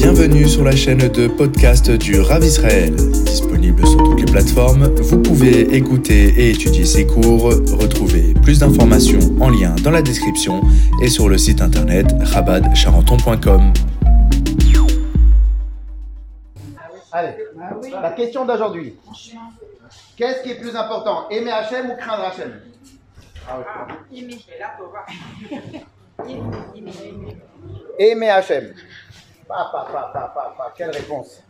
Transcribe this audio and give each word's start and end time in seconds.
Bienvenue 0.00 0.46
sur 0.46 0.62
la 0.62 0.76
chaîne 0.76 1.08
de 1.08 1.26
podcast 1.26 1.90
du 1.90 2.20
Rav 2.20 2.44
Israël. 2.44 2.94
Disponible 2.94 3.84
sur 3.84 3.96
toutes 3.96 4.20
les 4.20 4.26
plateformes, 4.30 4.84
vous 4.94 5.20
pouvez 5.20 5.74
écouter 5.74 6.28
et 6.38 6.50
étudier 6.50 6.84
ses 6.84 7.04
cours. 7.04 7.46
Retrouvez 7.46 8.32
plus 8.34 8.60
d'informations 8.60 9.18
en 9.40 9.50
lien 9.50 9.74
dans 9.82 9.90
la 9.90 10.00
description 10.00 10.62
et 11.02 11.08
sur 11.08 11.28
le 11.28 11.36
site 11.36 11.60
internet 11.60 12.06
rabadcharenton.com. 12.20 13.72
Allez, 17.10 17.34
la 18.00 18.10
question 18.12 18.44
d'aujourd'hui. 18.44 18.94
Qu'est-ce 20.16 20.44
qui 20.44 20.50
est 20.52 20.60
plus 20.60 20.76
important, 20.76 21.28
aimer 21.28 21.50
Hachem 21.50 21.90
ou 21.90 21.96
craindre 21.96 22.22
Hachem? 22.22 22.60
Aimer 27.98 28.30
Hachem. 28.30 28.74
Pa, 29.48 29.70
pa, 29.72 29.84
pa, 29.90 30.10
pa, 30.12 30.28
pa, 30.34 30.54
pa. 30.56 30.72
Quelle 30.76 30.90
réponse? 30.90 31.42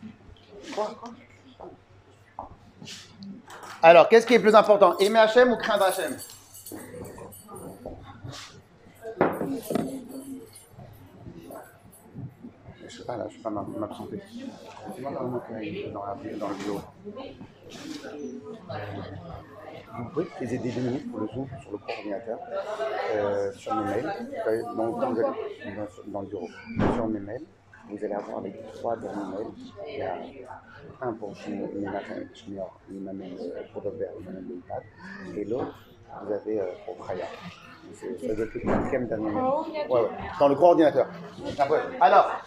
Alors, 3.81 4.07
qu'est-ce 4.07 4.25
qui 4.25 4.33
est 4.33 4.39
plus 4.39 4.55
important, 4.55 4.97
aimer 4.99 5.19
Hachem 5.19 5.51
ou 5.51 5.57
craindre 5.57 5.85
Hachem? 5.85 6.15
Je 12.87 12.97
sais 12.97 13.03
pas 13.05 13.17
là, 13.17 13.25
je 13.29 13.35
sais 13.37 13.41
pas 13.43 13.49
m'absenter. 13.49 14.21
Dans 15.01 15.09
le 15.09 15.91
dans, 15.91 16.47
dans 16.47 16.53
bureau. 16.53 16.81
Vous 19.97 20.05
pouvez 20.13 20.25
utiliser 20.25 20.57
des 20.59 20.71
deux 20.71 20.81
minutes 20.81 21.11
pour 21.11 21.19
le 21.19 21.27
zoom 21.27 21.47
sur 21.61 21.71
le 21.71 21.77
coordinateur, 21.77 22.39
euh, 23.15 23.51
sur 23.53 23.75
mes 23.75 23.83
mails. 23.85 24.13
Vous 24.43 24.49
allez- 24.49 24.61
dans, 24.63 24.89
dans 26.07 26.21
le 26.21 26.27
bureau, 26.27 26.47
sur 26.95 27.07
mes 27.07 27.19
mails, 27.19 27.43
vous 27.89 28.05
allez 28.05 28.13
avoir 28.13 28.41
les 28.41 28.53
trois 28.73 28.95
derniers 28.97 29.15
mails. 29.15 29.47
Il 29.87 29.97
y 29.97 30.01
a 30.01 30.15
un 31.01 31.13
pour 31.13 31.33
Imamen 32.91 33.29
Leipad, 34.47 34.83
et 35.35 35.45
l'autre, 35.45 35.75
vous 36.23 36.33
avez 36.33 36.59
euh, 36.59 36.65
pour 36.85 36.95
Braya. 36.97 37.25
C'est- 37.93 38.27
le 38.27 38.45
quatrième 38.45 39.07
dernier 39.07 39.31
mail. 39.31 39.43
Ouais, 39.89 40.01
ouais. 40.01 40.07
Dans 40.39 40.47
le 40.47 40.55
coordinateur. 40.55 41.07
Après, 41.57 41.81
Alors, 41.99 42.41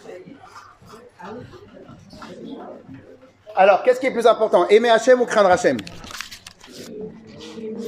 alors, 3.55 3.83
qu'est-ce 3.83 4.01
qui 4.01 4.07
est 4.07 4.13
plus 4.13 4.27
important 4.27 4.67
Aimer 4.69 4.91
Hachem 4.91 5.21
ou 5.21 5.27
craindre 5.27 5.51
Hachem? 5.51 5.77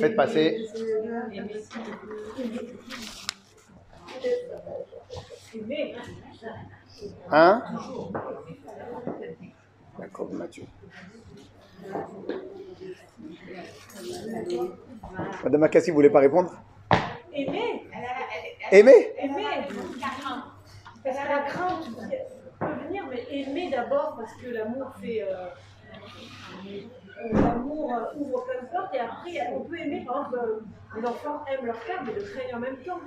Faites 0.01 0.17
passer. 0.17 0.67
Hein? 7.31 7.63
D'accord, 9.99 10.33
Mathieu. 10.33 10.65
Madame 15.43 15.63
Akassi, 15.65 15.91
vous 15.91 15.97
voulez 15.97 16.11
pas 16.11 16.21
répondre? 16.21 16.53
Aimer, 17.33 17.83
Aimer 18.71 18.93
aimer. 19.19 19.69
Parce 21.05 21.17
que 21.19 21.29
la 21.29 21.43
crainte 21.43 21.89
peut 22.59 22.87
venir, 22.87 23.05
mais 23.11 23.27
aimer 23.31 23.71
d'abord 23.71 24.17
parce 24.17 24.33
que 24.35 24.49
l'amour 24.49 24.93
fait. 25.01 25.23
euh, 25.23 25.47
euh, 26.67 27.33
l'amour 27.33 27.93
euh, 27.95 28.19
ouvre 28.19 28.45
plein 28.45 28.63
de 28.63 28.67
portes 28.73 28.95
et 28.95 29.01
après 29.01 29.53
on 29.55 29.61
peut 29.65 29.79
aimer, 29.79 30.05
par 30.07 30.27
exemple, 30.27 30.39
euh, 30.39 30.61
les 31.01 31.07
enfants 31.07 31.45
aiment 31.47 31.67
leur 31.67 31.79
père, 31.81 32.03
mais 32.05 32.13
le 32.15 32.23
craignent 32.23 32.55
en 32.55 32.61
même 32.61 32.77
temps. 32.79 33.01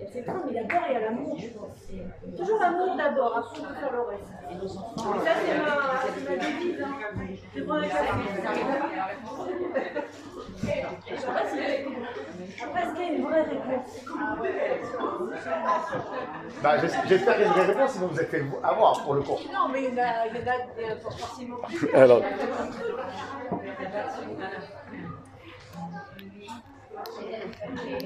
Il 0.00 0.04
y 0.04 0.08
a 0.08 0.12
cette 0.12 0.26
mais 0.26 0.32
d'abord 0.54 0.84
il 0.88 0.92
y 0.92 0.96
a 0.96 1.00
l'amour, 1.00 1.36
je 1.38 1.48
pense. 1.48 2.38
Toujours 2.38 2.60
l'amour 2.60 2.96
d'abord, 2.96 3.36
après 3.36 3.58
on 3.60 3.64
peut 3.64 3.74
faire 3.80 3.92
le 3.92 4.00
reste. 4.02 4.30
Et 4.50 4.68
ça, 4.68 5.32
c'est 5.44 5.58
ma, 5.58 5.66
c'est 6.14 6.24
ma 6.30 6.36
devise. 6.36 6.80
Hein. 6.80 6.86
Je 7.56 7.62
prends 7.64 7.76
la 7.78 7.88
café. 7.88 8.04
Après, 11.26 11.44
c'est- 11.50 11.86
après, 12.62 12.82
est-ce 12.82 12.92
qu'il 12.94 13.02
y 13.02 13.08
a 13.08 13.12
une 13.12 13.22
vraie 13.24 13.42
réponse 13.42 13.90
bah, 16.62 16.78
j'es- 16.78 16.88
J'espère 17.08 17.34
qu'il 17.34 17.42
y 17.42 17.44
a 17.44 17.48
une 17.48 17.52
vraie 17.54 17.66
réponse, 17.66 17.90
sinon 17.92 18.06
vous 18.08 18.20
êtes 18.20 18.30
fait 18.30 18.44
avoir 18.62 19.02
pour 19.02 19.14
le 19.14 19.22
cours. 19.22 19.40
Non, 19.52 19.68
mais 19.72 19.84
il 19.84 19.94
y 19.94 20.00
en 20.00 20.04
a, 20.04 20.26
il 20.28 20.36
y 20.36 20.38
en 20.38 20.92
a 20.92 20.96
forcément 20.96 21.56
plus. 21.66 21.90
Alors. 21.94 22.22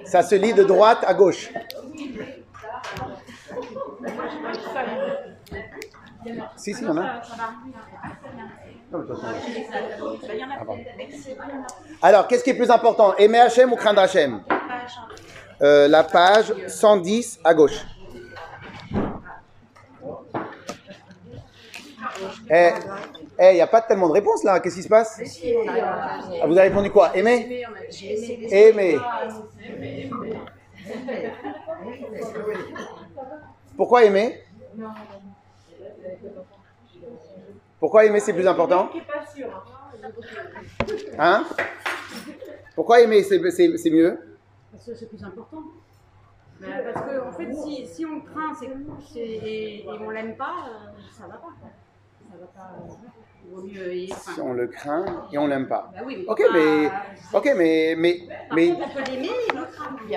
Ça 0.05 0.23
se 0.23 0.35
lit 0.35 0.53
de 0.53 0.63
droite 0.65 1.05
à 1.07 1.15
gauche. 1.15 1.51
Si, 6.57 6.75
ah. 6.87 7.23
Alors, 12.01 12.29
qu'est-ce 12.29 12.45
qui 12.45 12.51
est 12.51 12.55
plus 12.55 12.71
important 12.71 13.15
Aimer 13.17 13.41
Hachem 13.41 13.73
ou 13.73 13.77
craindre 13.77 14.01
Hachem? 14.01 14.43
Euh, 15.63 15.89
La 15.89 16.05
page 16.05 16.53
110 16.69 17.41
à 17.45 17.55
gauche. 17.55 17.85
Eh, 22.51 22.71
eh, 23.39 23.51
il 23.51 23.55
n'y 23.55 23.61
a 23.61 23.67
pas 23.67 23.81
tellement 23.81 24.09
de 24.09 24.13
réponses 24.13 24.45
là, 24.45 24.61
qu'est-ce 24.61 24.77
qui 24.77 24.83
se 24.83 24.89
passe? 24.89 25.21
Ah, 25.69 26.47
Vous 26.47 26.53
avez 26.53 26.69
répondu 26.69 26.91
quoi? 26.91 27.11
Aimer? 27.17 27.65
Aimer. 28.51 28.99
Pourquoi 33.77 34.05
aimer? 34.05 34.43
Pourquoi 37.79 38.05
aimer 38.05 38.21
c'est 38.21 38.33
plus 38.33 38.47
important? 38.47 38.91
Hein? 41.19 41.45
Pourquoi 42.75 43.01
aimer 43.01 43.23
c'est 43.23 43.39
mieux? 43.91 44.19
Parce 44.71 44.87
que 44.87 44.95
c'est 44.95 45.07
plus 45.07 45.23
important. 45.23 45.63
Mais 46.61 46.93
parce 46.93 47.07
que 47.07 47.21
en 47.21 47.33
fait, 47.33 47.53
si, 47.55 47.87
si 47.87 48.07
on 48.07 48.21
craint 48.21 48.53
et, 49.17 49.81
et 49.81 49.89
on 49.89 50.11
l'aime 50.11 50.37
pas, 50.37 50.55
euh, 50.69 51.01
ça 51.11 51.27
va 51.27 51.35
pas. 51.35 51.53
Ça 52.31 52.37
va 52.39 52.47
pas. 52.47 52.77
Il 53.45 53.55
vaut 53.55 53.63
mieux. 53.63 53.93
et- 53.93 54.09
enfin, 54.13 54.33
Si 54.35 54.41
on 54.41 54.53
le 54.53 54.67
craint 54.69 55.05
et 55.33 55.39
on 55.39 55.47
l'aime 55.47 55.67
pas. 55.69 55.91
bah 55.95 56.01
oui, 56.07 56.19
mais 56.19 56.25
Ok, 56.29 56.43
pas- 56.43 56.53
mais, 56.53 56.91
ok, 57.35 57.53
mais, 57.57 57.95
mais, 57.99 58.15
Par 58.29 58.37
mais 58.57 58.67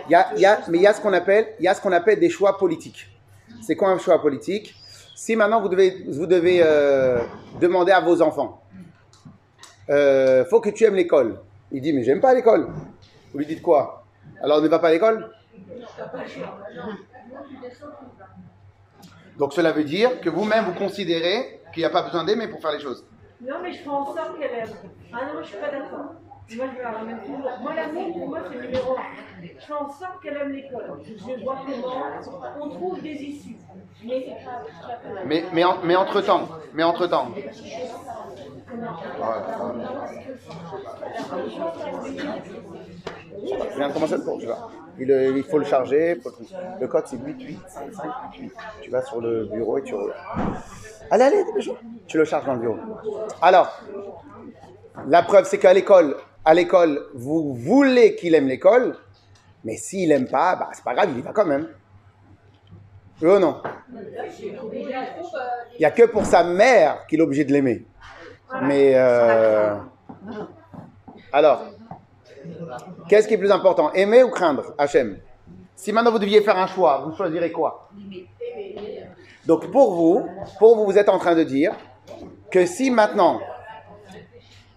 y 0.10 0.16
a, 0.16 0.28
il 0.36 0.40
y 0.42 0.46
a- 0.46 0.60
mais 0.70 0.78
il 0.78 0.82
y 0.82 0.88
a 0.88 0.94
ce 0.94 1.02
qu'on 1.02 1.14
appelle, 1.14 1.48
il 1.60 1.66
y 1.66 1.68
a 1.68 1.74
ce 1.74 1.82
qu'on 1.82 1.92
appelle 1.92 2.20
des 2.20 2.30
choix 2.30 2.58
politiques. 2.58 3.10
C'est 3.62 3.76
quoi 3.76 3.90
un 3.90 3.98
choix 3.98 4.22
politique? 4.22 4.76
Si 5.16 5.36
maintenant 5.36 5.62
vous 5.62 5.70
devez, 5.70 6.04
vous 6.08 6.26
devez 6.28 6.60
euh, 6.62 7.20
demander 7.60 7.92
à 7.92 8.02
vos 8.02 8.22
enfants, 8.22 8.62
euh, 9.90 10.44
faut 10.46 10.60
que 10.60 10.70
tu 10.70 10.84
aimes 10.84 10.96
l'école. 10.96 11.40
Il 11.72 11.82
dit 11.82 11.94
mais 11.94 12.04
j'aime 12.04 12.20
pas 12.20 12.34
l'école. 12.34 12.68
Vous 13.32 13.40
lui 13.40 13.46
dites 13.46 13.62
quoi? 13.62 14.04
Alors 14.42 14.62
ne 14.62 14.68
va 14.68 14.80
pas 14.80 14.90
à 14.90 14.92
l'école? 14.92 15.30
Donc 19.38 19.54
cela 19.54 19.72
veut 19.72 19.84
dire 19.84 20.22
que 20.22 20.30
vous-même 20.30 20.66
vous 20.66 20.74
considérez 20.74 21.60
qu'il 21.74 21.82
n'y 21.82 21.86
a 21.86 21.90
pas 21.90 22.04
besoin 22.04 22.24
d'aimer 22.24 22.48
pour 22.48 22.62
faire 22.62 22.72
les 22.72 22.80
choses. 22.80 23.06
Non, 23.42 23.56
mais 23.62 23.74
je 23.74 23.80
ferai 23.84 23.96
en 23.96 24.06
sorte 24.06 24.40
qu'elle 24.40 24.52
aime. 24.60 24.70
Ah 25.14 25.26
non, 25.28 25.34
moi 25.34 25.42
je 25.44 25.48
suis 25.48 25.58
pas 25.58 25.70
d'accord. 25.70 26.14
Moi 26.56 26.66
je 26.78 26.82
la 26.82 26.92
ramène 26.92 27.20
toujours. 27.22 27.50
Moi 27.62 27.74
l'amour 27.74 28.14
pour 28.14 28.28
moi 28.30 28.40
c'est 28.52 28.62
numéro 28.62 28.92
un. 28.98 29.44
Je 29.44 29.66
fais 29.66 29.74
en 29.74 29.90
sorte 29.90 30.22
qu'elle 30.22 30.38
aime 30.38 30.52
l'école. 30.52 31.00
Je 31.06 31.44
vois 31.44 31.58
comment 31.66 32.66
on 32.66 32.70
trouve 32.70 33.02
des 33.02 33.14
issues. 33.14 33.56
Mais. 34.04 34.38
Mais, 35.26 35.44
mais, 35.54 35.64
en- 35.64 35.78
mais 35.84 35.96
entre-temps, 35.96 36.48
mais 36.74 36.84
entre-temps. 36.84 37.30
Le 43.78 44.24
cours, 44.24 44.40
tu 44.40 44.46
vois. 44.46 44.70
Il, 45.00 45.12
euh, 45.12 45.34
il 45.36 45.44
faut 45.44 45.58
le 45.58 45.66
charger. 45.66 46.20
le- 46.80 46.88
code 46.88 47.04
c'est 47.08 47.18
885588. 47.18 48.54
Tu 48.82 48.90
vas 48.90 49.02
sur 49.02 49.22
le 49.22 49.46
bureau 49.46 49.78
et 49.78 49.84
tu 49.84 49.94
regardes. 49.96 50.14
Allez, 51.12 51.24
allez. 51.26 51.44
Tu 52.08 52.18
le 52.18 52.26
charges 52.26 52.46
dans 52.46 52.54
le 52.54 52.60
bureau. 52.60 52.78
Alors, 53.42 53.80
la 55.08 55.24
preuve 55.24 55.46
c'est 55.46 55.58
qu'à 55.58 55.74
l'école, 55.74 56.16
à 56.46 56.54
l'école, 56.54 57.08
vous 57.14 57.54
voulez 57.54 58.16
qu'il 58.16 58.36
aime 58.36 58.48
l'école, 58.48 58.96
mais 59.64 59.76
s'il 59.78 60.12
aime 60.12 60.28
pas, 60.28 60.56
bah, 60.56 60.70
c'est 60.74 60.84
pas 60.84 60.94
grave, 60.94 61.10
il 61.12 61.20
y 61.20 61.22
va 61.22 61.32
quand 61.34 61.46
même. 61.46 61.68
Oui 63.22 63.30
ou 63.30 63.40
non 63.40 63.62
Il 65.74 65.80
n'y 65.80 65.86
a 65.86 65.92
que 65.92 66.04
pour 66.04 66.26
sa 66.26 66.44
mère 66.44 67.06
qu'il 67.08 67.20
est 67.20 67.24
obligé 67.24 67.46
de 67.46 67.54
l'aimer. 67.54 67.86
Mais 68.62 68.94
euh, 68.96 69.76
alors, 71.34 71.64
qu'est-ce 73.10 73.28
qui 73.28 73.34
est 73.34 73.38
plus 73.38 73.52
important, 73.52 73.92
aimer 73.94 74.24
ou 74.24 74.30
craindre 74.30 74.74
Hachem? 74.78 75.18
Si 75.76 75.92
maintenant 75.92 76.12
vous 76.12 76.20
deviez 76.20 76.42
faire 76.42 76.58
un 76.58 76.68
choix, 76.68 77.04
vous 77.06 77.16
choisirez 77.16 77.52
quoi? 77.52 77.90
Donc 79.46 79.72
pour 79.72 79.94
vous, 79.94 80.26
pour 80.60 80.76
vous, 80.76 80.86
vous 80.86 80.98
êtes 80.98 81.10
en 81.10 81.20
train 81.20 81.36
de 81.36 81.44
dire 81.44 81.74
que 82.50 82.66
si 82.66 82.90
maintenant, 82.90 83.40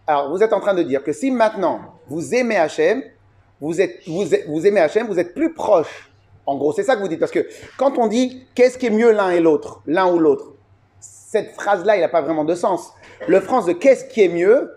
alors 0.06 0.30
vous 0.30 0.42
êtes 0.42 0.52
en 0.52 0.60
train 0.60 0.74
de 0.74 0.82
dire 0.82 1.02
que 1.02 1.12
si 1.12 1.30
maintenant 1.30 1.80
vous 2.08 2.34
aimez 2.34 2.56
Hachem, 2.56 3.02
vous 3.60 3.80
êtes, 3.80 4.06
vous, 4.06 4.66
aimez 4.66 4.86
vous 5.08 5.18
êtes 5.18 5.34
plus 5.34 5.52
proche. 5.52 6.10
En 6.46 6.56
gros, 6.56 6.72
c'est 6.72 6.82
ça 6.82 6.96
que 6.96 7.00
vous 7.00 7.08
dites. 7.08 7.20
Parce 7.20 7.32
que 7.32 7.46
quand 7.76 7.98
on 7.98 8.06
dit 8.06 8.46
qu'est-ce 8.54 8.78
qui 8.78 8.86
est 8.86 8.90
mieux 8.90 9.12
l'un 9.12 9.30
et 9.30 9.40
l'autre, 9.40 9.82
l'un 9.86 10.10
ou 10.10 10.18
l'autre, 10.18 10.52
cette 11.00 11.52
phrase-là, 11.52 11.96
il 11.96 12.00
n'a 12.00 12.08
pas 12.08 12.22
vraiment 12.22 12.44
de 12.44 12.54
sens. 12.54 12.92
Le 13.26 13.40
France 13.40 13.66
de 13.66 13.72
qu'est-ce 13.72 14.04
qui 14.06 14.22
est 14.22 14.28
mieux, 14.28 14.74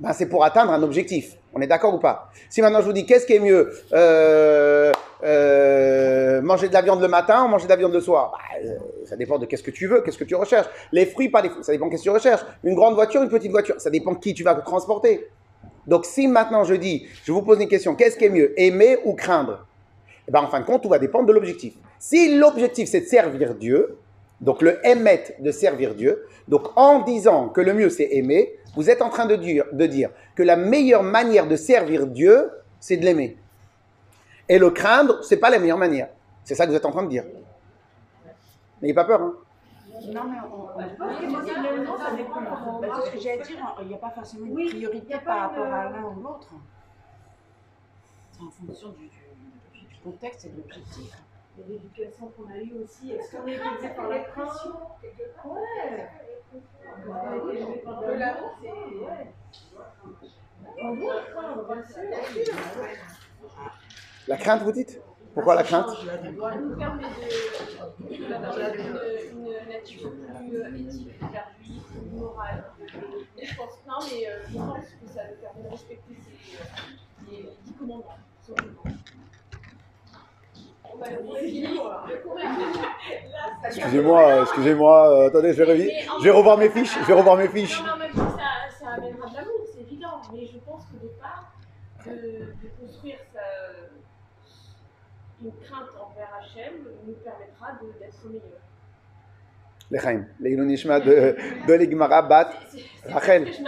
ben, 0.00 0.12
c'est 0.12 0.28
pour 0.28 0.44
atteindre 0.44 0.72
un 0.72 0.82
objectif. 0.82 1.36
On 1.54 1.60
est 1.60 1.66
d'accord 1.66 1.94
ou 1.94 1.98
pas? 1.98 2.30
Si 2.50 2.60
maintenant 2.60 2.80
je 2.80 2.86
vous 2.86 2.92
dis 2.92 3.06
qu'est-ce 3.06 3.26
qui 3.26 3.34
est 3.34 3.38
mieux? 3.38 3.72
Euh, 3.92 4.92
euh, 5.22 6.42
Manger 6.42 6.68
de 6.68 6.74
la 6.74 6.82
viande 6.82 7.00
le 7.00 7.08
matin 7.08 7.44
ou 7.44 7.48
manger 7.48 7.64
de 7.64 7.70
la 7.70 7.76
viande 7.76 7.92
le 7.92 8.00
soir? 8.00 8.32
Bah, 8.32 8.58
euh, 8.64 8.76
Ça 9.06 9.16
dépend 9.16 9.38
de 9.38 9.46
qu'est-ce 9.46 9.62
que 9.62 9.70
tu 9.70 9.86
veux, 9.86 10.00
qu'est-ce 10.00 10.18
que 10.18 10.24
tu 10.24 10.34
recherches. 10.34 10.66
Les 10.90 11.06
fruits, 11.06 11.28
pas 11.28 11.42
les 11.42 11.50
fruits, 11.50 11.62
ça 11.62 11.72
dépend 11.72 11.88
qu'est-ce 11.88 12.02
que 12.02 12.08
tu 12.08 12.14
recherches. 12.14 12.44
Une 12.64 12.74
grande 12.74 12.94
voiture, 12.94 13.22
une 13.22 13.28
petite 13.28 13.52
voiture, 13.52 13.76
ça 13.78 13.90
dépend 13.90 14.12
de 14.12 14.18
qui 14.18 14.34
tu 14.34 14.42
vas 14.42 14.54
transporter. 14.56 15.28
Donc 15.86 16.06
si 16.06 16.26
maintenant 16.26 16.64
je 16.64 16.74
dis, 16.74 17.06
je 17.24 17.30
vous 17.32 17.42
pose 17.42 17.60
une 17.60 17.68
question, 17.68 17.94
qu'est-ce 17.94 18.16
qui 18.16 18.24
est 18.24 18.30
mieux 18.30 18.58
Aimer 18.60 18.98
ou 19.04 19.14
craindre? 19.14 19.66
Eh 20.26 20.32
bien 20.32 20.40
en 20.40 20.48
fin 20.48 20.60
de 20.60 20.64
compte, 20.64 20.82
tout 20.82 20.88
va 20.88 20.98
dépendre 20.98 21.26
de 21.26 21.32
l'objectif. 21.32 21.74
Si 21.98 22.36
l'objectif 22.36 22.88
c'est 22.88 23.00
de 23.00 23.06
servir 23.06 23.54
Dieu, 23.54 23.96
donc 24.40 24.60
le 24.60 24.84
émettre 24.86 25.32
de 25.38 25.52
servir 25.52 25.94
Dieu, 25.94 26.26
donc 26.48 26.68
en 26.76 27.00
disant 27.00 27.48
que 27.48 27.60
le 27.60 27.74
mieux 27.74 27.90
c'est 27.90 28.08
aimer, 28.12 28.54
vous 28.76 28.90
êtes 28.90 29.02
en 29.02 29.08
train 29.10 29.26
de 29.26 29.36
dire, 29.36 29.64
de 29.72 29.86
dire 29.86 30.10
que 30.34 30.42
la 30.42 30.56
meilleure 30.56 31.02
manière 31.02 31.46
de 31.46 31.56
servir 31.56 32.06
Dieu, 32.06 32.50
c'est 32.80 32.96
de 32.96 33.04
l'aimer. 33.04 33.36
Et 34.48 34.58
le 34.58 34.70
craindre, 34.70 35.22
c'est 35.24 35.38
pas 35.38 35.50
la 35.50 35.58
meilleure 35.58 35.78
manière. 35.78 36.08
C'est 36.44 36.54
ça 36.54 36.64
que 36.66 36.70
vous 36.70 36.76
êtes 36.76 36.84
en 36.84 36.90
train 36.90 37.02
de 37.04 37.08
dire. 37.08 37.24
N'ayez 38.82 38.92
pas 38.94 39.04
peur. 39.04 39.22
Hein. 39.22 39.34
Non, 40.12 40.24
mais 40.24 40.36
on, 40.52 40.78
ça 40.78 42.10
dépend. 42.16 42.40
Ce 43.04 43.10
que 43.10 43.18
j'allais 43.20 43.42
dire, 43.42 43.74
il 43.80 43.86
n'y 43.88 43.94
a 43.94 43.98
pas 43.98 44.10
forcément 44.10 44.46
une 44.46 44.68
priorité 44.68 45.14
par 45.24 45.38
rapport 45.38 45.66
à 45.66 45.84
l'un 45.90 46.02
ou 46.02 46.20
l'autre. 46.20 46.48
C'est 48.32 48.42
en 48.42 48.50
fonction 48.50 48.88
du, 48.90 49.04
du- 49.06 49.86
du 49.86 49.96
contexte 50.02 50.44
et 50.46 50.48
de 50.48 50.56
l'objectif. 50.56 51.16
Et 51.58 51.62
l'éducation 51.70 52.32
qu'on 52.36 52.52
a 52.52 52.56
eue 52.58 52.74
aussi, 52.84 53.12
est-ce 53.12 53.36
qu'on 53.36 53.46
est 53.46 53.52
élevé 53.52 53.88
par 53.96 54.08
la 54.08 54.18
pression? 54.18 54.72
Ouais. 55.44 56.08
La 64.28 64.36
crainte, 64.36 64.62
vous 64.62 64.72
dites? 64.72 65.00
Pourquoi 65.34 65.54
la 65.56 65.62
crainte? 65.64 65.88
Ça 65.90 66.16
nous 66.22 66.76
permet 66.76 67.02
d'avoir 68.28 68.58
une, 68.58 69.46
une 69.46 69.68
nature 69.68 70.10
plus 70.38 70.80
éthique, 70.80 71.18
plus 71.18 72.18
morale. 72.18 72.64
Je 73.42 73.56
pense, 73.56 74.12
mais 74.12 74.28
euh, 74.28 74.38
je 74.48 74.54
pense 74.56 74.78
que 74.78 75.08
ça 75.12 75.22
nous 75.28 75.36
permet 75.40 75.62
de 75.64 75.68
respecter 75.70 76.14
les 77.30 77.48
dix 77.64 77.72
commandements. 77.72 78.16
tout 78.46 78.54
simplement. 78.54 78.82
On 78.84 78.90
va 78.90 78.94
le 78.94 78.96
corriger. 78.96 79.82
Le 79.82 79.82
corriger. 79.82 80.02
Là, 80.54 80.62
ça- 80.62 80.80
Excusez-moi, 83.66 84.42
excusez-moi, 84.42 85.10
euh, 85.10 85.28
attendez, 85.28 85.52
je 85.54 85.62
vais, 85.62 85.72
revi- 85.74 85.90
je 86.20 86.24
vais 86.24 86.30
revoir 86.30 86.58
mes 86.58 86.68
fiches, 86.68 86.96
je 87.00 87.04
vais 87.06 87.12
revoir 87.14 87.36
mes 87.36 87.48
fiches. 87.48 87.82
Non, 87.82 87.92
en 87.92 87.96
même 87.96 88.12
temps, 88.12 88.30
ça, 88.30 88.68
ça 88.78 88.90
amènera 88.92 89.28
de 89.30 89.34
l'amour, 89.36 89.60
c'est 89.72 89.80
évident. 89.80 90.20
Mais 90.32 90.46
je 90.46 90.58
pense 90.58 90.84
qu'au 90.84 90.98
départ, 91.02 91.52
de, 92.06 92.12
de 92.12 92.70
construire 92.80 93.16
sa- 93.32 93.40
une 95.42 95.52
crainte 95.62 95.88
envers 96.00 96.30
Hachem 96.40 96.74
nous 97.06 97.14
permettra 97.14 97.72
d'être 97.82 98.24
meilleurs. 98.26 98.60
Lechaim, 99.90 100.24
Leilun 100.40 100.64
Nishma 100.64 100.98
de, 101.00 101.36
de 101.68 101.74
l'Igmara 101.74 102.22
Bat, 102.22 102.50
C'est- 102.70 102.78
c'est 102.78 102.84
c'est 103.06 103.12
Rachel. 103.12 103.52
ce 103.52 103.58
que 103.58 103.64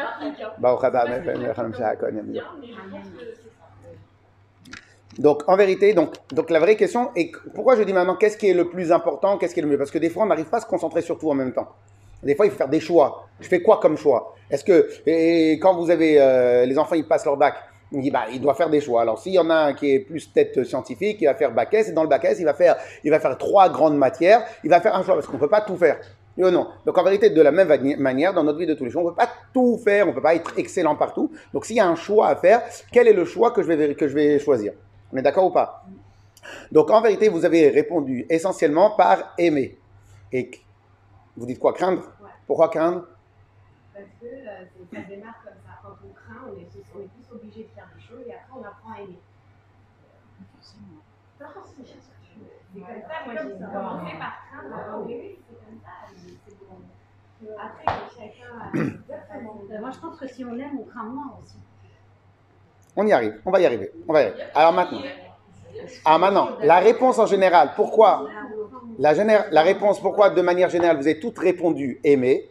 Donc, 5.18 5.42
en 5.46 5.56
vérité, 5.56 5.94
donc, 5.94 6.14
donc 6.32 6.50
la 6.50 6.60
vraie 6.60 6.76
question 6.76 7.10
est 7.16 7.32
pourquoi 7.54 7.76
je 7.76 7.82
dis 7.82 7.92
maintenant 7.92 8.16
qu'est-ce 8.16 8.36
qui 8.36 8.50
est 8.50 8.54
le 8.54 8.68
plus 8.68 8.92
important, 8.92 9.38
qu'est-ce 9.38 9.54
qui 9.54 9.60
est 9.60 9.62
le 9.62 9.68
mieux? 9.68 9.78
Parce 9.78 9.90
que 9.90 9.98
des 9.98 10.10
fois, 10.10 10.24
on 10.24 10.26
n'arrive 10.26 10.46
pas 10.46 10.58
à 10.58 10.60
se 10.60 10.66
concentrer 10.66 11.00
sur 11.00 11.18
tout 11.18 11.30
en 11.30 11.34
même 11.34 11.52
temps. 11.52 11.68
Des 12.22 12.34
fois, 12.34 12.46
il 12.46 12.50
faut 12.50 12.58
faire 12.58 12.68
des 12.68 12.80
choix. 12.80 13.26
Je 13.40 13.48
fais 13.48 13.62
quoi 13.62 13.78
comme 13.80 13.96
choix? 13.96 14.34
Est-ce 14.50 14.64
que, 14.64 14.88
et 15.06 15.54
quand 15.54 15.74
vous 15.74 15.90
avez 15.90 16.20
euh, 16.20 16.66
les 16.66 16.78
enfants, 16.78 16.96
ils 16.96 17.06
passent 17.06 17.24
leur 17.24 17.36
bac, 17.36 17.54
bah, 17.92 18.24
il 18.32 18.40
doit 18.40 18.54
faire 18.54 18.68
des 18.68 18.80
choix. 18.80 19.02
Alors, 19.02 19.18
s'il 19.18 19.32
y 19.32 19.38
en 19.38 19.48
a 19.48 19.54
un 19.54 19.72
qui 19.74 19.94
est 19.94 20.00
plus 20.00 20.32
tête 20.32 20.64
scientifique, 20.64 21.18
il 21.20 21.26
va 21.26 21.34
faire 21.34 21.52
bac 21.52 21.72
S, 21.72 21.88
et 21.88 21.92
dans 21.92 22.02
le 22.02 22.08
bac 22.08 22.24
S, 22.24 22.38
il 22.38 22.44
va 22.44 22.54
faire, 22.54 22.76
il 23.04 23.10
va 23.10 23.20
faire 23.20 23.36
trois 23.38 23.68
grandes 23.68 23.96
matières, 23.96 24.44
il 24.64 24.70
va 24.70 24.80
faire 24.80 24.94
un 24.94 25.02
choix, 25.02 25.14
parce 25.14 25.26
qu'on 25.26 25.34
ne 25.34 25.40
peut 25.40 25.48
pas 25.48 25.60
tout 25.62 25.76
faire. 25.76 25.98
Ou 26.36 26.50
non 26.50 26.68
Donc, 26.84 26.98
en 26.98 27.02
vérité, 27.02 27.30
de 27.30 27.40
la 27.40 27.52
même 27.52 27.68
manière, 27.98 28.34
dans 28.34 28.44
notre 28.44 28.58
vie 28.58 28.66
de 28.66 28.74
tous 28.74 28.84
les 28.84 28.90
jours, 28.90 29.02
on 29.02 29.06
ne 29.06 29.10
peut 29.10 29.16
pas 29.16 29.30
tout 29.54 29.78
faire, 29.82 30.04
on 30.04 30.10
ne 30.10 30.14
peut 30.14 30.22
pas 30.22 30.34
être 30.34 30.52
excellent 30.58 30.94
partout. 30.94 31.30
Donc, 31.54 31.64
s'il 31.64 31.76
y 31.76 31.80
a 31.80 31.86
un 31.86 31.96
choix 31.96 32.28
à 32.28 32.36
faire, 32.36 32.62
quel 32.92 33.08
est 33.08 33.14
le 33.14 33.24
choix 33.24 33.52
que 33.52 33.62
je 33.62 34.14
vais 34.14 34.38
choisir? 34.38 34.72
On 35.12 35.16
est 35.16 35.22
d'accord 35.22 35.46
ou 35.46 35.50
pas? 35.50 35.84
Donc, 36.70 36.90
en 36.90 37.00
vérité, 37.00 37.28
vous 37.28 37.44
avez 37.44 37.70
répondu 37.70 38.26
essentiellement 38.28 38.90
par 38.96 39.34
aimer. 39.38 39.78
Et 40.32 40.50
vous 41.36 41.46
dites 41.46 41.58
quoi 41.58 41.72
Craindre? 41.72 42.02
Pourquoi 42.46 42.68
craindre? 42.68 43.06
Parce 43.92 44.06
que 44.20 44.26
euh, 44.26 44.64
ça 44.92 45.00
démarre 45.08 45.34
comme 45.42 45.54
ça. 45.64 45.72
Quand 45.82 45.96
on 46.04 46.12
craint, 46.12 46.44
on 46.48 46.58
est, 46.58 46.68
on 46.94 47.00
est 47.00 47.08
plus 47.08 47.34
obligé 47.34 47.62
de 47.64 47.68
faire 47.74 47.88
des 47.94 48.02
choses 48.02 48.24
et 48.26 48.34
après 48.34 48.52
on 48.54 48.64
apprend 48.64 48.92
à 48.92 49.00
aimer. 49.00 49.18
Pas 51.38 51.48
forcément. 51.48 51.84
C'est 52.74 52.80
comme 52.80 52.86
ça, 52.86 53.24
moi 53.24 53.34
j'ai 53.34 53.48
commencé 53.58 54.18
par 54.18 54.34
craindre. 54.50 54.74
Ah 54.76 56.06
c'est 56.14 56.54
comme 56.58 56.84
ça. 57.48 57.62
Après, 57.62 57.84
chacun 58.16 58.50
a. 58.60 58.76
Euh, 59.36 59.80
Moi, 59.80 59.90
je 59.90 59.98
pense 59.98 60.18
que 60.18 60.26
si 60.28 60.44
on 60.44 60.56
aime, 60.58 60.78
on 60.80 60.84
craint 60.84 61.04
moins 61.04 61.36
aussi. 61.42 61.56
On 62.96 63.06
y 63.06 63.12
arrive, 63.12 63.40
on 63.44 63.50
va 63.50 63.60
y 63.60 63.66
arriver. 63.66 63.92
On 64.08 64.12
va 64.12 64.22
y 64.22 64.24
arriver. 64.24 64.42
Alors 64.54 64.72
maintenant. 64.72 65.02
Ah 66.04 66.18
maintenant, 66.18 66.48
la 66.62 66.78
réponse 66.78 67.18
en 67.18 67.26
général, 67.26 67.72
pourquoi? 67.76 68.26
La, 68.98 69.12
la 69.50 69.62
réponse, 69.62 70.00
pourquoi 70.00 70.30
de 70.30 70.40
manière 70.40 70.70
générale, 70.70 70.96
vous 70.96 71.06
avez 71.06 71.20
toutes 71.20 71.38
répondu 71.38 72.00
aimer? 72.02 72.50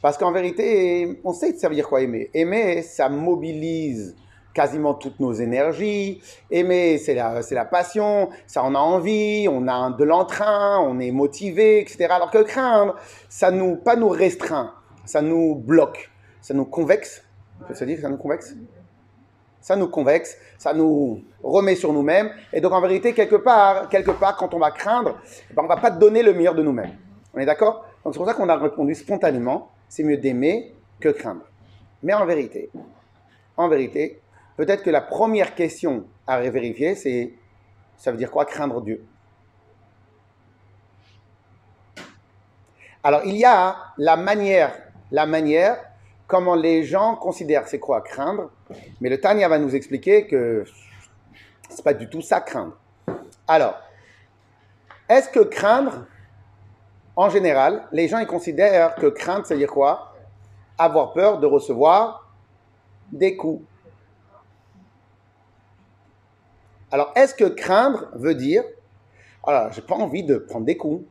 Parce 0.00 0.16
qu'en 0.16 0.32
vérité, 0.32 1.20
on 1.24 1.32
sait 1.32 1.52
de 1.52 1.58
servir 1.58 1.88
quoi 1.88 2.00
aimer. 2.00 2.30
Aimer, 2.32 2.82
ça 2.82 3.08
mobilise 3.08 4.16
quasiment 4.54 4.94
toutes 4.94 5.20
nos 5.20 5.32
énergies. 5.32 6.22
Aimer, 6.50 6.98
c'est 6.98 7.14
la, 7.14 7.40
la 7.50 7.64
passion, 7.64 8.30
ça 8.46 8.62
on 8.64 8.74
a 8.74 8.78
envie, 8.78 9.46
on 9.50 9.68
a 9.68 9.90
de 9.90 10.04
l'entrain, 10.04 10.78
on 10.80 10.98
est 11.00 11.10
motivé, 11.10 11.80
etc. 11.80 12.06
Alors 12.10 12.30
que 12.30 12.42
craindre, 12.42 12.96
ça 13.28 13.50
nous, 13.50 13.76
pas 13.76 13.96
nous 13.96 14.08
restreint, 14.08 14.72
ça 15.04 15.20
nous 15.20 15.56
bloque, 15.56 16.10
ça 16.40 16.54
nous 16.54 16.64
convexe. 16.64 17.22
On 17.60 17.64
peut 17.66 17.74
se 17.74 17.84
dire 17.84 17.96
que 17.96 18.02
ça 18.02 18.08
nous 18.08 18.16
convexe? 18.16 18.54
Ça 19.60 19.76
nous 19.76 19.88
convexe, 19.88 20.36
ça 20.58 20.72
nous 20.72 21.22
remet 21.42 21.76
sur 21.76 21.92
nous-mêmes. 21.92 22.30
Et 22.52 22.60
donc 22.60 22.72
en 22.72 22.80
vérité, 22.80 23.12
quelque 23.12 23.36
part, 23.36 23.88
quelque 23.88 24.10
part 24.10 24.36
quand 24.36 24.54
on 24.54 24.58
va 24.58 24.70
craindre, 24.70 25.18
eh 25.50 25.54
ben, 25.54 25.62
on 25.62 25.64
ne 25.64 25.68
va 25.68 25.76
pas 25.76 25.90
donner 25.90 26.22
le 26.22 26.32
meilleur 26.32 26.54
de 26.54 26.62
nous-mêmes. 26.62 26.96
On 27.34 27.38
est 27.38 27.46
d'accord? 27.46 27.84
Donc 28.04 28.14
c'est 28.14 28.18
pour 28.18 28.26
ça 28.26 28.34
qu'on 28.34 28.48
a 28.48 28.56
répondu 28.56 28.94
spontanément, 28.94 29.70
c'est 29.88 30.02
mieux 30.02 30.16
d'aimer 30.16 30.74
que 30.98 31.10
craindre. 31.10 31.42
Mais 32.02 32.14
en 32.14 32.24
vérité, 32.24 32.70
en 33.56 33.68
vérité, 33.68 34.20
peut-être 34.56 34.82
que 34.82 34.90
la 34.90 35.02
première 35.02 35.54
question 35.54 36.06
à 36.26 36.40
vérifier, 36.40 36.94
c'est 36.94 37.34
ça 37.96 38.10
veut 38.10 38.16
dire 38.16 38.30
quoi 38.30 38.46
craindre 38.46 38.80
Dieu? 38.80 39.04
Alors 43.02 43.22
il 43.24 43.36
y 43.36 43.44
a 43.44 43.76
la 43.98 44.16
manière, 44.16 44.72
la 45.10 45.26
manière 45.26 45.78
comment 46.30 46.54
les 46.54 46.84
gens 46.84 47.16
considèrent 47.16 47.66
c'est 47.66 47.80
quoi 47.80 48.00
craindre, 48.00 48.50
mais 49.00 49.08
le 49.10 49.20
Tanya 49.20 49.48
va 49.48 49.58
nous 49.58 49.74
expliquer 49.74 50.28
que 50.28 50.64
c'est 51.68 51.84
pas 51.84 51.92
du 51.92 52.08
tout 52.08 52.22
ça 52.22 52.40
craindre. 52.40 52.76
Alors, 53.48 53.74
est-ce 55.08 55.28
que 55.28 55.40
craindre, 55.40 56.06
en 57.16 57.28
général, 57.28 57.88
les 57.90 58.06
gens 58.06 58.18
ils 58.18 58.28
considèrent 58.28 58.94
que 58.94 59.06
craindre, 59.06 59.44
c'est 59.44 59.56
dire 59.56 59.70
quoi? 59.70 60.14
Avoir 60.78 61.12
peur 61.12 61.40
de 61.40 61.46
recevoir 61.46 62.32
des 63.10 63.36
coups. 63.36 63.64
Alors, 66.92 67.12
est-ce 67.16 67.34
que 67.34 67.44
craindre 67.44 68.06
veut 68.14 68.36
dire, 68.36 68.62
alors, 69.44 69.72
j'ai 69.72 69.82
pas 69.82 69.96
envie 69.96 70.22
de 70.22 70.36
prendre 70.36 70.64
des 70.64 70.76
coups. 70.76 71.04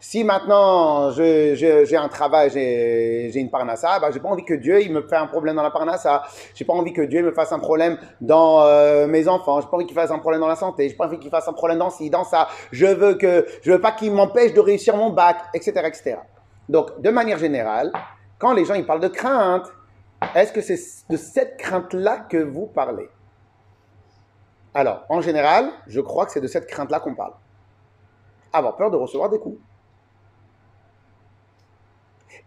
Si 0.00 0.22
maintenant 0.22 1.10
je- 1.10 1.54
je- 1.56 1.84
j'ai 1.84 1.96
un 1.96 2.08
travail, 2.08 2.50
j'ai 2.50 3.30
j'ai 3.32 3.40
une 3.40 3.50
parnassa, 3.50 3.98
bah, 3.98 4.10
j'ai 4.12 4.20
pas 4.20 4.28
envie 4.28 4.44
que 4.44 4.54
Dieu 4.54 4.80
il 4.80 4.92
me 4.92 5.02
fasse 5.02 5.20
un 5.20 5.26
problème 5.26 5.56
dans 5.56 5.62
la 5.64 5.72
parnassa. 5.72 6.22
J'ai 6.54 6.64
pas 6.64 6.72
envie 6.72 6.92
que 6.92 7.02
Dieu 7.02 7.20
me 7.22 7.32
fasse 7.32 7.50
un 7.50 7.58
problème 7.58 7.98
dans 8.20 8.62
euh, 8.62 9.08
mes 9.08 9.26
enfants. 9.26 9.60
J'ai 9.60 9.66
pas 9.66 9.76
envie 9.76 9.86
qu'il 9.86 9.96
fasse 9.96 10.12
un 10.12 10.20
problème 10.20 10.40
dans 10.40 10.46
la 10.48 10.54
santé. 10.56 10.88
J'ai 10.88 10.94
pas 10.94 11.06
envie 11.06 11.18
qu'il 11.18 11.30
fasse 11.30 11.48
un 11.48 11.52
problème 11.52 11.78
dans 11.78 11.90
ci, 11.90 12.10
dans 12.10 12.22
ça. 12.22 12.46
Je 12.70 12.86
veux 12.86 13.14
que 13.14 13.44
je 13.62 13.72
veux 13.72 13.80
pas 13.80 13.90
qu'il 13.90 14.12
m'empêche 14.12 14.54
de 14.54 14.60
réussir 14.60 14.96
mon 14.96 15.10
bac, 15.10 15.36
etc., 15.52 15.72
etc. 15.86 16.16
Donc, 16.68 17.00
de 17.00 17.10
manière 17.10 17.38
générale, 17.38 17.90
quand 18.38 18.52
les 18.52 18.64
gens 18.64 18.74
ils 18.74 18.86
parlent 18.86 19.00
de 19.00 19.08
crainte, 19.08 19.66
est-ce 20.36 20.52
que 20.52 20.60
c'est 20.60 20.78
de 21.10 21.16
cette 21.16 21.56
crainte-là 21.56 22.18
que 22.30 22.36
vous 22.36 22.66
parlez? 22.66 23.08
Alors, 24.74 25.04
en 25.08 25.20
général, 25.20 25.70
je 25.88 26.00
crois 26.00 26.24
que 26.26 26.30
c'est 26.32 26.40
de 26.40 26.46
cette 26.46 26.66
crainte-là 26.68 27.00
qu'on 27.00 27.14
parle. 27.16 27.32
Avoir 28.52 28.76
peur 28.76 28.90
de 28.92 28.96
recevoir 28.96 29.28
des 29.28 29.38
coups. 29.40 29.58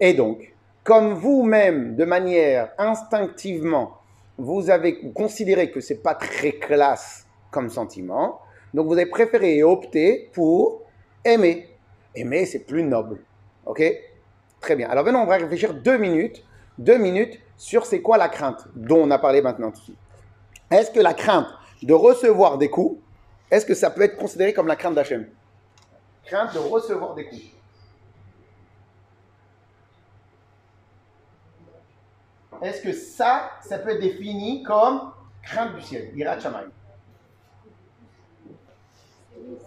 Et 0.01 0.15
donc, 0.15 0.51
comme 0.83 1.13
vous-même, 1.13 1.95
de 1.95 2.05
manière 2.05 2.71
instinctivement, 2.79 3.99
vous 4.37 4.71
avez 4.71 4.99
considéré 5.13 5.69
que 5.69 5.79
c'est 5.79 6.01
pas 6.01 6.15
très 6.15 6.53
classe 6.53 7.27
comme 7.51 7.69
sentiment, 7.69 8.41
donc 8.73 8.87
vous 8.87 8.93
avez 8.93 9.05
préféré 9.05 9.61
opté 9.61 10.31
pour 10.33 10.81
aimer. 11.23 11.69
Aimer, 12.15 12.47
c'est 12.47 12.65
plus 12.65 12.81
noble. 12.81 13.19
Ok? 13.65 13.83
Très 14.59 14.75
bien. 14.75 14.89
Alors 14.89 15.05
maintenant, 15.05 15.21
on 15.21 15.27
va 15.27 15.37
réfléchir 15.37 15.75
deux 15.75 15.97
minutes, 15.97 16.43
deux 16.79 16.97
minutes 16.97 17.39
sur 17.55 17.85
c'est 17.85 18.01
quoi 18.01 18.17
la 18.17 18.27
crainte 18.27 18.67
dont 18.75 19.03
on 19.03 19.11
a 19.11 19.19
parlé 19.19 19.43
maintenant. 19.43 19.71
Est-ce 20.71 20.89
que 20.89 20.99
la 20.99 21.13
crainte 21.13 21.47
de 21.83 21.93
recevoir 21.93 22.57
des 22.57 22.71
coups, 22.71 22.99
est-ce 23.51 23.67
que 23.67 23.75
ça 23.75 23.91
peut 23.91 24.01
être 24.01 24.17
considéré 24.17 24.53
comme 24.53 24.67
la 24.67 24.75
crainte 24.75 24.95
d'Hachem? 24.95 25.27
Crainte 26.25 26.55
de 26.55 26.59
recevoir 26.59 27.13
des 27.13 27.25
coups. 27.25 27.60
Est-ce 32.61 32.81
que 32.81 32.93
ça, 32.93 33.51
ça 33.61 33.79
peut 33.79 33.91
être 33.91 34.01
défini 34.01 34.63
comme 34.63 35.11
crainte 35.43 35.75
du 35.75 35.81
ciel, 35.81 36.11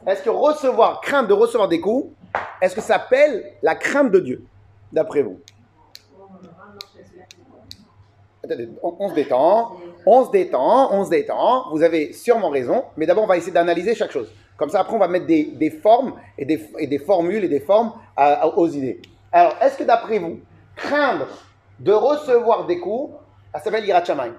Est-ce 0.06 0.22
que 0.22 0.30
recevoir, 0.30 1.00
crainte 1.00 1.26
de 1.26 1.32
recevoir 1.32 1.68
des 1.68 1.80
coups, 1.80 2.14
est-ce 2.60 2.74
que 2.74 2.80
ça 2.80 2.98
s'appelle 2.98 3.54
la 3.62 3.74
crainte 3.74 4.10
de 4.12 4.20
Dieu, 4.20 4.46
d'après 4.92 5.22
vous? 5.22 5.40
On, 8.82 9.08
se 9.08 9.14
détend, 9.14 9.76
on 10.04 10.26
se 10.26 10.30
détend, 10.30 10.92
on 10.92 11.04
se 11.04 11.10
détend. 11.10 11.70
Vous 11.70 11.82
avez 11.82 12.12
sûrement 12.12 12.50
raison, 12.50 12.84
mais 12.96 13.06
d'abord 13.06 13.24
on 13.24 13.26
va 13.26 13.38
essayer 13.38 13.52
d'analyser 13.52 13.94
chaque 13.94 14.12
chose. 14.12 14.30
Comme 14.56 14.68
ça, 14.68 14.80
après, 14.80 14.94
on 14.94 14.98
va 14.98 15.08
mettre 15.08 15.26
des, 15.26 15.70
formes 15.82 16.14
et 16.38 16.44
des, 16.44 16.98
formules 16.98 17.42
et 17.44 17.48
des 17.48 17.60
formes 17.60 17.92
aux 18.56 18.68
idées. 18.68 19.00
Alors, 19.32 19.56
est-ce 19.60 19.76
que 19.78 19.84
d'après 19.84 20.18
vous, 20.18 20.40
craindre 20.76 21.26
de 21.80 21.92
recevoir 21.92 22.66
des 22.66 22.78
coups, 22.78 23.14
ça 23.52 23.60
s'appelle 23.60 23.84
Irat 23.84 24.04
Shamayim 24.04 24.34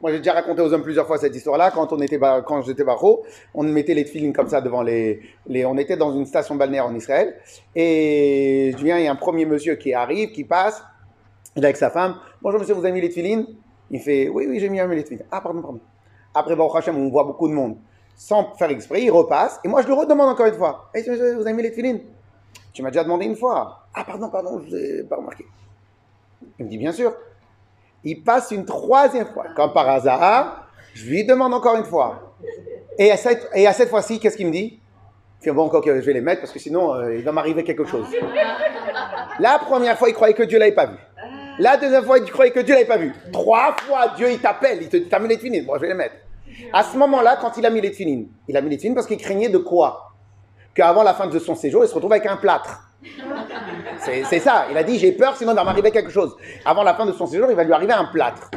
Moi, 0.00 0.12
j'ai 0.12 0.18
déjà 0.18 0.32
raconté 0.32 0.62
aux 0.62 0.72
hommes 0.72 0.82
plusieurs 0.82 1.06
fois 1.06 1.18
cette 1.18 1.34
histoire-là. 1.34 1.70
Quand, 1.70 1.92
on 1.92 2.00
était, 2.00 2.18
quand 2.18 2.62
j'étais 2.62 2.84
barreau, 2.84 3.24
on 3.54 3.62
mettait 3.62 3.94
les 3.94 4.04
tefilines 4.04 4.32
comme 4.32 4.48
ça 4.48 4.60
devant 4.60 4.82
les. 4.82 5.20
On 5.66 5.76
était 5.78 5.96
dans 5.96 6.12
une 6.12 6.26
station 6.26 6.54
balnéaire 6.54 6.86
en 6.86 6.94
Israël. 6.94 7.36
Et 7.74 8.74
je 8.76 8.84
viens, 8.84 8.98
il 8.98 9.04
y 9.04 9.08
a 9.08 9.12
un 9.12 9.16
premier 9.16 9.44
monsieur 9.44 9.76
qui 9.76 9.94
arrive, 9.94 10.32
qui 10.32 10.44
passe. 10.44 10.82
Il 11.56 11.62
est 11.62 11.66
avec 11.66 11.76
sa 11.76 11.90
femme. 11.90 12.16
Bonjour 12.40 12.60
monsieur, 12.60 12.74
vous 12.74 12.84
avez 12.84 12.92
mis 12.92 13.00
les 13.00 13.08
tefilines 13.08 13.46
Il 13.90 14.00
fait, 14.00 14.28
oui, 14.28 14.46
oui, 14.48 14.60
j'ai 14.60 14.68
mis 14.68 14.78
les 14.78 15.02
tefilines. 15.02 15.26
Ah, 15.30 15.40
pardon, 15.40 15.60
pardon. 15.60 15.80
Après, 16.34 16.54
Baruch 16.54 16.76
Hashem, 16.76 16.96
on 16.96 17.10
voit 17.10 17.24
beaucoup 17.24 17.48
de 17.48 17.54
monde. 17.54 17.76
Sans 18.16 18.54
faire 18.54 18.70
exprès, 18.70 19.02
il 19.02 19.10
repasse. 19.10 19.58
Et 19.64 19.68
moi, 19.68 19.82
je 19.82 19.86
lui 19.86 19.94
redemande 19.94 20.28
encore 20.28 20.46
une 20.46 20.54
fois. 20.54 20.90
Hey, 20.94 21.08
monsieur, 21.08 21.34
vous 21.34 21.42
avez 21.42 21.52
mis 21.52 21.62
les 21.62 21.70
tefilines 21.70 22.00
Tu 22.72 22.82
m'as 22.82 22.90
déjà 22.90 23.02
demandé 23.02 23.26
une 23.26 23.36
fois. 23.36 23.86
Ah, 23.94 24.04
pardon, 24.04 24.28
pardon, 24.28 24.60
je 24.62 24.68
vous 24.68 24.76
ai 24.76 25.02
pas 25.04 25.16
remarqué. 25.16 25.44
Il 26.60 26.66
me 26.66 26.70
dit, 26.70 26.78
bien 26.78 26.92
sûr. 26.92 27.14
Il 28.04 28.22
passe 28.22 28.50
une 28.50 28.66
troisième 28.66 29.26
fois. 29.26 29.46
Comme 29.56 29.72
par 29.72 29.88
hasard, 29.88 30.68
je 30.94 31.06
lui 31.06 31.24
demande 31.24 31.54
encore 31.54 31.76
une 31.76 31.84
fois. 31.84 32.34
Et 32.98 33.10
à 33.10 33.16
cette, 33.16 33.88
fois-ci, 33.88 34.20
qu'est-ce 34.20 34.36
qu'il 34.36 34.46
me 34.46 34.52
dit? 34.52 34.78
Il 35.40 35.44
fait, 35.44 35.52
bon, 35.52 35.68
que 35.70 36.00
je 36.00 36.06
vais 36.06 36.12
les 36.12 36.20
mettre 36.20 36.42
parce 36.42 36.52
que 36.52 36.58
sinon, 36.58 36.94
euh, 36.94 37.16
il 37.16 37.24
va 37.24 37.32
m'arriver 37.32 37.64
quelque 37.64 37.84
chose. 37.84 38.06
La 39.38 39.58
première 39.58 39.98
fois, 39.98 40.10
il 40.10 40.14
croyait 40.14 40.34
que 40.34 40.42
Dieu 40.42 40.58
l'avait 40.58 40.72
pas 40.72 40.86
vu. 40.86 40.96
La 41.58 41.78
deuxième 41.78 42.04
fois, 42.04 42.18
il 42.18 42.30
croyait 42.30 42.52
que 42.52 42.60
Dieu 42.60 42.74
l'avait 42.74 42.86
pas 42.86 42.98
vu. 42.98 43.14
Trois 43.32 43.74
fois, 43.78 44.12
Dieu, 44.16 44.30
il 44.30 44.38
t'appelle, 44.38 44.82
il 44.82 44.88
te 44.88 44.98
dit, 44.98 45.08
t'as 45.08 45.18
mis 45.18 45.28
les 45.28 45.36
tefilines. 45.36 45.64
Bon, 45.64 45.74
je 45.76 45.80
vais 45.80 45.88
les 45.88 45.94
mettre. 45.94 46.16
À 46.74 46.82
ce 46.82 46.96
moment-là, 46.98 47.38
quand 47.40 47.56
il 47.56 47.64
a 47.64 47.70
mis 47.70 47.80
les 47.80 47.90
tefilines, 47.90 48.28
il 48.48 48.56
a 48.56 48.60
mis 48.60 48.68
les 48.68 48.76
tefilines 48.76 48.94
parce 48.94 49.06
qu'il 49.06 49.16
craignait 49.16 49.48
de 49.48 49.58
quoi? 49.58 50.12
Qu'avant 50.74 51.02
la 51.02 51.14
fin 51.14 51.26
de 51.26 51.38
son 51.38 51.54
séjour, 51.54 51.84
il 51.84 51.88
se 51.88 51.94
retrouve 51.94 52.12
avec 52.12 52.26
un 52.26 52.36
plâtre. 52.36 52.89
C'est 53.98 54.40
ça. 54.40 54.66
Il 54.70 54.76
a 54.76 54.82
dit 54.82 54.98
j'ai 54.98 55.12
peur, 55.12 55.36
sinon 55.36 55.52
il 55.52 55.56
va 55.56 55.64
m'arriver 55.64 55.90
quelque 55.90 56.10
chose. 56.10 56.36
Avant 56.64 56.82
la 56.82 56.94
fin 56.94 57.06
de 57.06 57.12
son 57.12 57.26
séjour, 57.26 57.50
il 57.50 57.56
va 57.56 57.64
lui 57.64 57.72
arriver 57.72 57.92
un 57.92 58.06
plâtre. 58.06 58.50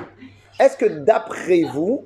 Est-ce 0.60 0.78
que 0.78 0.86
d'après 0.86 1.64
vous, 1.64 2.06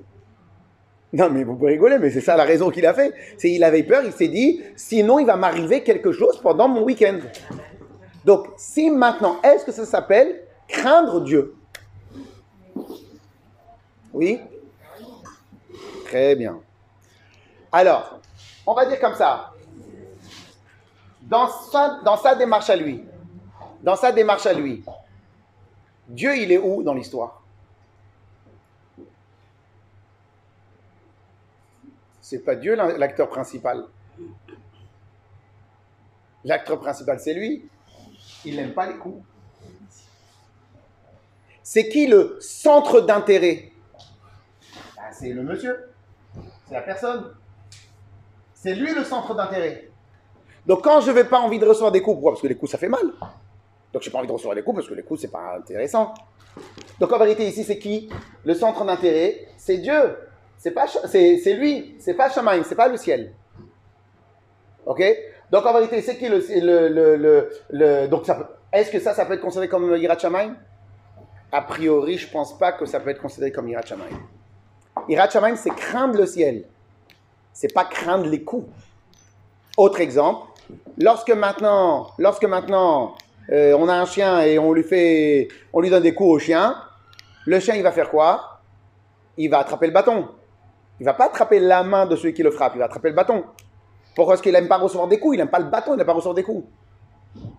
non 1.13 1.29
mais 1.29 1.43
vous 1.43 1.55
pouvez 1.55 1.73
rigoler, 1.73 1.97
mais 1.97 2.09
c'est 2.09 2.21
ça 2.21 2.35
la 2.35 2.43
raison 2.43 2.69
qu'il 2.69 2.85
a 2.85 2.93
fait. 2.93 3.13
C'est 3.37 3.51
il 3.51 3.63
avait 3.63 3.83
peur, 3.83 4.03
il 4.05 4.11
s'est 4.11 4.27
dit 4.27 4.61
sinon 4.75 5.19
il 5.19 5.25
va 5.25 5.35
m'arriver 5.35 5.83
quelque 5.83 6.11
chose 6.11 6.39
pendant 6.41 6.67
mon 6.67 6.83
week-end. 6.83 7.19
Donc 8.25 8.47
si 8.57 8.89
maintenant, 8.89 9.41
est-ce 9.43 9.65
que 9.65 9.71
ça 9.71 9.85
s'appelle 9.85 10.43
craindre 10.67 11.21
Dieu? 11.21 11.55
Oui? 14.13 14.39
Très 16.05 16.35
bien. 16.35 16.59
Alors, 17.71 18.19
on 18.65 18.73
va 18.73 18.85
dire 18.85 18.99
comme 18.99 19.15
ça 19.15 19.53
dans 21.27 22.17
sa, 22.17 22.35
démarche 22.35 22.69
à 22.69 22.75
lui, 22.75 23.03
dans 23.83 23.95
sa 23.95 24.11
démarche 24.11 24.45
à 24.45 24.53
lui, 24.53 24.83
Dieu, 26.07 26.37
il 26.37 26.51
est 26.51 26.57
où 26.57 26.83
dans 26.83 26.93
l'histoire? 26.93 27.43
C'est 32.21 32.39
pas 32.39 32.55
Dieu 32.55 32.75
l'acteur 32.75 33.29
principal. 33.29 33.85
L'acteur 36.43 36.79
principal, 36.79 37.19
c'est 37.19 37.33
lui. 37.33 37.69
Il 38.45 38.55
n'aime 38.55 38.73
pas 38.73 38.87
les 38.87 38.97
coups. 38.97 39.23
C'est 41.61 41.89
qui 41.89 42.07
le 42.07 42.37
centre 42.39 43.01
d'intérêt? 43.01 43.73
Ben, 44.95 45.03
C'est 45.11 45.33
le 45.33 45.43
monsieur. 45.43 45.89
C'est 46.67 46.73
la 46.73 46.81
personne. 46.81 47.33
C'est 48.53 48.75
lui 48.75 48.93
le 48.93 49.03
centre 49.03 49.35
d'intérêt. 49.35 49.86
Donc 50.67 50.83
quand 50.83 50.99
je 50.99 51.11
n'ai 51.11 51.23
pas 51.23 51.39
envie 51.39 51.59
de 51.59 51.65
recevoir 51.65 51.91
des 51.91 52.01
coups, 52.01 52.15
pourquoi? 52.15 52.33
Parce 52.33 52.41
que 52.41 52.47
les 52.47 52.55
coups, 52.55 52.71
ça 52.71 52.77
fait 52.77 52.89
mal. 52.89 53.05
Donc 53.93 54.01
j'ai 54.01 54.11
pas 54.11 54.19
envie 54.19 54.27
de 54.27 54.33
recevoir 54.33 54.53
des 54.53 54.63
coups 54.63 54.75
parce 54.75 54.89
que 54.89 54.93
les 54.93 55.03
coups, 55.03 55.21
c'est 55.21 55.31
pas 55.31 55.55
intéressant. 55.57 56.13
Donc 56.99 57.11
en 57.13 57.17
vérité, 57.17 57.47
ici, 57.47 57.63
c'est 57.63 57.79
qui? 57.79 58.09
Le 58.43 58.53
centre 58.53 58.83
d'intérêt, 58.83 59.47
c'est 59.57 59.77
Dieu. 59.77 60.17
C'est 60.57 60.71
pas, 60.71 60.85
c'est, 60.87 61.53
lui. 61.53 61.95
C'est 61.99 62.15
pas 62.15 62.29
Shamaim, 62.29 62.63
c'est 62.63 62.75
pas 62.75 62.89
le 62.89 62.97
ciel. 62.97 63.33
Ok? 64.85 65.01
Donc 65.51 65.65
en 65.65 65.73
vérité, 65.73 66.01
c'est 66.01 66.17
qui 66.17 66.27
le, 66.27 66.39
le, 66.39 67.15
le, 67.15 67.49
le, 67.69 68.07
donc 68.07 68.25
est-ce 68.73 68.91
que 68.91 68.99
ça, 68.99 69.13
ça 69.13 69.25
peut 69.25 69.33
être 69.33 69.41
considéré 69.41 69.69
comme 69.69 69.95
Irat 69.95 70.17
Shamaim 70.17 70.55
A 71.51 71.61
priori, 71.61 72.17
je 72.17 72.29
pense 72.29 72.57
pas 72.57 72.73
que 72.73 72.85
ça 72.85 72.99
peut 72.99 73.11
être 73.11 73.21
considéré 73.21 73.51
comme 73.51 73.69
Irat 73.69 73.83
Shamaim. 73.83 74.19
Irat 75.07 75.29
Shamaim, 75.29 75.55
c'est 75.55 75.69
craindre 75.69 76.17
le 76.17 76.25
ciel. 76.25 76.65
C'est 77.53 77.73
pas 77.73 77.85
craindre 77.85 78.25
les 78.25 78.43
coups. 78.43 78.67
Autre 79.77 80.01
exemple, 80.01 80.47
lorsque 80.97 81.31
maintenant, 81.31 82.07
lorsque 82.17 82.45
maintenant 82.45 83.15
euh, 83.51 83.75
on 83.77 83.87
a 83.87 83.93
un 83.93 84.05
chien 84.05 84.41
et 84.41 84.59
on 84.59 84.73
lui 84.73 84.83
fait, 84.83 85.47
on 85.73 85.79
lui 85.79 85.89
donne 85.89 86.03
des 86.03 86.13
coups 86.13 86.29
au 86.29 86.39
chien, 86.39 86.75
le 87.45 87.59
chien 87.59 87.75
il 87.75 87.83
va 87.83 87.91
faire 87.91 88.09
quoi? 88.09 88.59
Il 89.37 89.49
va 89.49 89.59
attraper 89.59 89.87
le 89.87 89.93
bâton. 89.93 90.27
Il 90.99 91.05
va 91.05 91.13
pas 91.13 91.25
attraper 91.25 91.59
la 91.59 91.83
main 91.83 92.05
de 92.05 92.15
celui 92.15 92.33
qui 92.33 92.43
le 92.43 92.51
frappe, 92.51 92.73
il 92.75 92.79
va 92.79 92.85
attraper 92.85 93.09
le 93.09 93.15
bâton. 93.15 93.43
Pourquoi 94.15 94.33
est-ce 94.33 94.43
qu'il 94.43 94.51
n'aime 94.51 94.67
pas 94.67 94.77
recevoir 94.77 95.07
des 95.07 95.19
coups? 95.19 95.35
Il 95.35 95.37
n'aime 95.37 95.49
pas 95.49 95.59
le 95.59 95.69
bâton, 95.69 95.93
il 95.93 95.97
n'aime 95.97 96.07
pas 96.07 96.13
recevoir 96.13 96.35
des 96.35 96.43
coups. 96.43 96.67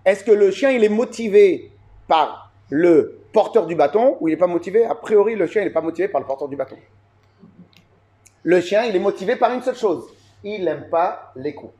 Est-ce 0.05 0.25
que 0.25 0.33
le 0.33 0.51
chien 0.51 0.71
il 0.71 0.83
est 0.83 0.89
motivé 0.89 1.71
par 2.09 2.51
le 2.71 3.21
porteur 3.33 3.67
du 3.67 3.77
bâton 3.77 4.17
ou 4.21 4.29
il 4.29 4.33
n'est 4.33 4.39
pas 4.39 4.49
motivé? 4.49 4.85
A 4.85 4.95
priori, 4.95 5.37
le 5.37 5.47
chien 5.47 5.63
n'est 5.63 5.71
pas 5.71 5.81
motivé 5.81 6.09
par 6.09 6.21
le 6.21 6.27
porteur 6.27 6.49
du 6.49 6.57
bâton. 6.57 6.77
Le 8.43 8.61
chien 8.61 8.85
il 8.85 8.97
est 8.97 9.01
motivé 9.01 9.37
par 9.37 9.53
une 9.53 9.63
seule 9.63 9.77
chose 9.77 10.09
il 10.45 10.65
n'aime 10.65 10.89
pas 10.91 11.33
les 11.37 11.55
coups. 11.55 11.73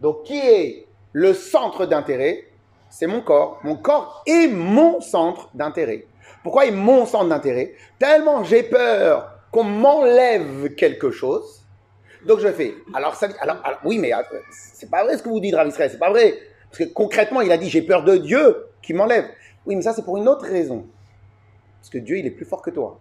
Donc, 0.00 0.24
qui 0.24 0.38
est 0.38 0.86
le 1.12 1.34
centre 1.34 1.86
d'intérêt? 1.86 2.44
C'est 2.90 3.06
mon 3.06 3.20
corps. 3.20 3.60
Mon 3.64 3.76
corps 3.76 4.22
est 4.26 4.48
mon 4.48 5.00
centre 5.00 5.50
d'intérêt. 5.54 6.06
Pourquoi 6.42 6.66
est 6.66 6.70
mon 6.70 7.04
centre 7.04 7.28
d'intérêt? 7.28 7.74
Tellement 7.98 8.44
j'ai 8.44 8.62
peur 8.62 9.30
qu'on 9.50 9.64
m'enlève 9.64 10.74
quelque 10.74 11.10
chose. 11.10 11.64
Donc 12.26 12.40
je 12.40 12.48
fais. 12.48 12.74
Alors, 12.94 13.14
ça, 13.14 13.28
oui, 13.84 13.98
mais 13.98 14.14
euh, 14.14 14.22
c'est 14.50 14.90
pas 14.90 15.04
vrai 15.04 15.18
ce 15.18 15.22
que 15.22 15.28
vous 15.28 15.40
dites, 15.40 15.54
Rav 15.54 15.70
c'est 15.70 15.98
pas 15.98 16.10
vrai. 16.10 16.38
Parce 16.70 16.78
que 16.78 16.92
concrètement, 16.92 17.40
il 17.40 17.52
a 17.52 17.58
dit 17.58 17.68
j'ai 17.68 17.82
peur 17.82 18.04
de 18.04 18.16
Dieu 18.16 18.66
qui 18.82 18.94
m'enlève. 18.94 19.26
Oui, 19.66 19.76
mais 19.76 19.82
ça 19.82 19.92
c'est 19.92 20.04
pour 20.04 20.16
une 20.16 20.28
autre 20.28 20.44
raison. 20.44 20.86
Parce 21.80 21.90
que 21.90 21.98
Dieu, 21.98 22.18
il 22.18 22.26
est 22.26 22.30
plus 22.30 22.44
fort 22.44 22.62
que 22.62 22.70
toi. 22.70 22.98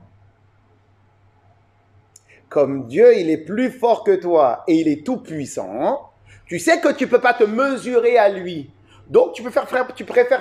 Comme 2.50 2.88
Dieu, 2.88 3.18
il 3.18 3.30
est 3.30 3.38
plus 3.38 3.72
fort 3.72 4.04
que 4.04 4.16
toi 4.16 4.64
et 4.68 4.76
il 4.76 4.88
est 4.88 5.06
tout 5.06 5.18
puissant, 5.18 6.07
tu 6.48 6.60
sais 6.60 6.80
que 6.80 6.94
tu 6.94 7.06
ne 7.06 7.10
peux 7.10 7.20
pas 7.20 7.34
te 7.34 7.44
mesurer 7.44 8.18
à 8.18 8.30
lui. 8.30 8.72
Donc 9.08 9.34
tu, 9.34 9.44
préfères 9.44 9.68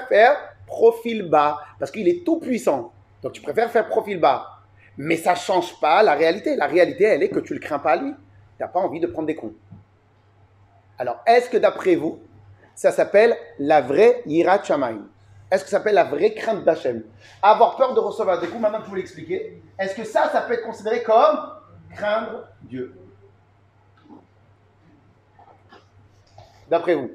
faire 0.09 0.37
profil 0.67 1.29
bas 1.29 1.59
parce 1.79 1.91
qu'il 1.91 2.09
est 2.09 2.25
tout 2.25 2.39
puissant. 2.39 2.93
Donc 3.23 3.33
tu 3.33 3.41
préfères 3.41 3.71
faire 3.71 3.89
profil 3.89 4.21
bas. 4.21 4.47
Mais 4.97 5.17
ça 5.17 5.33
ne 5.33 5.37
change 5.37 5.79
pas 5.81 6.03
la 6.03 6.15
réalité. 6.15 6.57
La 6.57 6.67
réalité, 6.67 7.05
elle 7.05 7.23
est 7.23 7.29
que 7.29 7.41
tu 7.41 7.53
ne 7.53 7.59
le 7.59 7.65
crains 7.65 7.79
pas 7.79 7.93
à 7.93 7.97
lui. 7.97 8.13
Tu 8.13 8.63
n'as 8.63 8.69
pas 8.69 8.81
envie 8.81 9.01
de 9.01 9.07
prendre 9.07 9.27
des 9.27 9.35
coups. 9.35 9.55
Alors, 10.99 11.23
est-ce 11.27 11.51
que 11.51 11.59
d'après 11.59 11.97
vous, 11.97 12.21
ça 12.75 12.91
s'appelle 12.91 13.37
la 13.59 13.83
vraie 13.83 14.23
Yirat 14.25 14.63
Shamayim 14.63 15.07
Est-ce 15.51 15.65
que 15.65 15.71
ça 15.71 15.79
s'appelle 15.79 15.95
la 15.95 16.05
vraie 16.05 16.33
crainte 16.33 16.65
d'Hachem? 16.65 17.03
Avoir 17.43 17.77
peur 17.77 17.93
de 17.93 18.01
recevoir 18.01 18.41
des 18.41 18.47
coups, 18.47 18.61
maintenant 18.61 18.81
que 18.81 18.89
vous 18.89 18.95
l'expliquez, 18.95 19.61
est-ce 19.79 19.95
que 19.95 20.05
ça, 20.05 20.31
ça 20.33 20.41
peut 20.43 20.55
être 20.55 20.65
considéré 20.65 21.03
comme 21.03 21.53
craindre 21.95 22.49
Dieu? 22.63 22.95
D'après 26.69 26.95
vous 26.95 27.11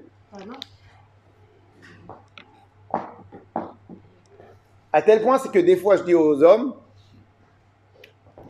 À 4.94 5.02
tel 5.02 5.22
point, 5.22 5.38
c'est 5.38 5.52
que 5.52 5.60
des 5.60 5.78
fois, 5.78 5.98
je 5.98 6.04
dis 6.04 6.14
aux 6.14 6.44
hommes, 6.44 6.74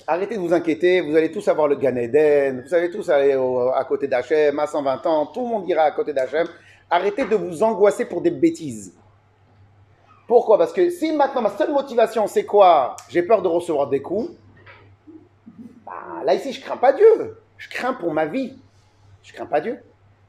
arrêtez 0.08 0.36
de 0.36 0.40
vous 0.40 0.54
inquiéter, 0.54 1.02
vous 1.02 1.16
allez 1.16 1.32
tous 1.32 1.48
avoir 1.48 1.68
le 1.68 1.76
Gan 1.76 1.96
Eden, 1.96 2.64
vous 2.66 2.74
allez 2.74 2.90
tous 2.90 3.10
aller 3.10 3.34
à 3.76 3.84
côté 3.86 4.08
d'Hachem, 4.08 4.58
à 4.60 4.68
120 4.68 5.06
ans, 5.06 5.28
tout 5.28 5.42
le 5.42 5.48
monde 5.48 5.70
ira 5.70 5.84
à 5.84 5.92
côté 5.92 6.14
d'Hachem. 6.14 6.48
Arrêtez 6.90 7.26
de 7.26 7.36
vous 7.36 7.64
angoisser 7.64 8.06
pour 8.06 8.22
des 8.22 8.32
bêtises. 8.32 8.94
Pourquoi? 10.28 10.58
Parce 10.58 10.74
que 10.74 10.90
si 10.90 11.12
maintenant 11.12 11.42
ma 11.42 11.50
seule 11.50 11.72
motivation 11.72 12.26
c'est 12.28 12.46
quoi? 12.46 12.96
J'ai 13.10 13.24
peur 13.24 13.42
de 13.42 13.48
recevoir 13.48 13.88
des 13.88 14.02
coups. 14.02 14.32
Bah, 15.86 16.24
là 16.26 16.34
ici 16.34 16.54
je 16.54 16.62
crains 16.62 16.78
pas 16.78 16.94
Dieu. 16.94 17.38
Je 17.58 17.70
crains 17.70 17.94
pour 17.94 18.14
ma 18.14 18.26
vie. 18.26 18.58
Je 19.24 19.34
crains 19.34 19.46
pas 19.46 19.62
Dieu. 19.62 19.80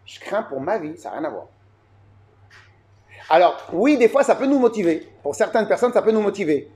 Je 0.06 0.20
crains 0.20 0.42
pour 0.42 0.60
ma 0.60 0.78
vie. 0.78 0.96
Ça 0.96 1.10
n'a 1.10 1.16
rien 1.18 1.24
à 1.28 1.30
voir. 1.30 1.46
Alors 3.30 3.56
oui, 3.72 3.96
des 3.96 4.08
fois 4.08 4.22
ça 4.24 4.34
peut 4.34 4.46
nous 4.46 4.58
motiver. 4.58 5.08
Pour 5.22 5.34
certaines 5.34 5.66
personnes 5.68 5.92
ça 5.92 6.02
peut 6.02 6.10
nous 6.12 6.20
motiver. 6.20 6.70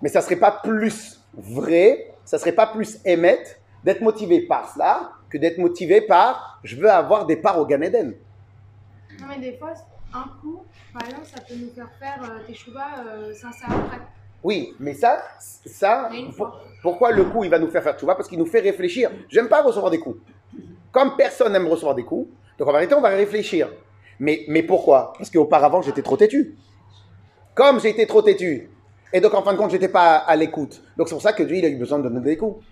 Mais 0.00 0.08
ça 0.08 0.20
serait 0.20 0.36
pas 0.36 0.50
plus 0.50 1.20
vrai, 1.34 2.12
ça 2.24 2.38
serait 2.38 2.52
pas 2.52 2.66
plus 2.66 2.98
émettre 3.04 3.50
d'être 3.84 4.00
motivé 4.00 4.42
par 4.42 4.72
cela 4.72 5.12
que 5.30 5.38
d'être 5.38 5.58
motivé 5.58 6.00
par 6.00 6.58
je 6.64 6.76
veux 6.76 6.90
avoir 6.90 7.26
des 7.26 7.36
parts 7.36 7.58
au 7.58 7.66
Gan 7.66 7.80
Eden. 7.80 8.14
Non, 9.20 9.26
mais 9.28 9.38
des 9.38 9.56
fois, 9.56 9.72
un 10.12 10.24
coup, 10.40 10.64
par 10.92 11.04
exemple, 11.04 11.26
ça 11.26 11.40
peut 11.40 11.54
nous 11.54 11.70
faire 11.70 11.88
faire 11.98 12.20
euh, 12.22 12.46
des 12.46 12.54
chouvas 12.54 13.04
euh, 13.06 13.32
sincères 13.32 13.70
après. 13.70 13.98
Oui, 14.42 14.74
mais 14.80 14.94
ça, 14.94 15.22
ça, 15.38 16.10
pour- 16.36 16.60
pourquoi 16.82 17.12
le 17.12 17.24
coup 17.24 17.44
il 17.44 17.50
va 17.50 17.58
nous 17.60 17.70
faire 17.70 17.82
faire 17.82 17.96
vois 18.04 18.16
Parce 18.16 18.28
qu'il 18.28 18.38
nous 18.38 18.46
fait 18.46 18.60
réfléchir. 18.60 19.10
J'aime 19.28 19.48
pas 19.48 19.62
recevoir 19.62 19.90
des 19.90 20.00
coups. 20.00 20.18
Comme 20.92 21.16
personne 21.16 21.52
n'aime 21.52 21.66
recevoir 21.66 21.94
des 21.94 22.04
coups, 22.04 22.28
donc 22.58 22.68
en 22.68 22.72
vérité 22.72 22.94
on 22.94 23.00
va 23.00 23.08
réfléchir. 23.08 23.68
Mais, 24.20 24.44
mais 24.48 24.62
pourquoi? 24.62 25.14
Parce 25.16 25.30
qu'auparavant 25.30 25.82
j'étais 25.82 26.02
trop 26.02 26.16
têtu. 26.16 26.56
Comme 27.54 27.78
été 27.84 28.06
trop 28.06 28.22
têtu, 28.22 28.70
et 29.12 29.20
donc 29.20 29.34
en 29.34 29.42
fin 29.42 29.52
de 29.52 29.58
compte 29.58 29.70
j'étais 29.70 29.88
pas 29.88 30.16
à 30.16 30.36
l'écoute. 30.36 30.82
Donc 30.96 31.08
c'est 31.08 31.14
pour 31.14 31.22
ça 31.22 31.32
que 31.32 31.42
Dieu 31.42 31.56
il 31.56 31.64
a 31.64 31.68
eu 31.68 31.76
besoin 31.76 31.98
de 31.98 32.08
donner 32.08 32.20
des 32.20 32.36
coups. 32.36 32.64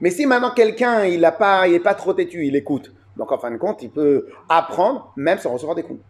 Mais 0.00 0.10
si 0.10 0.26
maintenant 0.26 0.50
quelqu'un 0.50 1.04
il 1.04 1.24
a 1.24 1.32
pas, 1.32 1.64
pas 1.82 1.94
trop 1.94 2.12
têtu, 2.12 2.46
il 2.46 2.56
écoute. 2.56 2.92
Donc 3.16 3.32
en 3.32 3.38
fin 3.38 3.50
de 3.50 3.56
compte 3.56 3.82
il 3.82 3.90
peut 3.90 4.28
apprendre 4.48 5.12
même 5.16 5.38
sans 5.38 5.52
recevoir 5.52 5.74
des 5.74 5.82
coups. 5.82 6.00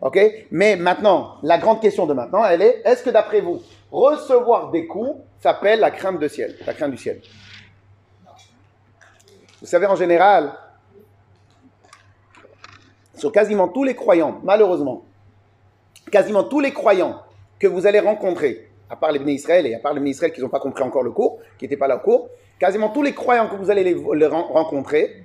Ok? 0.00 0.18
Mais 0.50 0.76
maintenant, 0.76 1.36
la 1.42 1.58
grande 1.58 1.80
question 1.80 2.06
de 2.06 2.14
maintenant, 2.14 2.44
elle 2.44 2.62
est 2.62 2.82
est-ce 2.84 3.02
que 3.02 3.10
d'après 3.10 3.40
vous, 3.40 3.60
recevoir 3.90 4.70
des 4.70 4.86
coups 4.86 5.16
s'appelle 5.40 5.80
la 5.80 5.90
crainte 5.90 6.20
de 6.20 6.28
ciel, 6.28 6.56
la 6.66 6.74
crainte 6.74 6.92
du 6.92 6.98
ciel? 6.98 7.20
Vous 9.60 9.66
savez, 9.66 9.86
en 9.86 9.96
général, 9.96 10.52
sur 13.14 13.32
quasiment 13.32 13.68
tous 13.68 13.84
les 13.84 13.94
croyants, 13.94 14.40
malheureusement, 14.44 15.04
quasiment 16.12 16.44
tous 16.44 16.60
les 16.60 16.72
croyants 16.72 17.22
que 17.58 17.66
vous 17.66 17.86
allez 17.86 17.98
rencontrer, 17.98 18.70
à 18.88 18.96
part 18.96 19.10
les 19.10 19.18
bénis 19.18 19.34
Israël 19.34 19.66
et 19.66 19.74
à 19.74 19.80
part 19.80 19.92
les 19.92 20.00
bénis 20.00 20.12
Israël 20.12 20.32
qui 20.32 20.40
n'ont 20.40 20.48
pas 20.48 20.60
compris 20.60 20.84
encore 20.84 21.02
le 21.02 21.10
cours, 21.10 21.40
qui 21.58 21.64
n'étaient 21.64 21.76
pas 21.76 21.88
là 21.88 21.96
au 21.96 22.00
cours, 22.00 22.28
quasiment 22.60 22.90
tous 22.90 23.02
les 23.02 23.14
croyants 23.14 23.48
que 23.48 23.56
vous 23.56 23.70
allez 23.70 23.94
rencontrer, 23.94 25.24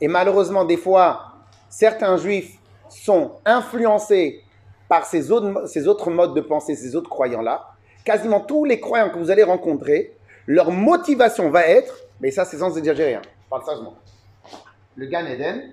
et 0.00 0.08
malheureusement, 0.08 0.64
des 0.64 0.76
fois, 0.76 1.32
certains 1.68 2.16
juifs 2.16 2.58
sont 2.88 3.32
influencés 3.44 4.42
par 4.88 5.06
ces 5.06 5.32
autres, 5.32 6.10
modes 6.10 6.34
de 6.34 6.40
pensée, 6.40 6.76
ces 6.76 6.94
autres 6.94 7.10
croyants-là. 7.10 7.70
Quasiment 8.04 8.40
tous 8.40 8.64
les 8.64 8.78
croyants 8.78 9.10
que 9.10 9.18
vous 9.18 9.30
allez 9.30 9.42
rencontrer, 9.42 10.16
leur 10.46 10.70
motivation 10.70 11.50
va 11.50 11.66
être, 11.66 11.94
mais 12.20 12.30
ça 12.30 12.44
c'est 12.44 12.58
sans 12.58 12.76
exagérer, 12.76 13.14
hein, 13.14 13.22
Le 14.96 15.06
Gan 15.06 15.26
Eden, 15.26 15.72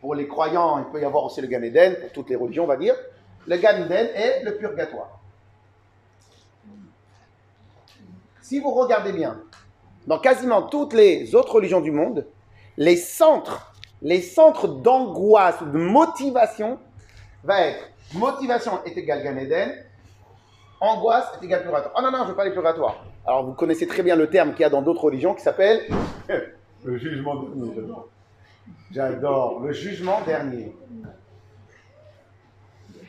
pour 0.00 0.14
les 0.14 0.28
croyants, 0.28 0.78
il 0.78 0.84
peut 0.86 1.00
y 1.00 1.04
avoir 1.04 1.24
aussi 1.24 1.40
le 1.40 1.48
Gan 1.48 1.62
Eden, 1.62 1.96
pour 2.00 2.12
toutes 2.12 2.30
les 2.30 2.36
religions, 2.36 2.64
on 2.64 2.68
va 2.68 2.76
dire. 2.76 2.94
Le 3.46 3.56
Gan 3.56 3.76
Eden 3.84 4.08
est 4.14 4.42
le 4.44 4.56
purgatoire. 4.56 5.18
Si 8.42 8.60
vous 8.60 8.70
regardez 8.70 9.12
bien, 9.12 9.40
dans 10.06 10.18
quasiment 10.18 10.62
toutes 10.62 10.92
les 10.92 11.34
autres 11.34 11.54
religions 11.54 11.80
du 11.80 11.90
monde, 11.90 12.26
les 12.76 12.96
centres, 12.96 13.72
les 14.02 14.20
centres 14.20 14.68
d'angoisse 14.68 15.60
ou 15.62 15.66
de 15.66 15.78
motivation 15.78 16.78
va 17.42 17.62
être 17.62 17.90
motivation 18.14 18.84
est 18.84 18.96
égal 18.96 19.24
Gan 19.24 19.36
Eden, 19.36 19.74
angoisse 20.80 21.26
est 21.40 21.44
égal 21.44 21.62
purgatoire. 21.62 21.94
Oh 21.96 22.02
non, 22.02 22.10
non, 22.10 22.18
je 22.18 22.24
ne 22.24 22.28
veux 22.28 22.36
pas 22.36 22.44
les 22.44 22.52
purgatoires. 22.52 23.02
Alors 23.26 23.44
vous 23.44 23.52
connaissez 23.52 23.86
très 23.86 24.02
bien 24.02 24.16
le 24.16 24.28
terme 24.28 24.52
qu'il 24.52 24.60
y 24.60 24.64
a 24.64 24.70
dans 24.70 24.82
d'autres 24.82 25.04
religions 25.04 25.34
qui 25.34 25.42
s'appelle 25.42 25.80
le 26.84 26.96
jugement 26.98 27.34
dernier. 27.42 27.72
J'adore. 28.92 29.60
Le 29.60 29.72
jugement 29.72 30.20
dernier. 30.24 30.74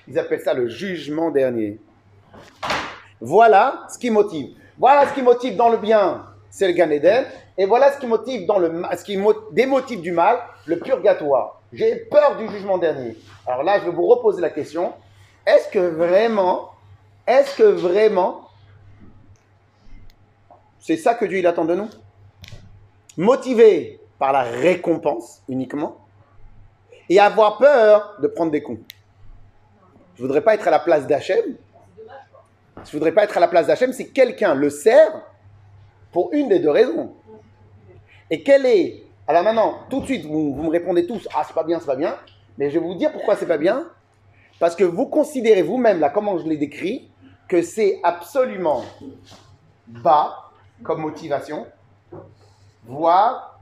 Ils 0.08 0.17
appellent 0.17 0.41
ça 0.41 0.53
le 0.53 0.67
jugement 0.69 1.30
dernier. 1.32 1.80
Voilà 3.21 3.86
ce 3.89 3.97
qui 3.99 4.10
motive. 4.10 4.56
Voilà 4.77 5.08
ce 5.08 5.13
qui 5.13 5.21
motive 5.21 5.56
dans 5.56 5.69
le 5.69 5.77
bien, 5.77 6.23
c'est 6.49 6.67
le 6.67 6.73
Gan 6.73 6.89
Eden. 6.91 7.25
Et 7.58 7.65
voilà 7.65 7.91
ce 7.91 7.99
qui 7.99 8.06
motive 8.08 8.45
dans 8.47 8.60
le 8.60 8.84
ce 8.95 9.03
qui 9.03 9.17
mo- 9.17 9.34
démotive 9.51 10.01
du 10.01 10.12
mal, 10.12 10.38
le 10.65 10.77
purgatoire. 10.80 11.62
J'ai 11.73 11.95
peur 11.95 12.38
du 12.38 12.47
jugement 12.49 12.77
dernier. 12.77 13.17
Alors 13.45 13.63
là, 13.63 13.80
je 13.80 13.86
vais 13.86 13.91
vous 13.91 14.06
reposer 14.06 14.41
la 14.41 14.49
question. 14.51 14.93
Est-ce 15.45 15.69
que 15.69 15.80
vraiment, 15.80 16.71
est-ce 17.27 17.58
que 17.58 17.63
vraiment, 17.63 18.46
c'est 20.88 20.95
ça 20.95 21.15
que 21.15 21.26
Dieu 21.26 21.45
attend 21.45 21.65
de 21.65 21.76
nous 21.76 21.89
Motivé 23.17 24.00
par 24.17 24.32
la 24.32 24.43
récompense 24.43 25.43
uniquement 25.50 25.97
et 27.10 27.19
avoir 27.19 27.58
peur 27.58 28.15
de 28.21 28.28
prendre 28.28 28.52
des 28.52 28.63
coups. 28.63 28.80
Je 30.15 30.21
voudrais 30.21 30.39
pas 30.39 30.54
être 30.54 30.65
à 30.65 30.71
la 30.71 30.80
place 30.80 31.06
d'Hachem. 31.06 31.43
Je 32.86 32.91
voudrais 32.93 33.12
pas 33.12 33.26
être 33.26 33.36
à 33.36 33.41
la 33.41 33.50
place 33.50 33.67
d'Hachem 33.67 33.91
si 33.91 34.13
quelqu'un 34.13 34.56
le 34.56 34.69
sert 34.69 35.12
pour 36.13 36.30
une 36.32 36.47
des 36.47 36.60
deux 36.60 36.69
raisons. 36.69 37.12
Et 38.30 38.41
quelle 38.41 38.65
est 38.65 39.04
Alors 39.28 39.43
maintenant, 39.43 39.80
tout 39.89 40.00
de 40.00 40.06
suite, 40.06 40.26
vous, 40.26 40.56
vous 40.56 40.63
me 40.63 40.69
répondez 40.69 41.06
tous 41.06 41.28
Ah, 41.36 41.43
c'est 41.45 41.54
pas 41.54 41.65
bien, 41.65 41.82
c'est 41.82 41.86
pas 41.86 41.97
bien. 41.97 42.15
Mais 42.58 42.69
je 42.69 42.80
vais 42.80 42.86
vous 42.86 42.95
dire 42.95 43.12
pourquoi 43.12 43.36
c'est 43.36 43.45
pas 43.45 43.58
bien. 43.58 43.89
Parce 44.58 44.73
que 44.73 44.86
vous 44.86 45.08
considérez 45.08 45.63
vous-même, 45.63 46.00
là, 46.00 46.10
comment 46.10 46.38
je 46.38 46.47
l'ai 46.47 46.58
décrit, 46.58 47.12
que 47.50 47.62
c'est 47.62 48.00
absolument 48.04 48.86
bas 49.88 50.46
comme 50.83 51.01
motivation, 51.01 51.67
voire 52.85 53.59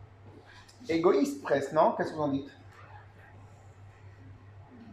égoïste 0.88 1.41
presque, 1.41 1.73
non? 1.73 1.93
Qu'est-ce 1.97 2.12
que 2.12 2.15
vous 2.15 2.21
en 2.21 2.28
dites? 2.30 2.49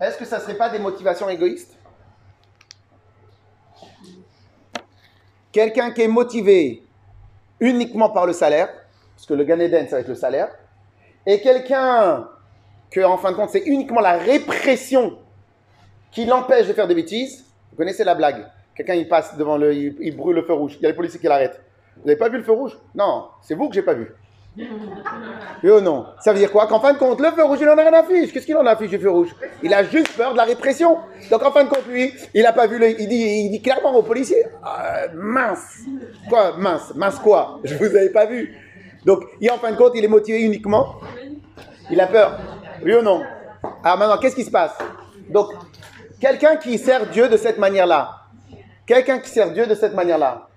Est-ce 0.00 0.18
que 0.18 0.24
ça 0.24 0.38
ne 0.38 0.42
serait 0.42 0.56
pas 0.56 0.70
des 0.70 0.78
motivations 0.78 1.28
égoïstes? 1.28 1.76
Quelqu'un 5.52 5.90
qui 5.90 6.02
est 6.02 6.08
motivé 6.08 6.82
uniquement 7.60 8.10
par 8.10 8.26
le 8.26 8.32
salaire, 8.32 8.68
parce 9.14 9.26
que 9.26 9.34
le 9.34 9.44
Gan 9.44 9.60
Eden, 9.60 9.86
ça 9.86 9.96
va 9.96 10.00
être 10.00 10.08
le 10.08 10.14
salaire, 10.14 10.48
et 11.26 11.40
quelqu'un 11.40 12.28
que, 12.90 13.00
en 13.00 13.16
fin 13.16 13.30
de 13.30 13.36
compte, 13.36 13.50
c'est 13.50 13.64
uniquement 13.66 14.00
la 14.00 14.18
répression 14.18 15.18
qui 16.10 16.24
l'empêche 16.24 16.66
de 16.66 16.72
faire 16.72 16.88
des 16.88 16.94
bêtises. 16.94 17.44
Vous 17.70 17.76
connaissez 17.76 18.04
la 18.04 18.14
blague 18.14 18.46
Quelqu'un, 18.74 18.94
il 18.94 19.08
passe 19.08 19.36
devant 19.36 19.56
le... 19.56 19.74
Il, 19.74 19.96
il 20.00 20.16
brûle 20.16 20.36
le 20.36 20.42
feu 20.42 20.54
rouge. 20.54 20.76
Il 20.78 20.82
y 20.82 20.86
a 20.86 20.88
les 20.88 20.96
policiers 20.96 21.20
qui 21.20 21.26
l'arrêtent. 21.26 21.60
Vous 21.96 22.06
n'avez 22.06 22.18
pas 22.18 22.28
vu 22.28 22.38
le 22.38 22.42
feu 22.42 22.52
rouge? 22.52 22.78
Non, 22.94 23.28
c'est 23.42 23.54
vous 23.54 23.68
que 23.68 23.74
j'ai 23.74 23.82
pas 23.82 23.94
vu. 23.94 24.12
Oui 24.56 25.70
ou 25.70 25.80
non? 25.80 26.06
Ça 26.20 26.32
veut 26.32 26.38
dire 26.38 26.52
quoi? 26.52 26.66
Qu'en 26.66 26.80
fin 26.80 26.92
de 26.92 26.98
compte, 26.98 27.20
le 27.20 27.30
feu 27.30 27.42
rouge, 27.42 27.58
il 27.60 27.68
en 27.68 27.78
a 27.78 27.80
rien 27.80 27.92
à 27.92 28.02
fiche. 28.02 28.32
Qu'est-ce 28.32 28.44
qu'il 28.44 28.56
en 28.56 28.66
a 28.66 28.76
fiche 28.76 28.90
du 28.90 28.98
feu 28.98 29.10
rouge? 29.10 29.34
Il 29.62 29.72
a 29.72 29.82
juste 29.84 30.14
peur 30.16 30.32
de 30.32 30.36
la 30.36 30.44
répression. 30.44 30.98
Donc 31.30 31.42
en 31.42 31.52
fin 31.52 31.64
de 31.64 31.70
compte, 31.70 31.86
lui, 31.88 32.12
il 32.34 32.42
n'a 32.42 32.52
pas 32.52 32.66
vu 32.66 32.78
le... 32.78 32.90
Il 33.00 33.08
dit, 33.08 33.44
il 33.44 33.50
dit 33.50 33.62
clairement 33.62 33.94
aux 33.96 34.02
policiers, 34.02 34.44
Ah, 34.62 35.06
mince. 35.14 35.84
Quoi? 36.28 36.56
Mince 36.58 36.94
Mince 36.94 37.18
quoi? 37.18 37.60
Je 37.64 37.74
vous 37.76 37.86
avais 37.86 38.10
pas 38.10 38.26
vu. 38.26 38.54
Donc, 39.04 39.24
il, 39.40 39.50
en 39.50 39.58
fin 39.58 39.72
de 39.72 39.76
compte, 39.76 39.92
il 39.94 40.04
est 40.04 40.08
motivé 40.08 40.42
uniquement. 40.42 40.96
Il 41.90 42.00
a 42.00 42.06
peur. 42.06 42.38
Oui 42.84 42.94
ou 42.94 43.02
non? 43.02 43.22
Alors 43.82 43.98
maintenant, 43.98 44.18
qu'est-ce 44.18 44.36
qui 44.36 44.44
se 44.44 44.50
passe? 44.50 44.76
Donc, 45.30 45.50
quelqu'un 46.20 46.56
qui 46.56 46.78
sert 46.78 47.06
Dieu 47.06 47.28
de 47.28 47.36
cette 47.36 47.58
manière-là, 47.58 48.20
quelqu'un 48.86 49.18
qui 49.18 49.30
sert 49.30 49.52
Dieu 49.52 49.66
de 49.66 49.74
cette 49.74 49.94
manière-là, 49.94 50.48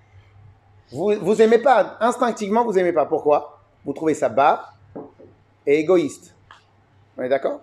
vous, 0.95 1.13
vous 1.19 1.41
aimez 1.41 1.60
pas, 1.60 1.97
instinctivement, 1.99 2.63
vous 2.63 2.77
aimez 2.77 2.93
pas. 2.93 3.05
Pourquoi? 3.05 3.60
Vous 3.84 3.93
trouvez 3.93 4.13
ça 4.13 4.29
bas 4.29 4.73
et 5.65 5.79
égoïste. 5.79 6.34
On 7.17 7.23
est 7.23 7.29
d'accord? 7.29 7.62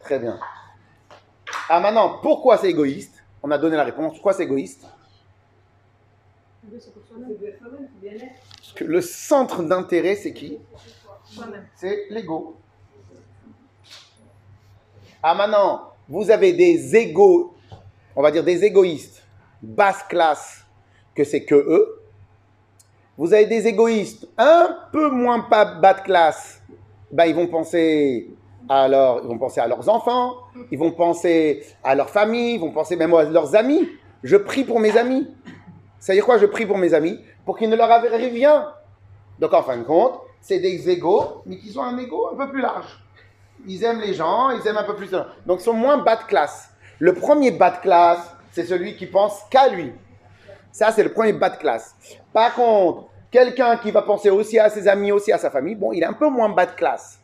Très 0.00 0.18
bien. 0.18 0.38
Ah 1.68 1.80
maintenant, 1.80 2.18
pourquoi 2.20 2.58
c'est 2.58 2.68
égoïste? 2.68 3.22
On 3.42 3.50
a 3.50 3.58
donné 3.58 3.76
la 3.76 3.84
réponse. 3.84 4.14
Pourquoi 4.14 4.32
c'est 4.32 4.42
égoïste? 4.42 4.84
Que 8.74 8.84
le 8.84 9.00
centre 9.00 9.62
d'intérêt, 9.62 10.16
c'est 10.16 10.32
qui? 10.32 10.58
C'est 11.76 12.06
l'ego. 12.10 12.56
Ah 15.22 15.34
maintenant, 15.34 15.92
vous 16.08 16.30
avez 16.30 16.52
des 16.52 16.96
égos, 16.96 17.54
on 18.16 18.22
va 18.22 18.30
dire 18.30 18.42
des 18.42 18.64
égoïstes, 18.64 19.22
basse 19.62 20.02
classe, 20.08 20.64
que 21.14 21.22
c'est 21.22 21.44
que 21.44 21.54
eux. 21.54 21.99
Vous 23.20 23.34
avez 23.34 23.44
des 23.44 23.66
égoïstes 23.66 24.26
un 24.38 24.78
peu 24.92 25.10
moins 25.10 25.46
bas 25.50 25.92
de 25.92 26.00
classe. 26.00 26.62
Ben, 27.12 27.26
ils 27.26 27.34
vont 27.34 27.48
penser 27.48 28.30
à, 28.66 28.88
ils 28.88 29.28
vont 29.28 29.36
penser 29.36 29.60
à 29.60 29.68
leurs 29.68 29.86
enfants, 29.90 30.36
ils 30.70 30.78
vont 30.78 30.92
penser 30.92 31.62
à 31.84 31.94
leur 31.94 32.08
famille, 32.08 32.54
ils 32.54 32.60
vont 32.60 32.70
penser 32.70 32.96
même 32.96 33.12
à 33.12 33.24
leurs 33.24 33.54
amis. 33.54 33.86
Je 34.22 34.38
prie 34.38 34.64
pour 34.64 34.80
mes 34.80 34.96
amis. 34.96 35.28
Ça 35.98 36.14
veut 36.14 36.16
dire 36.16 36.24
quoi 36.24 36.38
Je 36.38 36.46
prie 36.46 36.64
pour 36.64 36.78
mes 36.78 36.94
amis? 36.94 37.20
Pour 37.44 37.58
qu'il 37.58 37.68
ne 37.68 37.76
leur 37.76 37.90
arrive 37.90 38.10
rien. 38.10 38.72
Donc 39.38 39.52
en 39.52 39.64
fin 39.64 39.76
de 39.76 39.82
compte, 39.82 40.18
c'est 40.40 40.58
des 40.58 40.88
égos, 40.88 41.42
mais 41.44 41.58
qui 41.58 41.76
ont 41.76 41.82
un 41.82 41.98
ego 41.98 42.30
un 42.32 42.36
peu 42.36 42.50
plus 42.50 42.62
large. 42.62 43.04
ils 43.66 43.84
aiment 43.84 44.00
les 44.00 44.14
gens, 44.14 44.48
ils 44.48 44.66
aiment 44.66 44.78
un 44.78 44.84
peu 44.84 44.96
plus. 44.96 45.10
Donc 45.44 45.60
ils 45.60 45.64
sont 45.64 45.74
moins 45.74 45.98
bas 45.98 46.16
de 46.16 46.24
classe. 46.24 46.70
Le 46.98 47.12
premier 47.12 47.50
bas 47.50 47.72
de 47.72 47.82
classe, 47.82 48.34
c'est 48.52 48.64
celui 48.64 48.96
qui 48.96 49.04
pense 49.04 49.42
qu'à 49.50 49.68
lui. 49.68 49.92
Ça, 50.72 50.92
c'est 50.92 51.02
le 51.02 51.12
premier 51.12 51.32
bas 51.32 51.50
de 51.50 51.56
classe. 51.56 51.94
Par 52.32 52.54
contre, 52.54 53.06
quelqu'un 53.30 53.76
qui 53.76 53.90
va 53.90 54.02
penser 54.02 54.30
aussi 54.30 54.58
à 54.58 54.70
ses 54.70 54.88
amis, 54.88 55.12
aussi 55.12 55.32
à 55.32 55.38
sa 55.38 55.50
famille, 55.50 55.74
bon, 55.74 55.92
il 55.92 56.02
est 56.02 56.06
un 56.06 56.12
peu 56.12 56.28
moins 56.28 56.48
bas 56.48 56.66
de 56.66 56.72
classe. 56.72 57.18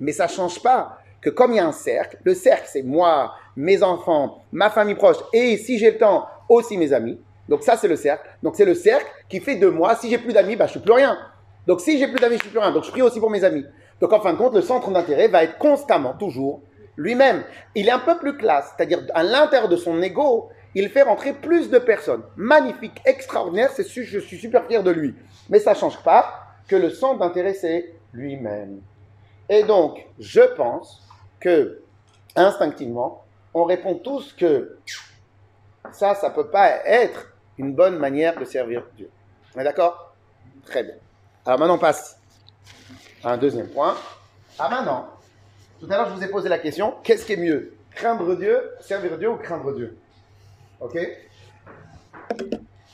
Mais 0.00 0.12
ça 0.12 0.24
ne 0.24 0.30
change 0.30 0.60
pas 0.62 0.98
que 1.20 1.30
comme 1.30 1.52
il 1.52 1.56
y 1.56 1.60
a 1.60 1.66
un 1.66 1.72
cercle, 1.72 2.18
le 2.24 2.34
cercle, 2.34 2.66
c'est 2.66 2.82
moi, 2.82 3.34
mes 3.56 3.82
enfants, 3.82 4.42
ma 4.50 4.70
famille 4.70 4.96
proche, 4.96 5.18
et 5.32 5.56
si 5.56 5.78
j'ai 5.78 5.92
le 5.92 5.98
temps, 5.98 6.26
aussi 6.48 6.76
mes 6.76 6.92
amis. 6.92 7.20
Donc 7.48 7.62
ça, 7.62 7.76
c'est 7.76 7.88
le 7.88 7.96
cercle. 7.96 8.28
Donc 8.42 8.56
c'est 8.56 8.64
le 8.64 8.74
cercle 8.74 9.06
qui 9.28 9.40
fait 9.40 9.56
de 9.56 9.68
moi, 9.68 9.94
si 9.94 10.10
j'ai 10.10 10.18
plus 10.18 10.32
d'amis, 10.32 10.56
bah, 10.56 10.66
je 10.66 10.72
suis 10.72 10.80
plus 10.80 10.92
rien. 10.92 11.16
Donc 11.66 11.80
si 11.80 11.98
j'ai 11.98 12.08
plus 12.08 12.18
d'amis, 12.18 12.36
je 12.36 12.42
suis 12.42 12.50
plus 12.50 12.58
rien. 12.58 12.72
Donc 12.72 12.84
je 12.84 12.90
prie 12.90 13.02
aussi 13.02 13.20
pour 13.20 13.30
mes 13.30 13.44
amis. 13.44 13.64
Donc 14.00 14.12
en 14.12 14.20
fin 14.20 14.32
de 14.32 14.38
compte, 14.38 14.54
le 14.54 14.62
centre 14.62 14.90
d'intérêt 14.90 15.28
va 15.28 15.44
être 15.44 15.58
constamment, 15.58 16.14
toujours, 16.14 16.60
lui-même. 16.96 17.44
Il 17.74 17.88
est 17.88 17.92
un 17.92 18.00
peu 18.00 18.18
plus 18.18 18.36
classe, 18.36 18.72
c'est-à-dire 18.76 19.00
à 19.14 19.22
l'intérieur 19.22 19.68
de 19.68 19.76
son 19.76 20.02
ego, 20.02 20.48
il 20.74 20.88
fait 20.88 21.02
rentrer 21.02 21.32
plus 21.32 21.70
de 21.70 21.78
personnes. 21.78 22.22
Magnifique, 22.36 23.00
extraordinaire, 23.04 23.70
c'est 23.70 23.86
je 23.88 24.18
suis 24.18 24.38
super 24.38 24.66
fier 24.66 24.82
de 24.82 24.90
lui. 24.90 25.14
Mais 25.48 25.58
ça 25.58 25.72
ne 25.72 25.76
change 25.76 26.02
pas 26.02 26.46
que 26.68 26.76
le 26.76 26.90
centre 26.90 27.18
d'intérêt, 27.18 27.54
c'est 27.54 27.94
lui-même. 28.12 28.80
Et 29.48 29.64
donc, 29.64 30.06
je 30.18 30.40
pense 30.56 31.06
que, 31.40 31.82
instinctivement, 32.36 33.24
on 33.54 33.64
répond 33.64 33.96
tous 33.96 34.32
que 34.32 34.78
ça, 35.92 36.14
ça 36.14 36.30
ne 36.30 36.34
peut 36.34 36.48
pas 36.48 36.86
être 36.86 37.34
une 37.58 37.74
bonne 37.74 37.98
manière 37.98 38.38
de 38.38 38.44
servir 38.44 38.84
Dieu. 38.96 39.10
On 39.54 39.60
est 39.60 39.64
d'accord? 39.64 40.14
Très 40.64 40.84
bien. 40.84 40.94
Alors 41.44 41.58
maintenant, 41.58 41.74
on 41.74 41.78
passe 41.78 42.18
à 43.22 43.32
un 43.32 43.36
deuxième 43.36 43.68
point. 43.68 43.96
Ah 44.58 44.68
maintenant, 44.70 45.08
tout 45.80 45.86
à 45.90 45.96
l'heure, 45.96 46.08
je 46.10 46.14
vous 46.14 46.24
ai 46.24 46.28
posé 46.28 46.48
la 46.48 46.58
question, 46.58 46.94
qu'est-ce 47.02 47.26
qui 47.26 47.32
est 47.32 47.36
mieux? 47.36 47.74
Craindre 47.94 48.36
Dieu, 48.36 48.70
servir 48.80 49.18
Dieu 49.18 49.30
ou 49.30 49.36
craindre 49.36 49.74
Dieu? 49.74 49.98
Ok? 50.82 50.98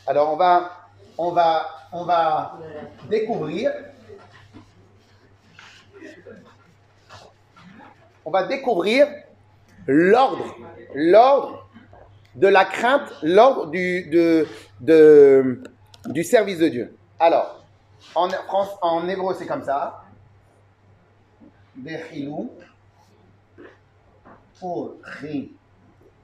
Alors 0.06 0.34
on 0.34 0.36
va, 0.36 0.70
on 1.16 1.30
va, 1.32 1.66
on 1.90 2.04
va 2.04 2.58
découvrir. 3.08 3.72
On 8.26 8.30
va 8.30 8.46
découvrir 8.46 9.08
l'ordre, 9.86 10.54
l'ordre 10.94 11.66
de 12.34 12.46
la 12.46 12.66
crainte, 12.66 13.10
l'ordre 13.22 13.70
du, 13.70 14.10
de, 14.10 14.46
de, 14.80 15.62
du 16.04 16.22
service 16.24 16.58
de 16.58 16.68
Dieu. 16.68 16.96
Alors, 17.18 17.64
en, 18.14 18.28
en 18.82 19.08
hébreu, 19.08 19.34
c'est 19.38 19.46
comme 19.46 19.64
ça. 19.64 20.04
Bechilou, 21.74 22.50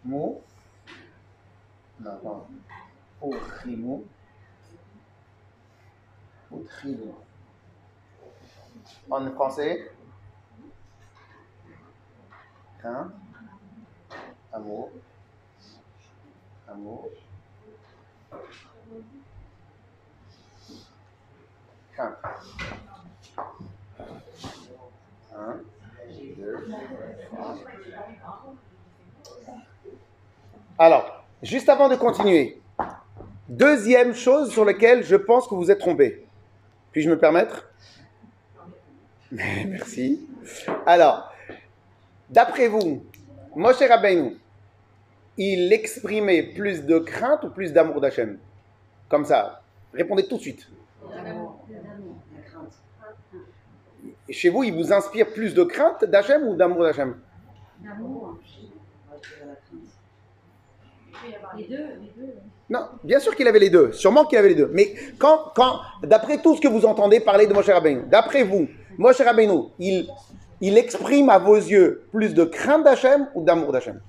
mot 0.05 0.43
non, 2.01 2.47
Ochimu. 3.21 4.05
Ochimu. 6.51 7.15
En 9.11 9.31
français, 9.33 9.91
hein? 12.85 13.11
Amour. 14.53 14.91
Amour. 16.69 17.09
Crainte. 21.93 22.17
Un, 25.37 25.61
deux, 26.37 26.69
Alors, 30.79 31.24
Juste 31.45 31.69
avant 31.69 31.91
de 31.91 31.97
continuer, 31.97 32.59
deuxième 33.51 34.15
chose 34.15 34.51
sur 34.51 34.65
laquelle 34.65 35.05
je 35.05 35.15
pense 35.15 35.47
que 35.47 35.55
vous 35.55 35.71
êtes 35.71 35.79
trompé. 35.79 36.27
Puis-je 36.91 37.11
me 37.11 37.19
permettre? 37.19 37.71
Merci. 39.31 40.27
Alors, 40.87 41.31
d'après 42.31 42.69
vous, 42.69 43.05
Moshe 43.55 43.87
Rabbeinu, 43.87 44.39
il 45.37 45.71
exprimait 45.71 46.45
plus 46.45 46.87
de 46.87 46.99
crainte 46.99 47.45
ou 47.45 47.51
plus 47.51 47.75
d'amour 47.75 48.01
d'Hachem? 48.01 48.39
Comme 49.11 49.27
ça, 49.27 49.61
répondez 49.93 50.27
tout 50.27 50.39
de 50.39 50.43
suite. 50.43 50.67
Chez 54.31 54.49
vous, 54.49 54.65
il 54.65 54.73
vous 54.73 54.95
inspire 54.95 55.31
plus 55.31 55.53
de 55.53 55.65
crainte 55.65 56.07
d'Hachem 56.07 56.49
ou 56.49 56.57
d'amour 56.57 56.85
d'Hachem? 56.85 57.21
D'amour. 57.81 58.39
Les 61.57 61.65
deux. 61.65 61.87
Non, 62.69 62.89
bien 63.03 63.21
sûr 63.21 63.37
qu'il 63.37 63.47
avait 63.47 63.59
les 63.59 63.71
deux. 63.71 63.93
Sûrement 63.93 64.25
qu'il 64.25 64.39
avait 64.39 64.49
les 64.49 64.55
deux. 64.55 64.71
Mais 64.73 64.95
quand, 65.19 65.53
quand 65.55 65.81
d'après 66.03 66.39
tout 66.39 66.57
ce 66.57 66.61
que 66.61 66.69
vous 66.69 66.85
entendez 66.85 67.21
parler 67.21 67.47
de 67.47 67.53
Moshe 67.53 67.69
Rabbeinu, 67.69 68.03
d'après 68.07 68.43
vous, 68.43 68.69
Moshe 68.99 69.21
Rabbeinu, 69.21 69.69
il, 69.79 70.09
il 70.61 70.79
exprime 70.79 71.29
à 71.31 71.39
vos 71.39 71.57
yeux 71.57 72.07
plus 72.11 72.35
de 72.35 72.45
crainte 72.45 72.85
d'Hachem 72.85 73.29
ou 73.35 73.43
d'amour 73.43 73.73
d'Hachem? 73.73 74.01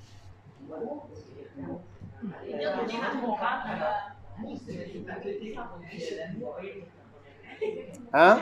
Hein? 8.14 8.40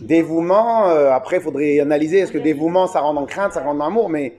Dévouement, 0.00 0.88
euh, 0.88 1.10
après, 1.10 1.36
il 1.36 1.42
faudrait 1.42 1.80
analyser. 1.80 2.18
Est-ce 2.18 2.32
que 2.32 2.38
dévouement, 2.38 2.86
ça 2.86 3.00
rend 3.00 3.16
en 3.16 3.26
crainte, 3.26 3.52
ça 3.52 3.62
rend 3.62 3.72
en 3.72 3.80
amour 3.80 4.08
Mais 4.08 4.36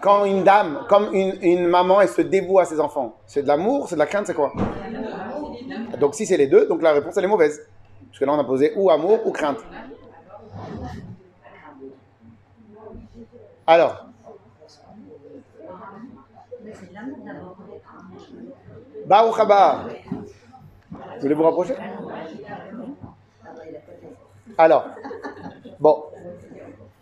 quand 0.00 0.24
une 0.24 0.44
dame, 0.44 0.84
comme 0.88 1.14
une, 1.14 1.66
maman, 1.66 2.00
elle 2.00 2.08
se 2.08 2.22
dévoue 2.22 2.58
à 2.58 2.64
ses 2.64 2.80
enfants, 2.80 3.16
c'est 3.26 3.42
de 3.42 3.48
l'amour, 3.48 3.88
c'est 3.88 3.94
de 3.94 4.00
la 4.00 4.06
crainte, 4.06 4.26
c'est 4.26 4.34
quoi? 4.34 4.52
Donc 5.98 6.14
si 6.14 6.26
c'est 6.26 6.36
les 6.36 6.46
deux, 6.46 6.66
donc 6.66 6.82
la 6.82 6.92
réponse, 6.92 7.16
elle 7.16 7.24
est 7.24 7.28
mauvaise. 7.28 7.60
Parce 8.08 8.18
que 8.18 8.24
là, 8.24 8.32
on 8.32 8.38
a 8.38 8.44
posé 8.44 8.72
ou 8.76 8.90
amour 8.90 9.26
ou 9.26 9.30
crainte. 9.30 9.58
Alors. 13.66 14.06
Baruch. 19.06 20.01
Vous 21.22 21.28
voulez 21.28 21.36
vous 21.36 21.44
rapprocher? 21.44 21.74
Alors, 24.58 24.86
bon. 25.78 26.02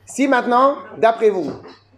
Si 0.04 0.28
maintenant, 0.28 0.76
d'après 0.98 1.30
vous, 1.30 1.50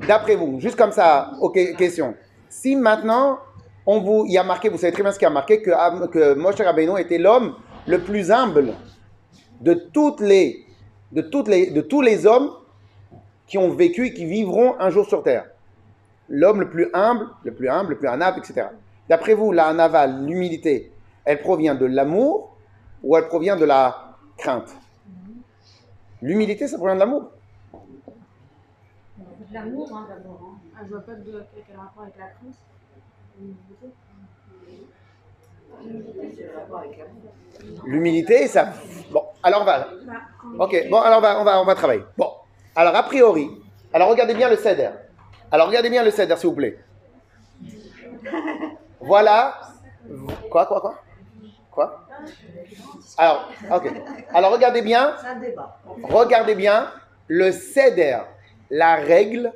d'après 0.07 0.37
vous, 0.37 0.61
juste 0.61 0.77
comme 0.77 0.93
ça, 0.93 1.33
ok, 1.41 1.75
question. 1.77 2.15
Si 2.49 2.77
maintenant, 2.77 3.41
on 3.85 3.99
vous, 3.99 4.25
il 4.29 4.35
y 4.35 4.39
a 4.39 4.45
marqué, 4.45 4.69
vous 4.69 4.79
savez 4.79 4.93
très 4.93 5.03
bien 5.03 5.11
ce 5.11 5.19
qui 5.19 5.25
a 5.25 5.31
marqué, 5.31 5.63
que, 5.63 6.07
que 6.07 6.35
Moshe 6.35 6.61
Rabbeinu 6.61 6.97
était 7.01 7.19
l'homme 7.19 7.57
le 7.89 7.99
plus 7.99 8.31
humble 8.31 8.75
de 9.61 9.75
toutes 9.75 10.21
les, 10.21 10.65
tous 11.91 12.03
les 12.03 12.25
hommes 12.25 12.53
qui 13.49 13.59
ont 13.59 13.71
vécu 13.71 14.07
et 14.07 14.15
qui 14.15 14.27
vivront 14.27 14.77
un 14.79 14.91
jour 14.91 15.09
sur 15.09 15.25
terre. 15.25 15.47
L'homme 16.29 16.61
le 16.61 16.71
plus 16.71 16.89
humble, 16.95 17.27
le 17.43 17.53
plus 17.53 17.69
humble, 17.69 17.91
le 17.91 17.99
plus 17.99 18.07
anab, 18.07 18.39
etc. 18.39 18.69
D'après 19.09 19.35
vous, 19.35 19.51
la 19.51 19.67
anava, 19.67 20.07
l'humilité, 20.07 20.92
elle 21.25 21.41
provient 21.41 21.75
de 21.75 21.87
l'amour 21.87 22.57
ou 23.03 23.17
elle 23.17 23.29
provient 23.29 23.57
de 23.57 23.65
la 23.65 24.17
crainte? 24.37 24.75
L'humilité, 26.21 26.69
ça 26.69 26.77
provient 26.77 26.95
de 26.95 27.01
l'amour. 27.01 27.31
De 28.39 29.55
l'amour, 29.55 29.91
hein, 29.93 30.07
d'abord. 30.09 30.41
Hein. 30.43 30.59
Ah, 30.77 30.81
je 30.85 30.91
vois 30.91 31.01
pas 31.01 31.15
de 31.15 31.45
quel 31.67 31.77
rapport 31.77 32.05
avec 32.05 32.17
la 32.17 32.27
crainte. 32.27 32.57
L'humilité, 37.85 38.47
ça. 38.47 38.73
Bon, 39.11 39.25
alors 39.43 39.63
on 39.63 39.65
va. 39.65 39.89
Ok, 40.59 40.87
bon, 40.91 41.01
alors 41.01 41.19
on 41.19 41.23
va, 41.23 41.41
on 41.41 41.45
va, 41.45 41.61
on 41.61 41.65
va 41.65 41.75
travailler. 41.75 42.03
Bon, 42.17 42.31
alors 42.75 42.95
a 42.95 43.03
priori, 43.03 43.51
alors 43.93 44.09
regardez 44.09 44.35
bien 44.35 44.49
le 44.49 44.57
ceder. 44.57 44.91
Alors 45.51 45.67
regardez 45.69 45.91
bien 45.91 46.03
le 46.03 46.11
ceder, 46.11 46.37
s'il 46.37 46.49
vous 46.49 46.57
plaît. 46.57 46.79
Voilà. 49.05 49.59
Quoi, 50.49 50.65
quoi, 50.67 50.81
quoi? 50.81 50.95
Quoi? 51.73 52.07
Alors, 53.17 53.49
ok. 53.75 53.93
Alors 54.33 54.53
regardez 54.53 54.83
bien. 54.83 55.15
Regardez 56.03 56.55
bien 56.55 56.91
le 57.29 57.51
ceder, 57.51 58.19
la 58.71 58.97
règle, 58.97 59.53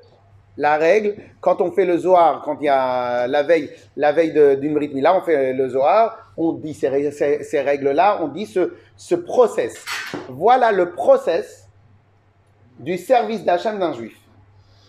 la 0.57 0.79
règle. 0.79 1.17
Quand 1.41 1.61
on 1.61 1.71
fait 1.73 1.85
le 1.85 1.99
zohar, 1.99 2.43
quand 2.43 2.57
il 2.61 2.65
y 2.65 2.69
a 2.69 3.27
la 3.27 3.43
veille, 3.43 3.71
la 3.97 4.13
veille 4.13 4.33
d'une 4.59 4.79
rythme, 4.79 5.01
là 5.01 5.15
on 5.15 5.21
fait 5.21 5.53
le 5.53 5.69
zohar, 5.69 6.33
on 6.39 6.53
dit 6.53 6.73
ces, 6.73 6.89
règles-là, 6.89 8.19
on 8.23 8.29
dit 8.29 8.47
ce, 8.47 8.75
ce 8.97 9.15
process. 9.15 9.85
Voilà 10.29 10.73
le 10.73 10.93
process 10.93 11.69
du 12.79 12.97
service 12.97 13.45
d'achat 13.45 13.73
d'un 13.75 13.93
juif. 13.93 14.19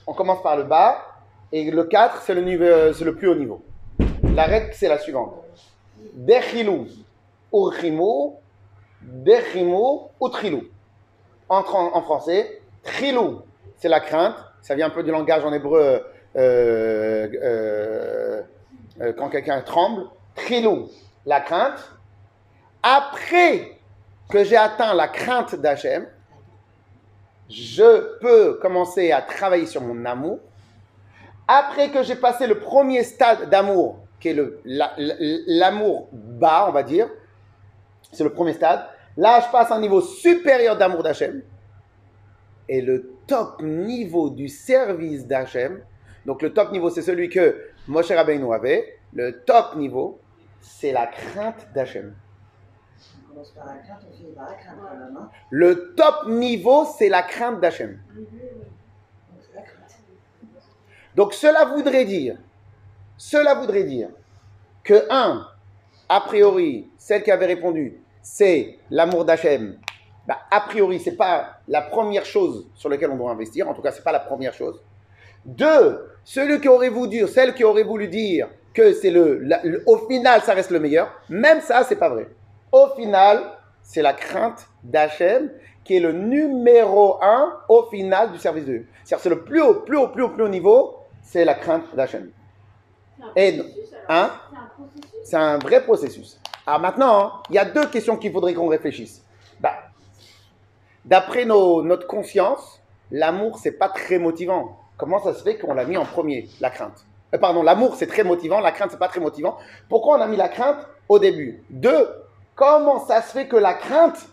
On 0.06 0.14
commence 0.14 0.42
par 0.42 0.56
le 0.56 0.64
bas 0.64 1.02
et 1.52 1.70
le 1.70 1.84
4, 1.84 2.22
c'est 2.22 2.34
le, 2.34 2.42
le 2.42 3.16
plus 3.16 3.28
haut 3.28 3.36
niveau. 3.36 3.64
La 4.34 4.44
règle, 4.44 4.70
c'est 4.74 4.88
la 4.88 4.98
suivante. 4.98 5.34
Dechilou, 6.14 6.88
urchimu, 7.54 8.34
Dechimou 9.02 10.10
ou 10.20 10.30
Trilou. 10.30 10.64
En, 11.50 11.60
en 11.60 12.02
français, 12.02 12.62
Trilou, 12.84 13.42
c'est 13.78 13.90
la 13.90 14.00
crainte. 14.00 14.36
Ça 14.62 14.76
vient 14.76 14.88
un 14.88 14.92
peu 14.92 15.04
du 15.04 15.12
langage 15.12 15.46
en 15.46 15.54
hébreu 15.54 16.04
euh, 16.36 17.28
euh, 17.34 18.42
euh, 19.02 19.14
quand 19.18 19.30
quelqu'un 19.30 19.62
tremble. 19.62 20.04
Trilou, 20.36 20.90
la 21.26 21.42
crainte. 21.42 21.80
Après 22.84 23.80
que 24.30 24.44
j'ai 24.44 24.58
atteint 24.58 24.94
la 24.94 25.08
crainte 25.08 25.56
d'Hachem, 25.56 26.06
je 27.50 28.20
peux 28.20 28.60
commencer 28.62 29.12
à 29.12 29.22
travailler 29.22 29.66
sur 29.66 29.82
mon 29.82 30.06
amour. 30.06 30.40
Après 31.48 31.90
que 31.92 32.04
j'ai 32.04 32.16
passé 32.16 32.46
le 32.46 32.60
premier 32.60 33.04
stade 33.04 33.50
d'amour, 33.50 34.00
qui 34.20 34.30
est 34.30 34.38
l'amour 35.48 36.10
bas, 36.12 36.66
on 36.68 36.72
va 36.72 36.84
dire, 36.84 37.08
c'est 38.12 38.24
le 38.24 38.32
premier 38.32 38.54
stade. 38.54 38.86
Là, 39.16 39.42
je 39.46 39.52
passe 39.52 39.72
à 39.72 39.76
un 39.76 39.82
niveau 39.82 40.02
supérieur 40.02 40.78
d'amour 40.78 41.04
d'Hachem. 41.04 41.42
Et 42.70 42.82
le 42.82 43.14
top 43.26 43.62
niveau 43.62 44.30
du 44.30 44.48
service 44.48 45.26
d'Hachem, 45.26 45.82
donc 46.26 46.42
le 46.42 46.54
top 46.54 46.72
niveau, 46.72 46.90
c'est 46.90 47.02
celui 47.02 47.30
que 47.30 47.70
Moshe 47.88 48.12
Rabbeinu 48.12 48.54
avait. 48.54 49.00
Le 49.14 49.44
top 49.46 49.76
niveau, 49.76 50.20
c'est 50.62 50.92
la 50.92 51.08
crainte 51.08 51.68
d'Hachem. 51.74 52.14
Le 55.50 55.94
top 55.96 56.28
niveau, 56.28 56.86
c'est 56.86 57.10
la 57.10 57.24
crainte 57.24 57.60
d'Hachem. 57.62 58.00
Donc 61.16 61.34
cela 61.34 61.66
voudrait 61.66 62.06
dire, 62.06 62.38
cela 63.18 63.56
voudrait 63.56 63.86
dire 63.86 64.10
que 64.84 65.08
un, 65.10 65.48
a 66.10 66.22
priori, 66.22 66.90
celle 66.98 67.24
qui 67.24 67.32
avait 67.32 67.46
répondu, 67.46 68.00
c'est 68.22 68.78
l'amour 68.90 69.26
d'Hachem. 69.26 69.78
Bah, 70.28 70.40
a 70.52 70.62
priori, 70.62 71.00
c'est 71.00 71.16
pas 71.16 71.60
la 71.68 71.82
première 71.82 72.26
chose 72.26 72.68
sur 72.76 72.90
laquelle 72.90 73.10
on 73.12 73.16
doit 73.18 73.32
investir. 73.32 73.70
En 73.70 73.74
tout 73.74 73.82
cas, 73.82 73.92
c'est 73.92 74.04
pas 74.04 74.12
la 74.12 74.20
première 74.20 74.54
chose. 74.54 74.82
Deux, 75.46 76.06
celui 76.26 76.60
qui 76.60 76.68
aurait 76.68 76.90
voulu 76.90 77.10
dire, 77.10 77.30
celle 77.30 77.54
qui 77.54 77.64
aurait 77.64 77.84
voulu 77.84 78.08
dire 78.10 78.50
que 78.74 78.92
c'est 78.94 79.10
le, 79.12 79.40
la- 79.40 79.62
le- 79.64 79.82
au 79.86 79.98
final, 80.08 80.42
ça 80.42 80.54
reste 80.54 80.72
le 80.72 80.80
meilleur. 80.80 81.10
Même 81.30 81.62
ça, 81.62 81.84
c'est 81.84 81.96
pas 81.96 82.10
vrai. 82.10 82.28
Au 82.74 82.88
final, 82.98 83.42
c'est 83.82 84.02
la 84.02 84.12
crainte 84.14 84.68
d'Hachem 84.84 85.50
qui 85.86 85.96
est 85.96 86.00
le 86.02 86.12
numéro 86.12 87.18
un 87.24 87.58
au 87.70 87.84
final 87.84 88.34
du 88.34 88.38
service 88.38 88.66
de 88.66 88.72
Dieu. 88.74 88.88
C'est-à-dire, 89.06 89.24
c'est 89.24 89.30
le 89.30 89.44
plus 89.46 89.62
haut, 89.62 89.76
plus 89.76 89.96
haut, 89.98 90.10
plus 90.10 90.24
haut, 90.24 90.30
plus 90.30 90.44
haut 90.44 90.50
niveau, 90.50 90.98
c'est 91.24 91.46
la 91.46 91.54
crainte 91.54 91.84
d'Hachem. 91.96 92.30
Et, 93.38 93.58
hein, 94.10 94.30
C'est 94.52 94.58
un 94.58 94.70
processus. 94.76 95.17
C'est 95.28 95.36
un 95.36 95.58
vrai 95.58 95.84
processus. 95.84 96.40
Alors 96.66 96.80
maintenant, 96.80 97.44
il 97.50 97.56
y 97.56 97.60
a 97.60 97.66
deux 97.66 97.86
questions 97.88 98.16
qu'il 98.16 98.32
faudrait 98.32 98.54
qu'on 98.54 98.68
réfléchisse. 98.68 99.24
Bah, 99.60 99.74
D'après 101.04 101.44
notre 101.44 102.08
conscience, 102.08 102.82
l'amour, 103.12 103.60
c'est 103.60 103.74
pas 103.74 103.90
très 103.90 104.20
motivant. 104.20 104.78
Comment 104.98 105.22
ça 105.22 105.34
se 105.34 105.44
fait 105.44 105.58
qu'on 105.58 105.74
l'a 105.74 105.84
mis 105.84 105.98
en 105.98 106.06
premier, 106.06 106.48
la 106.62 106.70
crainte? 106.70 107.06
Euh, 107.34 107.38
Pardon, 107.38 107.62
l'amour, 107.62 107.96
c'est 107.96 108.08
très 108.08 108.24
motivant, 108.24 108.62
la 108.62 108.72
crainte, 108.72 108.92
c'est 108.92 109.00
pas 109.00 109.10
très 109.10 109.20
motivant. 109.20 109.58
Pourquoi 109.90 110.18
on 110.18 110.22
a 110.22 110.28
mis 110.28 110.38
la 110.38 110.48
crainte 110.48 110.88
au 111.10 111.20
début? 111.20 111.62
Deux, 111.70 112.10
comment 112.56 113.06
ça 113.06 113.22
se 113.22 113.32
fait 113.32 113.48
que 113.48 113.58
la 113.58 113.74
crainte, 113.74 114.28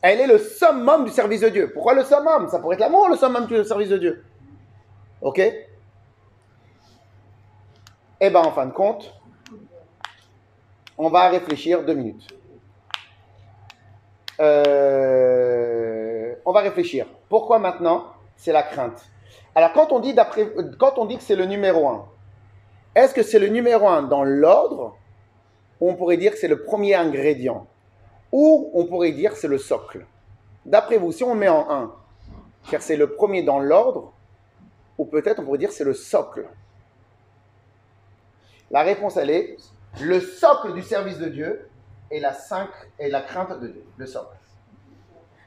elle 0.00 0.20
est 0.20 0.26
le 0.26 0.38
summum 0.38 1.04
du 1.04 1.10
service 1.10 1.42
de 1.42 1.50
Dieu? 1.50 1.70
Pourquoi 1.72 1.94
le 1.94 2.04
summum? 2.04 2.48
Ça 2.48 2.58
pourrait 2.58 2.74
être 2.74 2.80
l'amour, 2.80 3.08
le 3.10 3.16
summum 3.16 3.46
du 3.46 3.62
service 3.64 3.90
de 3.90 3.98
Dieu. 3.98 4.24
Ok? 5.20 5.38
Eh 8.20 8.30
bien, 8.30 8.40
en 8.40 8.52
fin 8.52 8.66
de 8.66 8.72
compte, 8.72 9.14
on 11.02 11.10
va 11.10 11.28
réfléchir 11.28 11.84
deux 11.84 11.94
minutes. 11.94 12.28
Euh, 14.38 16.34
on 16.44 16.52
va 16.52 16.60
réfléchir. 16.60 17.06
Pourquoi 17.28 17.58
maintenant 17.58 18.06
C'est 18.36 18.52
la 18.52 18.62
crainte? 18.62 19.02
Alors, 19.56 19.72
quand 19.72 19.90
on 19.90 19.98
dit, 19.98 20.14
quand 20.78 20.98
on 20.98 21.06
dit 21.06 21.16
que 21.16 21.24
c'est 21.24 21.34
le 21.34 21.46
numéro 21.46 21.88
un, 21.88 22.06
est-ce 22.94 23.14
que 23.14 23.24
c'est 23.24 23.40
le 23.40 23.48
numéro 23.48 23.88
un 23.88 24.02
dans 24.02 24.22
l'ordre? 24.22 24.96
Ou 25.80 25.90
on 25.90 25.96
pourrait 25.96 26.18
dire 26.18 26.30
que 26.32 26.38
c'est 26.38 26.46
le 26.46 26.62
premier 26.62 26.94
ingrédient? 26.94 27.66
Ou 28.30 28.70
on 28.72 28.86
pourrait 28.86 29.10
dire 29.10 29.32
que 29.32 29.38
c'est 29.38 29.48
le 29.48 29.58
socle? 29.58 30.06
D'après 30.64 30.98
vous, 30.98 31.10
si 31.10 31.24
on 31.24 31.34
met 31.34 31.48
en 31.48 31.68
un, 31.68 31.92
car 32.70 32.80
c'est 32.80 32.96
le 32.96 33.14
premier 33.14 33.42
dans 33.42 33.58
l'ordre, 33.58 34.12
ou 34.98 35.04
peut-être 35.04 35.40
on 35.40 35.44
pourrait 35.44 35.58
dire 35.58 35.70
que 35.70 35.74
c'est 35.74 35.82
le 35.82 35.94
socle 35.94 36.46
La 38.70 38.82
réponse, 38.82 39.16
elle 39.16 39.30
est 39.30 39.56
le 40.00 40.20
socle 40.20 40.72
du 40.72 40.82
service 40.82 41.18
de 41.18 41.28
Dieu 41.28 41.68
est 42.10 42.20
la, 42.20 42.34
la 42.98 43.20
crainte 43.22 43.60
de 43.60 43.68
Dieu, 43.68 43.84
le 43.96 44.06
socle. 44.06 44.36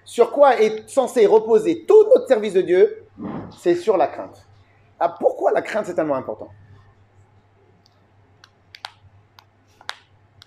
Sur 0.03 0.31
quoi 0.31 0.59
est 0.61 0.87
censé 0.87 1.25
reposer 1.25 1.85
tout 1.87 2.03
notre 2.13 2.27
service 2.27 2.53
de 2.53 2.61
Dieu? 2.61 3.05
C'est 3.57 3.75
sur 3.75 3.97
la 3.97 4.07
crainte. 4.07 4.45
Ah, 4.99 5.09
pourquoi 5.09 5.51
la 5.51 5.61
crainte 5.61 5.87
c'est 5.87 5.95
tellement 5.95 6.15
important? 6.15 6.49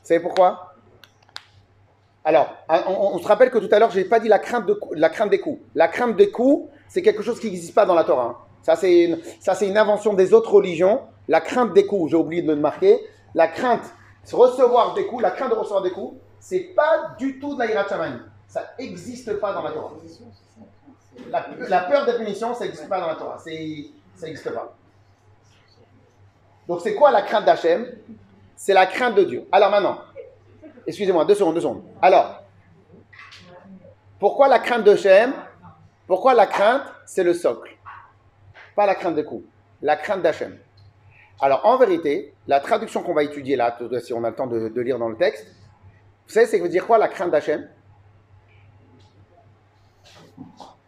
Vous 0.03 0.15
savez 0.15 0.21
pourquoi? 0.21 0.75
Alors, 2.25 2.55
on, 2.69 3.15
on- 3.15 3.19
se 3.19 3.27
rappelle 3.27 3.51
que 3.51 3.59
tout 3.59 3.69
à 3.73 3.79
l'heure, 3.79 3.91
je 3.91 3.99
n'ai 3.99 4.05
pas 4.05 4.21
dit 4.21 4.29
la 4.29 4.39
crainte, 4.39 4.67
de, 4.67 4.79
la 4.93 5.09
crainte 5.09 5.31
des 5.31 5.41
coups. 5.41 5.61
La 5.75 5.89
crainte 5.89 6.17
des 6.17 6.31
coups, 6.31 6.71
c'est 6.89 7.03
quelque 7.03 7.23
chose 7.23 7.41
qui 7.41 7.47
n'existe 7.47 7.75
pas 7.75 7.87
dans 7.87 7.95
la 7.95 8.05
Torah. 8.05 8.25
hein. 8.25 8.37
Ça, 8.63 8.77
c'est 8.77 9.05
une, 9.05 9.19
une 9.63 9.79
invention 9.79 10.13
des 10.15 10.35
autres 10.35 10.53
religions. 10.53 11.01
La 11.27 11.41
crainte 11.41 11.73
des 11.73 11.87
coups, 11.87 12.11
j'ai 12.11 12.17
oublié 12.17 12.43
de 12.43 12.53
le 12.53 12.61
marquer. 12.61 13.01
La 13.35 13.49
crainte 13.49 13.93
de 14.29 14.37
recevoir 14.37 14.95
des 14.95 15.07
coups, 15.07 15.23
la 15.23 15.31
crainte 15.31 15.51
de 15.51 15.55
recevoir 15.55 15.83
des 15.83 15.91
coups, 15.91 16.19
c'est 16.41 16.75
pas 16.75 17.15
du 17.19 17.39
tout 17.39 17.55
de 17.55 17.63
la. 17.63 18.25
Ça 18.47 18.75
n'existe 18.79 19.35
pas 19.41 19.53
dans 19.53 19.63
la 19.63 19.73
Torah. 19.73 19.93
La 21.69 21.81
peur 21.81 22.07
des 22.07 22.15
punitions, 22.15 22.55
ça 22.55 22.65
n'existe 22.65 22.89
pas 22.89 23.01
dans 23.01 23.09
la 23.09 23.17
Torah. 23.17 23.39
Ça 23.39 23.51
n'existe 23.51 24.51
pas. 24.53 24.75
Donc 26.67 26.81
c'est 26.83 26.95
quoi 26.95 27.11
la 27.11 27.23
crainte 27.23 27.45
d'Hachem? 27.45 27.87
C'est 28.57 28.75
la 28.75 28.87
crainte 28.87 29.15
de 29.15 29.25
Dieu. 29.25 29.49
Alors 29.51 29.71
maintenant, 29.71 30.01
excusez-moi, 30.87 31.25
deux 31.25 31.35
secondes, 31.35 31.55
deux 31.55 31.61
secondes. 31.61 31.83
Alors, 32.03 32.43
pourquoi 34.19 34.49
la 34.49 34.59
crainte 34.59 34.85
d'Hachem 34.85 35.33
Pourquoi 36.07 36.35
la 36.35 36.47
crainte, 36.47 36.83
c'est 37.07 37.25
le 37.25 37.35
socle? 37.35 37.77
Pas 38.75 38.87
la 38.87 38.95
crainte 38.95 39.15
des 39.15 39.25
coups. 39.25 39.45
La 39.81 39.97
crainte 39.97 40.23
d'Hachem. 40.23 40.59
Alors 41.41 41.65
en 41.65 41.77
vérité, 41.79 42.35
la 42.47 42.61
traduction 42.61 43.03
qu'on 43.03 43.15
va 43.15 43.23
étudier 43.23 43.57
là, 43.57 43.77
si 44.03 44.13
on 44.13 44.25
a 44.25 44.31
le 44.31 44.37
temps 44.37 44.47
de, 44.47 44.81
lire 44.81 44.99
dans 44.99 45.09
le 45.09 45.17
texte, 45.17 45.47
vous 46.27 46.33
savez, 46.33 46.47
c'est 46.47 46.59
veut 46.59 46.69
dire 46.69 46.87
quoi 46.87 46.99
la 46.99 47.09
crainte 47.09 47.31
d'Hachem? 47.31 47.69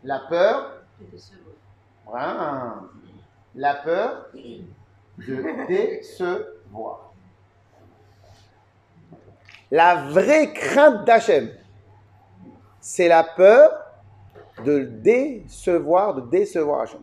La 0.03 0.21
peur. 0.29 0.83
La 3.55 3.75
peur 3.75 4.27
de 4.35 5.67
décevoir. 5.69 7.13
La 9.71 10.09
vraie 10.09 10.53
crainte 10.53 11.05
d'Hachem, 11.05 11.51
c'est 12.81 13.07
la 13.07 13.23
peur 13.23 13.71
de 14.65 14.81
décevoir, 14.81 16.15
de 16.15 16.23
décevoir 16.23 16.81
Hachem. 16.81 17.03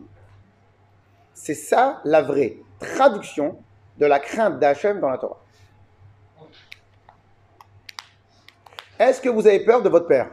C'est 1.32 1.54
ça 1.54 2.02
la 2.04 2.20
vraie 2.20 2.58
traduction 2.78 3.56
de 3.98 4.06
la 4.06 4.18
crainte 4.20 4.58
d'Hachem 4.58 5.00
dans 5.00 5.08
la 5.08 5.18
Torah. 5.18 5.38
Est-ce 8.98 9.20
que 9.20 9.28
vous 9.28 9.46
avez 9.46 9.60
peur 9.60 9.82
de 9.82 9.88
votre 9.88 10.06
père? 10.06 10.30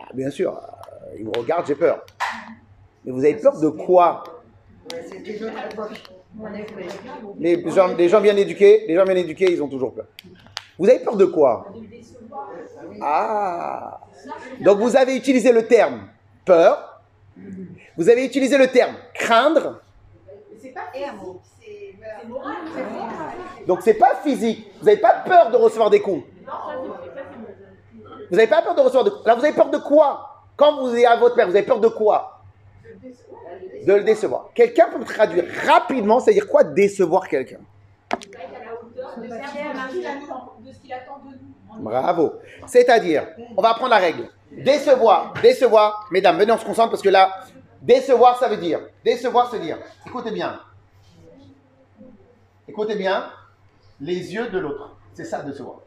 Ah, 0.00 0.08
Bien 0.14 0.30
sûr, 0.30 0.56
euh, 0.56 1.16
il 1.18 1.26
me 1.26 1.36
regarde, 1.36 1.66
j'ai 1.66 1.74
peur. 1.74 2.04
Mais 3.04 3.12
vous 3.12 3.24
avez 3.24 3.34
peur 3.36 3.58
de 3.58 3.68
quoi? 3.68 4.22
Les 7.38 8.08
gens, 8.08 8.20
bien 8.20 8.36
éduqués, 8.36 8.84
les 8.86 8.94
gens 8.94 9.04
bien 9.04 9.16
éduqués, 9.16 9.52
ils 9.52 9.62
ont 9.62 9.68
toujours 9.68 9.94
peur. 9.94 10.06
Vous 10.78 10.88
avez 10.88 10.98
peur 11.00 11.16
de 11.16 11.24
quoi? 11.24 11.72
Ah 13.00 14.00
Donc 14.60 14.78
vous 14.78 14.96
avez 14.96 15.16
utilisé 15.16 15.50
le 15.52 15.66
terme 15.66 16.08
peur, 16.44 17.00
vous 17.96 18.08
avez 18.08 18.24
utilisé 18.24 18.58
le 18.58 18.68
terme 18.68 18.94
craindre, 19.14 19.80
pas 20.76 20.92
physique, 20.92 21.40
c'est 21.58 21.94
c'est 22.22 22.28
moral. 22.28 22.56
donc 23.66 23.78
c'est 23.82 23.94
pas 23.94 24.14
physique. 24.22 24.70
Vous 24.80 24.86
n'avez 24.86 25.00
pas 25.00 25.22
peur 25.24 25.50
de 25.50 25.56
recevoir 25.56 25.90
des 25.90 26.00
coups. 26.00 26.24
Vous 28.30 28.36
n'avez 28.36 28.48
pas 28.48 28.62
peur 28.62 28.74
de 28.74 28.80
recevoir 28.80 29.04
des 29.04 29.10
coups. 29.10 29.24
Là, 29.26 29.34
vous 29.34 29.44
avez 29.44 29.54
peur 29.54 29.70
de 29.70 29.78
quoi? 29.78 30.44
Quand 30.56 30.80
vous 30.80 30.94
êtes 30.94 31.06
à 31.06 31.16
votre 31.16 31.34
père, 31.34 31.46
vous 31.46 31.56
avez 31.56 31.66
peur 31.66 31.80
de 31.80 31.88
quoi? 31.88 32.40
De 33.86 33.92
le 33.94 34.02
décevoir. 34.02 34.50
Quelqu'un 34.54 34.88
peut 34.90 34.98
me 34.98 35.04
traduire 35.04 35.44
rapidement, 35.66 36.18
c'est-à-dire 36.20 36.48
quoi 36.48 36.64
décevoir 36.64 37.28
quelqu'un? 37.28 37.60
Nous. 41.78 41.82
Bravo. 41.84 42.34
C'est-à-dire, 42.66 43.28
on 43.56 43.62
va 43.62 43.70
apprendre 43.70 43.90
la 43.90 43.98
règle. 43.98 44.28
Décevoir, 44.50 45.34
décevoir. 45.42 46.08
Mesdames, 46.10 46.38
venez, 46.38 46.52
on 46.52 46.58
se 46.58 46.64
concentre 46.64 46.90
parce 46.90 47.02
que 47.02 47.08
là, 47.08 47.30
décevoir, 47.86 48.38
ça 48.38 48.48
veut 48.48 48.56
dire. 48.56 48.80
Décevoir, 49.04 49.50
c'est 49.50 49.60
dire. 49.60 49.78
Écoutez 50.06 50.30
bien. 50.30 50.60
Écoutez 52.68 52.96
bien. 52.96 53.30
Les 54.00 54.34
yeux 54.34 54.48
de 54.48 54.58
l'autre. 54.58 54.96
C'est 55.14 55.24
ça, 55.24 55.42
décevoir. 55.42 55.78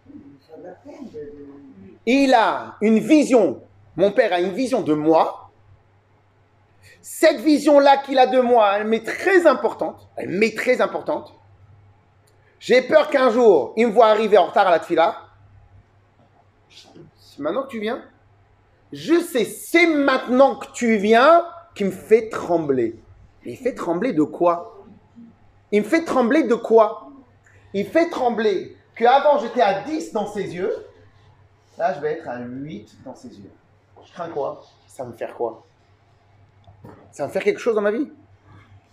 Il 2.05 2.33
a 2.33 2.77
une 2.81 2.99
vision, 2.99 3.61
mon 3.95 4.11
père 4.11 4.33
a 4.33 4.39
une 4.39 4.53
vision 4.53 4.81
de 4.81 4.93
moi. 4.93 5.51
Cette 7.01 7.39
vision-là 7.41 7.97
qu'il 7.97 8.17
a 8.17 8.27
de 8.27 8.39
moi, 8.39 8.77
elle 8.77 8.87
m'est 8.87 9.05
très 9.05 9.45
importante. 9.45 10.09
Elle 10.15 10.29
m'est 10.29 10.57
très 10.57 10.81
importante. 10.81 11.33
J'ai 12.59 12.81
peur 12.81 13.09
qu'un 13.09 13.29
jour, 13.29 13.73
il 13.77 13.87
me 13.87 13.91
voit 13.91 14.07
arriver 14.07 14.37
en 14.37 14.47
retard 14.47 14.67
à 14.67 14.71
la 14.71 14.79
tefila. 14.79 15.17
C'est 16.69 17.39
maintenant 17.39 17.63
que 17.63 17.69
tu 17.69 17.79
viens 17.79 18.03
Je 18.91 19.19
sais, 19.21 19.45
c'est 19.45 19.87
maintenant 19.87 20.55
que 20.55 20.71
tu 20.73 20.97
viens 20.97 21.45
qui 21.75 21.83
me 21.83 21.91
fait 21.91 22.29
trembler. 22.29 22.99
Il 23.45 23.57
fait 23.57 23.73
trembler 23.73 24.13
de 24.13 24.23
quoi? 24.23 24.83
Il 25.71 25.81
me 25.81 25.87
fait 25.87 26.03
trembler 26.03 26.43
de 26.43 26.55
quoi? 26.55 27.09
Il 27.73 27.85
fait 27.85 28.09
trembler 28.09 28.75
qu'avant 28.95 29.39
j'étais 29.39 29.61
à 29.61 29.83
10 29.83 30.11
dans 30.13 30.25
ses 30.25 30.55
yeux. 30.55 30.73
Là, 31.77 31.93
je 31.93 32.01
vais 32.01 32.13
être 32.13 32.27
à 32.27 32.39
8 32.39 32.97
dans 33.05 33.15
ses 33.15 33.29
yeux. 33.29 33.51
Je 34.05 34.11
crains 34.11 34.29
quoi? 34.29 34.61
Ça 34.87 35.03
va 35.03 35.09
me 35.09 35.15
faire 35.15 35.35
quoi? 35.35 35.63
Ça 37.11 37.23
va 37.23 37.27
me 37.27 37.33
faire 37.33 37.43
quelque 37.43 37.59
chose 37.59 37.75
dans 37.75 37.81
ma 37.81 37.91
vie? 37.91 38.09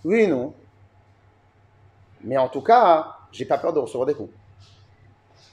Oui 0.04 0.20
et 0.20 0.26
non. 0.26 0.54
Mais 2.22 2.36
en 2.36 2.48
tout 2.48 2.60
cas, 2.60 3.16
j'ai 3.32 3.44
pas 3.44 3.58
peur 3.58 3.72
de 3.72 3.78
recevoir 3.78 4.06
des 4.06 4.14
coups. 4.14 4.32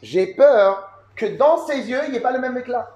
J'ai 0.01 0.33
peur 0.33 0.89
que 1.15 1.25
dans 1.38 1.65
ses 1.65 1.89
yeux, 1.89 2.01
il 2.05 2.12
n'y 2.12 2.17
ait 2.17 2.21
pas 2.21 2.31
le 2.33 2.39
même 2.39 2.57
éclat. 2.57 2.95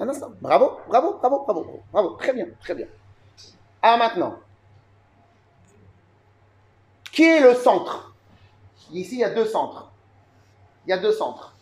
Un. 0.00 0.06
Bravo, 0.40 0.78
bravo, 0.88 1.18
bravo, 1.18 1.44
bravo, 1.44 1.82
bravo. 1.92 2.10
Très 2.16 2.32
bien, 2.32 2.46
très 2.60 2.74
bien. 2.74 2.86
Ah, 3.82 3.96
maintenant. 3.96 4.38
Qui 7.12 7.24
est 7.24 7.40
le 7.40 7.54
centre? 7.54 8.14
Ici, 8.92 9.16
il 9.16 9.20
y 9.20 9.24
a 9.24 9.30
deux 9.30 9.46
centres. 9.46 9.90
Il 10.86 10.90
y 10.90 10.92
a 10.92 10.98
deux 10.98 11.12
centres. 11.12 11.54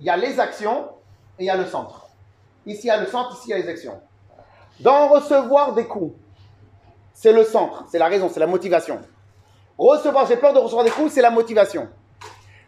Il 0.00 0.06
y 0.06 0.10
a 0.10 0.16
les 0.16 0.38
actions 0.38 0.88
et 1.38 1.44
il 1.44 1.46
y 1.46 1.50
a 1.50 1.56
le 1.56 1.66
centre. 1.66 2.08
Ici, 2.66 2.82
il 2.84 2.86
y 2.88 2.90
a 2.90 3.00
le 3.00 3.06
centre, 3.06 3.32
ici, 3.36 3.48
il 3.48 3.50
y 3.50 3.54
a 3.54 3.58
les 3.58 3.68
actions. 3.68 4.00
Dans 4.80 5.08
recevoir 5.08 5.74
des 5.74 5.86
coups, 5.86 6.16
c'est 7.12 7.32
le 7.32 7.44
centre, 7.44 7.84
c'est 7.88 7.98
la 7.98 8.08
raison, 8.08 8.28
c'est 8.28 8.40
la 8.40 8.46
motivation. 8.46 9.00
Recevoir, 9.78 10.26
j'ai 10.26 10.36
peur 10.36 10.52
de 10.52 10.58
recevoir 10.58 10.84
des 10.84 10.90
coups, 10.90 11.12
c'est 11.12 11.22
la 11.22 11.30
motivation. 11.30 11.88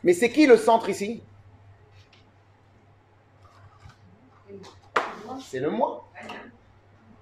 Mais 0.02 0.12
c'est 0.12 0.30
qui 0.30 0.46
le 0.46 0.56
centre 0.56 0.88
ici? 0.88 1.22
C'est 5.40 5.60
le 5.60 5.70
moi. 5.70 6.08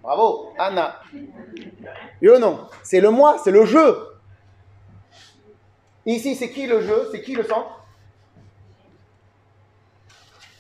Bravo, 0.03 0.53
Anna. 0.59 1.01
Yo 2.21 2.39
non, 2.39 2.69
c'est 2.83 3.01
le 3.01 3.11
moi, 3.11 3.39
c'est 3.43 3.51
le 3.51 3.65
jeu. 3.65 4.09
Ici, 6.07 6.35
c'est 6.35 6.51
qui 6.51 6.67
le 6.67 6.83
jeu? 6.83 7.09
C'est 7.11 7.23
qui 7.23 7.35
le 7.35 7.45
centre 7.45 7.81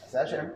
C'est 0.09 0.17
Hachem. 0.17 0.53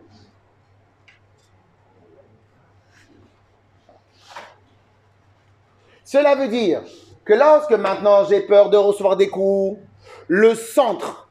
Cela 6.04 6.36
veut 6.36 6.48
dire 6.48 6.82
que 7.26 7.34
lorsque 7.34 7.72
maintenant 7.72 8.24
j'ai 8.24 8.40
peur 8.40 8.70
de 8.70 8.78
recevoir 8.78 9.16
des 9.16 9.28
coups, 9.28 9.78
le 10.26 10.54
centre 10.54 11.28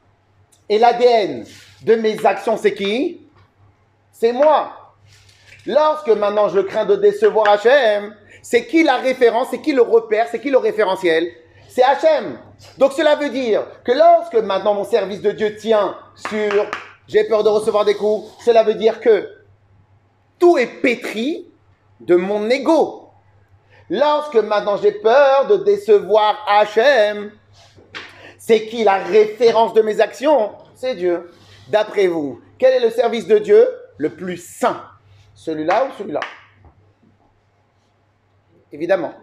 et 0.68 0.78
l'ADN 0.78 1.44
de 1.82 1.94
mes 1.96 2.24
actions, 2.24 2.56
c'est 2.56 2.74
qui? 2.74 3.27
C'est 4.20 4.32
moi. 4.32 4.72
Lorsque 5.64 6.08
maintenant 6.08 6.48
je 6.48 6.58
crains 6.58 6.84
de 6.84 6.96
décevoir 6.96 7.48
Hachem, 7.48 8.16
c'est 8.42 8.66
qui 8.66 8.82
la 8.82 8.96
référence, 8.96 9.48
c'est 9.52 9.60
qui 9.60 9.72
le 9.72 9.82
repère, 9.82 10.26
c'est 10.28 10.40
qui 10.40 10.50
le 10.50 10.58
référentiel? 10.58 11.28
C'est 11.68 11.84
Hachem. 11.84 12.36
Donc 12.78 12.94
cela 12.94 13.14
veut 13.14 13.28
dire 13.28 13.64
que 13.84 13.92
lorsque 13.92 14.34
maintenant 14.34 14.74
mon 14.74 14.82
service 14.82 15.20
de 15.20 15.30
Dieu 15.30 15.54
tient 15.54 15.96
sur 16.16 16.66
j'ai 17.06 17.24
peur 17.24 17.44
de 17.44 17.48
recevoir 17.48 17.84
des 17.84 17.94
coups, 17.94 18.28
cela 18.44 18.64
veut 18.64 18.74
dire 18.74 19.00
que 19.00 19.30
tout 20.40 20.58
est 20.58 20.66
pétri 20.66 21.46
de 22.00 22.16
mon 22.16 22.50
ego. 22.50 23.10
Lorsque 23.88 24.34
maintenant 24.34 24.78
j'ai 24.78 24.92
peur 24.92 25.46
de 25.46 25.58
décevoir 25.58 26.44
Hachem, 26.48 27.30
c'est 28.36 28.66
qui 28.66 28.82
la 28.82 28.96
référence 28.96 29.74
de 29.74 29.82
mes 29.82 30.00
actions? 30.00 30.50
C'est 30.74 30.96
Dieu. 30.96 31.30
D'après 31.68 32.08
vous, 32.08 32.40
quel 32.58 32.74
est 32.74 32.84
le 32.84 32.90
service 32.90 33.28
de 33.28 33.38
Dieu? 33.38 33.68
Le 33.98 34.10
plus 34.10 34.38
saint 34.38 34.84
Celui-là 35.34 35.86
ou 35.86 35.92
celui-là? 35.98 36.20
Évidemment. 38.72 39.14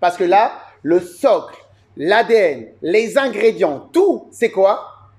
Parce 0.00 0.16
que 0.16 0.24
là, 0.24 0.52
le 0.82 1.00
socle, 1.00 1.56
l'ADN, 1.96 2.68
les 2.82 3.18
ingrédients, 3.18 3.80
tout, 3.92 4.28
c'est 4.30 4.50
quoi? 4.50 5.10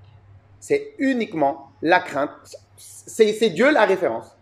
C'est 0.60 0.94
uniquement 0.98 1.72
la 1.82 2.00
crainte. 2.00 2.30
C'est 2.76 3.50
Dieu 3.50 3.70
la 3.70 3.84
référence. 3.84 4.36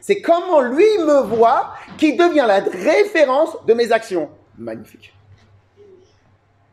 C'est 0.00 0.20
comment 0.20 0.60
lui 0.60 0.98
me 0.98 1.22
voit 1.22 1.74
qui 1.96 2.16
devient 2.16 2.44
la 2.46 2.60
référence 2.60 3.56
de 3.66 3.74
mes 3.74 3.90
actions. 3.90 4.30
Magnifique. 4.56 5.14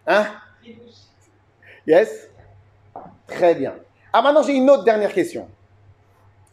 Hein? 0.07 0.27
Yes? 1.87 2.29
Très 3.27 3.55
bien. 3.55 3.75
Ah, 4.11 4.21
maintenant 4.21 4.43
j'ai 4.43 4.53
une 4.53 4.69
autre 4.69 4.83
dernière 4.83 5.13
question. 5.13 5.49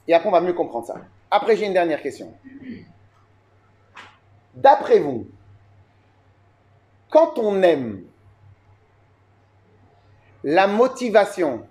Et 0.08 0.14
après 0.14 0.28
on 0.28 0.32
va 0.32 0.40
mieux 0.40 0.52
comprendre 0.52 0.86
ça. 0.86 0.96
Après 1.30 1.56
j'ai 1.56 1.66
une 1.66 1.72
dernière 1.72 2.02
question. 2.02 2.34
D'après 4.54 4.98
vous, 4.98 5.26
quand 7.10 7.38
on 7.38 7.62
aime, 7.62 8.04
la 10.44 10.66
motivation, 10.66 11.66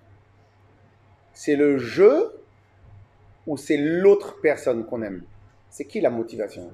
c'est 1.34 1.56
le 1.56 1.78
jeu 1.78 2.42
ou 3.48 3.58
c'est 3.58 3.78
l'autre 3.78 4.40
personne 4.42 4.86
qu'on 4.86 5.02
aime? 5.02 5.24
C'est 5.70 5.86
qui 5.86 6.00
la 6.00 6.10
motivation? 6.10 6.72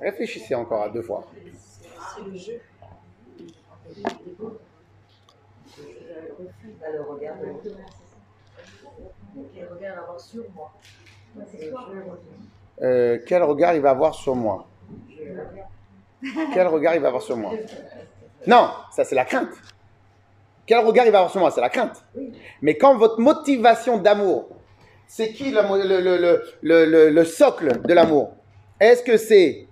Réfléchissez 0.00 0.54
encore 0.54 0.82
à 0.82 0.88
deux 0.88 1.02
fois. 1.02 1.26
C'est 2.14 2.22
le 2.22 2.36
jeu. 2.36 2.60
Le 6.10 7.02
regard 7.02 7.34
Quel 9.54 9.68
regard 9.68 9.98
avoir 9.98 10.20
sur 10.20 10.44
moi. 10.54 10.72
Euh, 12.82 13.18
quel 13.26 13.42
regard 13.42 13.74
il 13.74 13.80
va 13.80 13.90
avoir 13.90 14.14
sur 14.14 14.34
moi 14.34 14.66
Quel 16.52 16.66
regard 16.66 16.94
il 16.94 17.00
va 17.00 17.08
avoir 17.08 17.22
sur 17.22 17.36
moi 17.36 17.52
Non, 18.46 18.70
ça 18.90 19.04
c'est 19.04 19.14
la 19.14 19.24
crainte. 19.24 19.50
Quel 20.66 20.78
regard 20.84 21.06
il 21.06 21.12
va 21.12 21.18
avoir 21.18 21.30
sur 21.30 21.40
moi 21.40 21.50
C'est 21.50 21.60
la 21.60 21.68
crainte. 21.68 22.02
Mais 22.62 22.76
quand 22.76 22.96
votre 22.96 23.20
motivation 23.20 23.98
d'amour, 23.98 24.48
c'est 25.06 25.32
qui 25.32 25.50
le, 25.50 25.60
le- 25.62 26.00
le- 26.00 26.16
le- 26.18 26.42
le- 26.62 26.84
le- 26.86 27.10
le 27.10 27.24
socle 27.24 27.82
de 27.82 27.94
l'amour? 27.94 28.32
Est-ce 28.80 29.02
que 29.02 29.16
c'est 29.16 29.68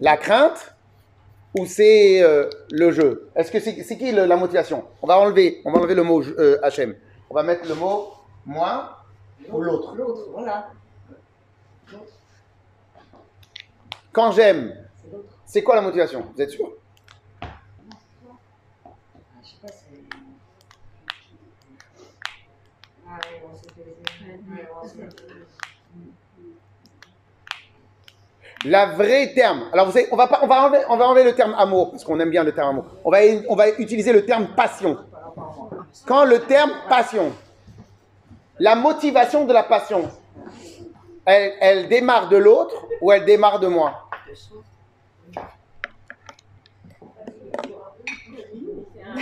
la 0.00 0.16
crainte 0.16 0.74
ou 1.58 1.66
c'est 1.66 2.22
euh, 2.22 2.48
le 2.70 2.90
jeu? 2.92 3.30
Est-ce 3.34 3.50
que 3.50 3.58
c'est 3.60 3.96
qui 3.98 4.12
le- 4.12 4.26
la 4.26 4.36
motivation? 4.36 4.84
On 5.02 5.06
va 5.06 5.18
enlever, 5.18 5.60
on 5.64 5.72
va 5.72 5.78
enlever 5.78 5.94
le 5.94 6.02
mot 6.04 6.22
euh, 6.22 6.58
HM. 6.62 6.94
On 7.28 7.34
va 7.34 7.42
mettre 7.42 7.66
le 7.68 7.74
mot 7.74 8.12
moi 8.46 8.98
ou 9.48 9.60
l'autre. 9.60 9.94
L'autre, 9.96 10.28
voilà. 10.32 10.70
Quand 14.12 14.32
j'aime, 14.32 14.74
c'est 15.46 15.62
quoi 15.62 15.76
la 15.76 15.82
motivation? 15.82 16.24
Vous 16.34 16.40
êtes 16.42 16.50
sûr 16.50 16.68
Ah, 17.42 18.88
Je 19.42 19.48
sais 19.48 19.56
pas, 19.60 19.68
c'est. 19.68 20.02
Ah 23.06 23.18
oui, 23.30 23.38
on 23.50 23.56
s'est 23.56 23.68
fait 23.74 23.84
les 23.84 23.92
Ouais, 24.52 24.68
on 24.82 24.86
s'est 24.86 24.94
fait 24.96 25.04
les- 25.04 25.46
La 28.64 28.86
vraie 28.86 29.32
terme. 29.34 29.64
Alors 29.72 29.86
vous 29.86 29.92
savez, 29.92 30.08
on 30.12 30.16
va 30.16 30.26
pas, 30.26 30.40
on 30.42 30.46
va 30.46 30.66
enlever, 30.66 30.84
on 30.88 30.96
va 30.96 31.06
enlever 31.08 31.24
le 31.24 31.34
terme 31.34 31.54
amour 31.56 31.92
parce 31.92 32.04
qu'on 32.04 32.20
aime 32.20 32.28
bien 32.30 32.44
le 32.44 32.52
terme 32.52 32.68
amour. 32.68 32.84
On 33.04 33.10
va, 33.10 33.18
on 33.48 33.56
va 33.56 33.70
utiliser 33.70 34.12
le 34.12 34.26
terme 34.26 34.48
passion. 34.54 34.98
Quand 36.06 36.24
le 36.24 36.40
terme 36.40 36.72
passion, 36.88 37.32
la 38.58 38.74
motivation 38.74 39.46
de 39.46 39.52
la 39.54 39.62
passion, 39.62 40.10
elle, 41.24 41.52
elle 41.60 41.88
démarre 41.88 42.28
de 42.28 42.36
l'autre 42.36 42.74
ou 43.00 43.10
elle 43.12 43.24
démarre 43.24 43.60
de 43.60 43.68
moi? 43.68 44.08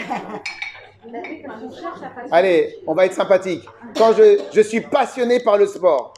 Allez, 2.31 2.77
on 2.87 2.95
va 2.95 3.07
être 3.07 3.15
sympathique. 3.15 3.65
Quand 3.97 4.13
je, 4.13 4.41
je 4.53 4.61
suis 4.61 4.81
passionné 4.81 5.41
par 5.41 5.57
le 5.57 5.67
sport, 5.67 6.13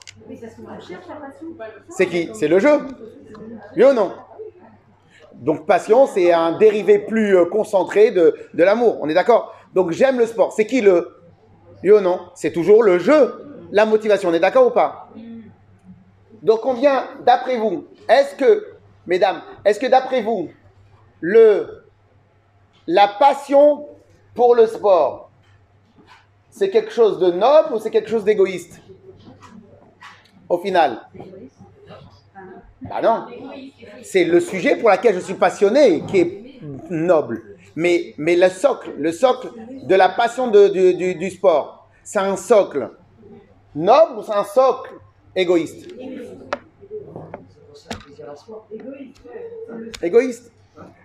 c'est 1.89 2.07
qui? 2.07 2.31
C'est 2.35 2.49
le 2.49 2.59
jeu? 2.59 2.87
Oui 3.77 3.85
ou 3.85 3.93
non 3.93 4.13
Donc 5.35 5.67
passion, 5.67 6.07
c'est 6.07 6.33
un 6.33 6.59
dérivé 6.59 6.99
plus 6.99 7.37
euh, 7.37 7.45
concentré 7.47 8.11
de, 8.11 8.35
l'amour. 8.55 8.99
On 9.01 9.09
est 9.09 9.15
d'accord? 9.15 9.55
Donc 9.75 9.93
j'aime 9.93 10.19
le 10.19 10.27
sport. 10.27 10.53
C'est 10.53 10.67
qui 10.67 10.81
le 10.81 11.17
Oui 11.83 11.93
ou 11.93 12.01
non? 12.01 12.21
C'est 12.35 12.53
toujours 12.53 12.83
le 12.83 12.99
jeu, 12.99 13.67
la 13.73 13.87
motivation. 13.87 14.29
On 14.29 14.35
est 14.35 14.41
d'accord 14.41 14.67
ou 14.67 14.71
pas? 14.71 15.09
Donc 16.43 16.65
on 16.65 16.75
vient, 16.75 17.05
d'après 17.27 17.59
vous, 17.59 17.87
est-ce 18.09 18.35
que, 18.35 18.67
mesdames, 19.07 19.43
est-ce 19.65 19.79
que 19.79 19.87
d'après 19.87 20.23
vous, 20.23 20.49
le, 21.21 21.85
la 22.87 23.09
passion 23.09 23.87
pour 24.35 24.55
le 24.55 24.67
sport, 24.67 25.31
c'est 26.51 26.71
quelque 26.71 26.93
chose 26.93 27.19
de 27.19 27.31
noble 27.31 27.75
ou 27.75 27.79
c'est 27.79 27.91
quelque 27.91 28.09
chose 28.09 28.25
d'égoïste? 28.25 28.81
Au 30.51 30.59
final 30.59 30.99
Bah 32.83 33.01
non. 33.03 33.27
C'est 34.03 34.25
le 34.25 34.41
sujet 34.41 34.77
pour 34.77 34.91
lequel 34.91 35.15
je 35.15 35.21
suis 35.21 35.35
passionné 35.35 36.03
qui 36.09 36.19
est 36.19 36.61
noble. 36.91 37.43
Mais, 37.77 38.15
mais 38.19 38.35
le 38.35 38.49
socle, 38.49 38.91
le 38.99 39.13
socle 39.13 39.49
de 39.85 39.95
la 39.95 40.09
passion 40.09 40.51
du 40.51 41.31
sport, 41.31 41.89
c'est 42.03 42.19
un 42.19 42.37
socle 42.37 42.91
noble 43.77 44.19
ou 44.19 44.23
c'est 44.25 44.33
un 44.33 44.45
socle 44.45 44.95
égoïste? 45.37 45.89
Égoïste. 50.03 50.53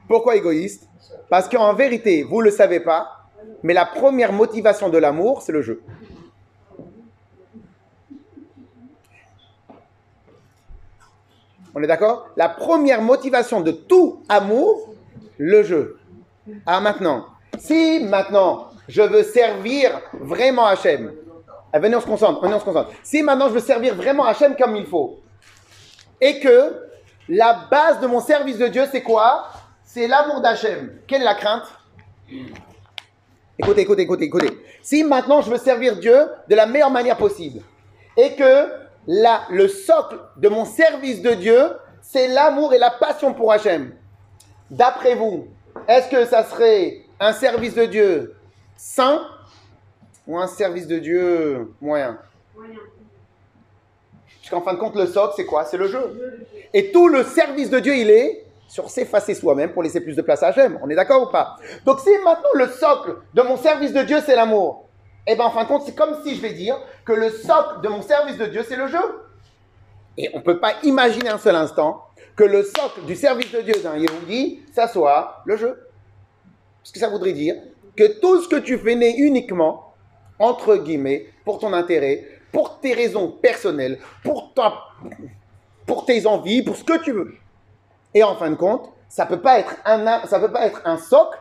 Pourquoi 0.07 0.35
égoïste? 0.35 0.89
Parce 1.29 1.47
qu'en 1.47 1.75
vérité, 1.75 2.23
vous 2.23 2.39
ne 2.39 2.45
le 2.45 2.51
savez 2.51 2.79
pas, 2.79 3.29
mais 3.61 3.73
la 3.73 3.85
première 3.85 4.33
motivation 4.33 4.89
de 4.89 4.97
l'amour, 4.97 5.43
c'est 5.43 5.51
le 5.51 5.61
jeu. 5.61 5.83
On 11.75 11.83
est 11.83 11.87
d'accord? 11.87 12.29
La 12.37 12.47
première 12.47 13.01
motivation 13.01 13.59
de 13.59 13.71
tout 13.71 14.23
amour, 14.29 14.95
le 15.37 15.61
jeu. 15.61 15.99
Ah 16.65 16.79
maintenant, 16.79 17.25
si 17.57 17.99
maintenant 17.99 18.69
je 18.87 19.01
veux 19.01 19.23
servir 19.23 19.99
vraiment 20.13 20.65
Hachem, 20.65 21.13
ah, 21.73 21.79
venez 21.79 21.97
on 21.97 21.99
se 21.99 22.05
concentre, 22.05 22.41
venez 22.41 22.53
on 22.53 22.59
se 22.59 22.65
concentre. 22.65 22.91
Si 23.03 23.21
maintenant 23.21 23.49
je 23.49 23.55
veux 23.55 23.59
servir 23.59 23.93
vraiment 23.93 24.25
Hachem 24.25 24.55
comme 24.55 24.77
il 24.77 24.85
faut, 24.85 25.19
et 26.21 26.39
que 26.39 26.81
la 27.27 27.67
base 27.69 27.99
de 27.99 28.07
mon 28.07 28.21
service 28.21 28.57
de 28.57 28.67
Dieu, 28.67 28.85
c'est 28.89 29.01
quoi? 29.01 29.49
C'est 29.83 30.07
l'amour 30.07 30.39
d'Hachem. 30.39 30.99
Quelle 31.07 31.23
est 31.23 31.25
la 31.25 31.35
crainte? 31.35 31.65
Écoutez, 33.59 33.81
écoutez, 33.81 34.03
écoutez, 34.03 34.25
écoutez. 34.25 34.57
Si 34.81 35.03
maintenant 35.03 35.41
je 35.41 35.49
veux 35.49 35.57
servir 35.57 35.97
Dieu 35.97 36.15
de 36.47 36.55
la 36.55 36.67
meilleure 36.67 36.91
manière 36.91 37.17
possible, 37.17 37.61
et 38.15 38.33
que 38.35 38.84
le 39.07 39.67
socle 39.67 40.17
de 40.37 40.49
mon 40.49 40.65
service 40.65 41.21
de 41.21 41.31
Dieu, 41.31 41.71
c'est 42.01 42.27
l'amour 42.27 42.73
et 42.73 42.77
la 42.77 42.91
passion 42.91 43.33
pour 43.33 43.51
Hachem, 43.51 43.93
d'après 44.69 45.15
vous, 45.15 45.47
est-ce 45.87 46.09
que 46.09 46.25
ça 46.25 46.43
serait 46.43 47.01
un 47.19 47.33
service 47.33 47.75
de 47.75 47.85
Dieu 47.85 48.35
saint 48.77 49.21
ou 50.27 50.37
un 50.37 50.47
service 50.47 50.87
de 50.87 50.99
Dieu 50.99 51.73
moyen? 51.81 52.17
Parce 52.55 54.49
qu'en 54.49 54.61
fin 54.61 54.73
de 54.73 54.79
compte, 54.79 54.95
le 54.95 55.07
socle, 55.07 55.33
c'est 55.35 55.45
quoi? 55.45 55.65
C'est 55.65 55.77
le 55.77 55.87
jeu. 55.87 56.39
Et 56.73 56.91
tout 56.91 57.07
le 57.07 57.23
service 57.23 57.69
de 57.69 57.79
Dieu, 57.79 57.95
il 57.95 58.11
est 58.11 58.45
sur 58.67 58.89
s'effacer 58.89 59.33
soi-même 59.33 59.71
pour 59.71 59.83
laisser 59.83 60.01
plus 60.01 60.15
de 60.15 60.21
place 60.21 60.43
à 60.43 60.47
Hachem. 60.47 60.79
On 60.83 60.89
est 60.89 60.95
d'accord 60.95 61.23
ou 61.27 61.31
pas? 61.31 61.57
Donc 61.85 61.99
si 61.99 62.09
maintenant 62.23 62.49
le 62.53 62.67
socle 62.67 63.17
de 63.33 63.41
mon 63.41 63.57
service 63.57 63.93
de 63.93 64.01
Dieu, 64.03 64.17
c'est 64.25 64.35
l'amour, 64.35 64.84
eh 65.27 65.35
bien 65.35 65.45
en 65.45 65.51
fin 65.51 65.63
de 65.63 65.67
compte, 65.67 65.83
c'est 65.85 65.95
comme 65.95 66.21
si 66.23 66.35
je 66.35 66.41
vais 66.41 66.53
dire 66.53 66.77
que 67.03 67.13
le 67.13 67.29
socle 67.29 67.81
de 67.81 67.87
mon 67.89 68.01
service 68.01 68.37
de 68.37 68.45
Dieu, 68.45 68.63
c'est 68.67 68.75
le 68.75 68.87
jeu. 68.87 69.21
Et 70.17 70.29
on 70.33 70.37
ne 70.39 70.43
peut 70.43 70.59
pas 70.59 70.73
imaginer 70.83 71.29
un 71.29 71.37
seul 71.37 71.55
instant 71.55 72.05
que 72.35 72.43
le 72.43 72.63
socle 72.63 73.01
du 73.05 73.15
service 73.15 73.51
de 73.51 73.61
Dieu 73.61 73.73
d'un 73.81 73.97
Yehudi, 73.97 74.61
ça 74.73 74.87
soit 74.87 75.41
le 75.45 75.57
jeu. 75.57 75.87
Parce 76.81 76.91
que 76.91 76.99
ça 76.99 77.09
voudrait 77.09 77.33
dire 77.33 77.55
que 77.97 78.19
tout 78.19 78.41
ce 78.41 78.47
que 78.49 78.57
tu 78.57 78.77
fais 78.77 78.95
n'est 78.95 79.15
uniquement, 79.15 79.93
entre 80.39 80.75
guillemets, 80.75 81.27
pour 81.43 81.59
ton 81.59 81.73
intérêt, 81.73 82.27
pour 82.51 82.79
tes 82.79 82.93
raisons 82.93 83.29
personnelles, 83.29 83.99
pour, 84.23 84.53
ta- 84.53 84.83
pour 85.85 86.05
tes 86.05 86.25
envies, 86.27 86.61
pour 86.61 86.75
ce 86.75 86.83
que 86.83 86.97
tu 87.03 87.11
veux. 87.11 87.33
Et 88.13 88.23
en 88.23 88.35
fin 88.35 88.49
de 88.49 88.55
compte, 88.55 88.89
ça 89.09 89.25
peut 89.25 89.41
pas 89.41 89.59
être 89.59 89.75
un, 89.85 90.19
peut 90.39 90.51
pas 90.51 90.65
être 90.65 90.81
un 90.85 90.97
socle 90.97 91.37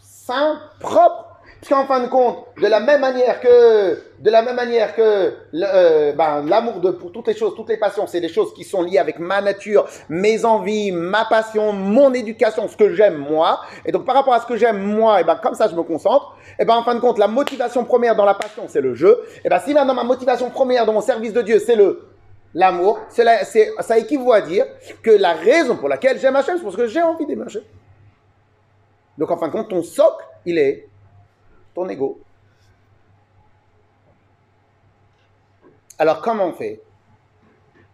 sain, 0.00 0.60
propre. 0.80 1.29
Parce 1.60 1.68
qu'en 1.68 1.86
fin 1.86 2.00
de 2.00 2.08
compte, 2.08 2.46
de 2.56 2.66
la 2.66 2.80
même 2.80 3.02
manière 3.02 3.38
que, 3.38 3.98
de 4.18 4.30
la 4.30 4.40
même 4.40 4.56
manière 4.56 4.94
que 4.96 5.34
euh, 5.54 6.12
ben, 6.14 6.42
l'amour 6.46 6.80
de 6.80 6.90
pour 6.90 7.12
toutes 7.12 7.26
les 7.26 7.36
choses, 7.36 7.54
toutes 7.54 7.68
les 7.68 7.76
passions, 7.76 8.06
c'est 8.06 8.20
des 8.22 8.30
choses 8.30 8.54
qui 8.54 8.64
sont 8.64 8.80
liées 8.82 8.96
avec 8.96 9.18
ma 9.18 9.42
nature, 9.42 9.86
mes 10.08 10.46
envies, 10.46 10.90
ma 10.90 11.26
passion, 11.26 11.74
mon 11.74 12.14
éducation, 12.14 12.66
ce 12.66 12.78
que 12.78 12.94
j'aime 12.94 13.18
moi. 13.18 13.60
Et 13.84 13.92
donc 13.92 14.06
par 14.06 14.14
rapport 14.14 14.32
à 14.32 14.40
ce 14.40 14.46
que 14.46 14.56
j'aime 14.56 14.78
moi, 14.78 15.20
et 15.20 15.24
ben 15.24 15.36
comme 15.36 15.54
ça 15.54 15.68
je 15.68 15.76
me 15.76 15.82
concentre. 15.82 16.34
Et 16.58 16.64
ben 16.64 16.76
en 16.76 16.82
fin 16.82 16.94
de 16.94 17.00
compte, 17.00 17.18
la 17.18 17.28
motivation 17.28 17.84
première 17.84 18.16
dans 18.16 18.24
la 18.24 18.34
passion, 18.34 18.64
c'est 18.66 18.80
le 18.80 18.94
jeu. 18.94 19.20
Et 19.44 19.50
ben 19.50 19.60
si 19.60 19.74
maintenant 19.74 19.92
ma 19.94 20.04
motivation 20.04 20.48
première 20.48 20.86
dans 20.86 20.94
mon 20.94 21.02
service 21.02 21.34
de 21.34 21.42
Dieu, 21.42 21.58
c'est 21.58 21.76
le 21.76 22.06
l'amour, 22.54 22.98
la- 23.18 23.44
ça 23.44 23.98
équivaut 23.98 24.32
à 24.32 24.40
dire 24.40 24.64
que 25.02 25.10
la 25.10 25.34
raison 25.34 25.76
pour 25.76 25.90
laquelle 25.90 26.18
j'aime 26.18 26.36
Hachem, 26.36 26.56
c'est 26.56 26.64
parce 26.64 26.74
que 26.76 26.86
j'ai 26.86 27.02
envie 27.02 27.26
d'aimer 27.26 27.44
Hachem. 27.44 27.62
Donc 29.18 29.30
en 29.30 29.36
fin 29.36 29.48
de 29.48 29.52
compte, 29.52 29.68
ton 29.68 29.82
socle, 29.82 30.24
il 30.46 30.56
est 30.58 30.86
ton. 31.86 32.18
Alors 35.98 36.20
comment 36.22 36.46
on 36.46 36.52
fait? 36.52 36.80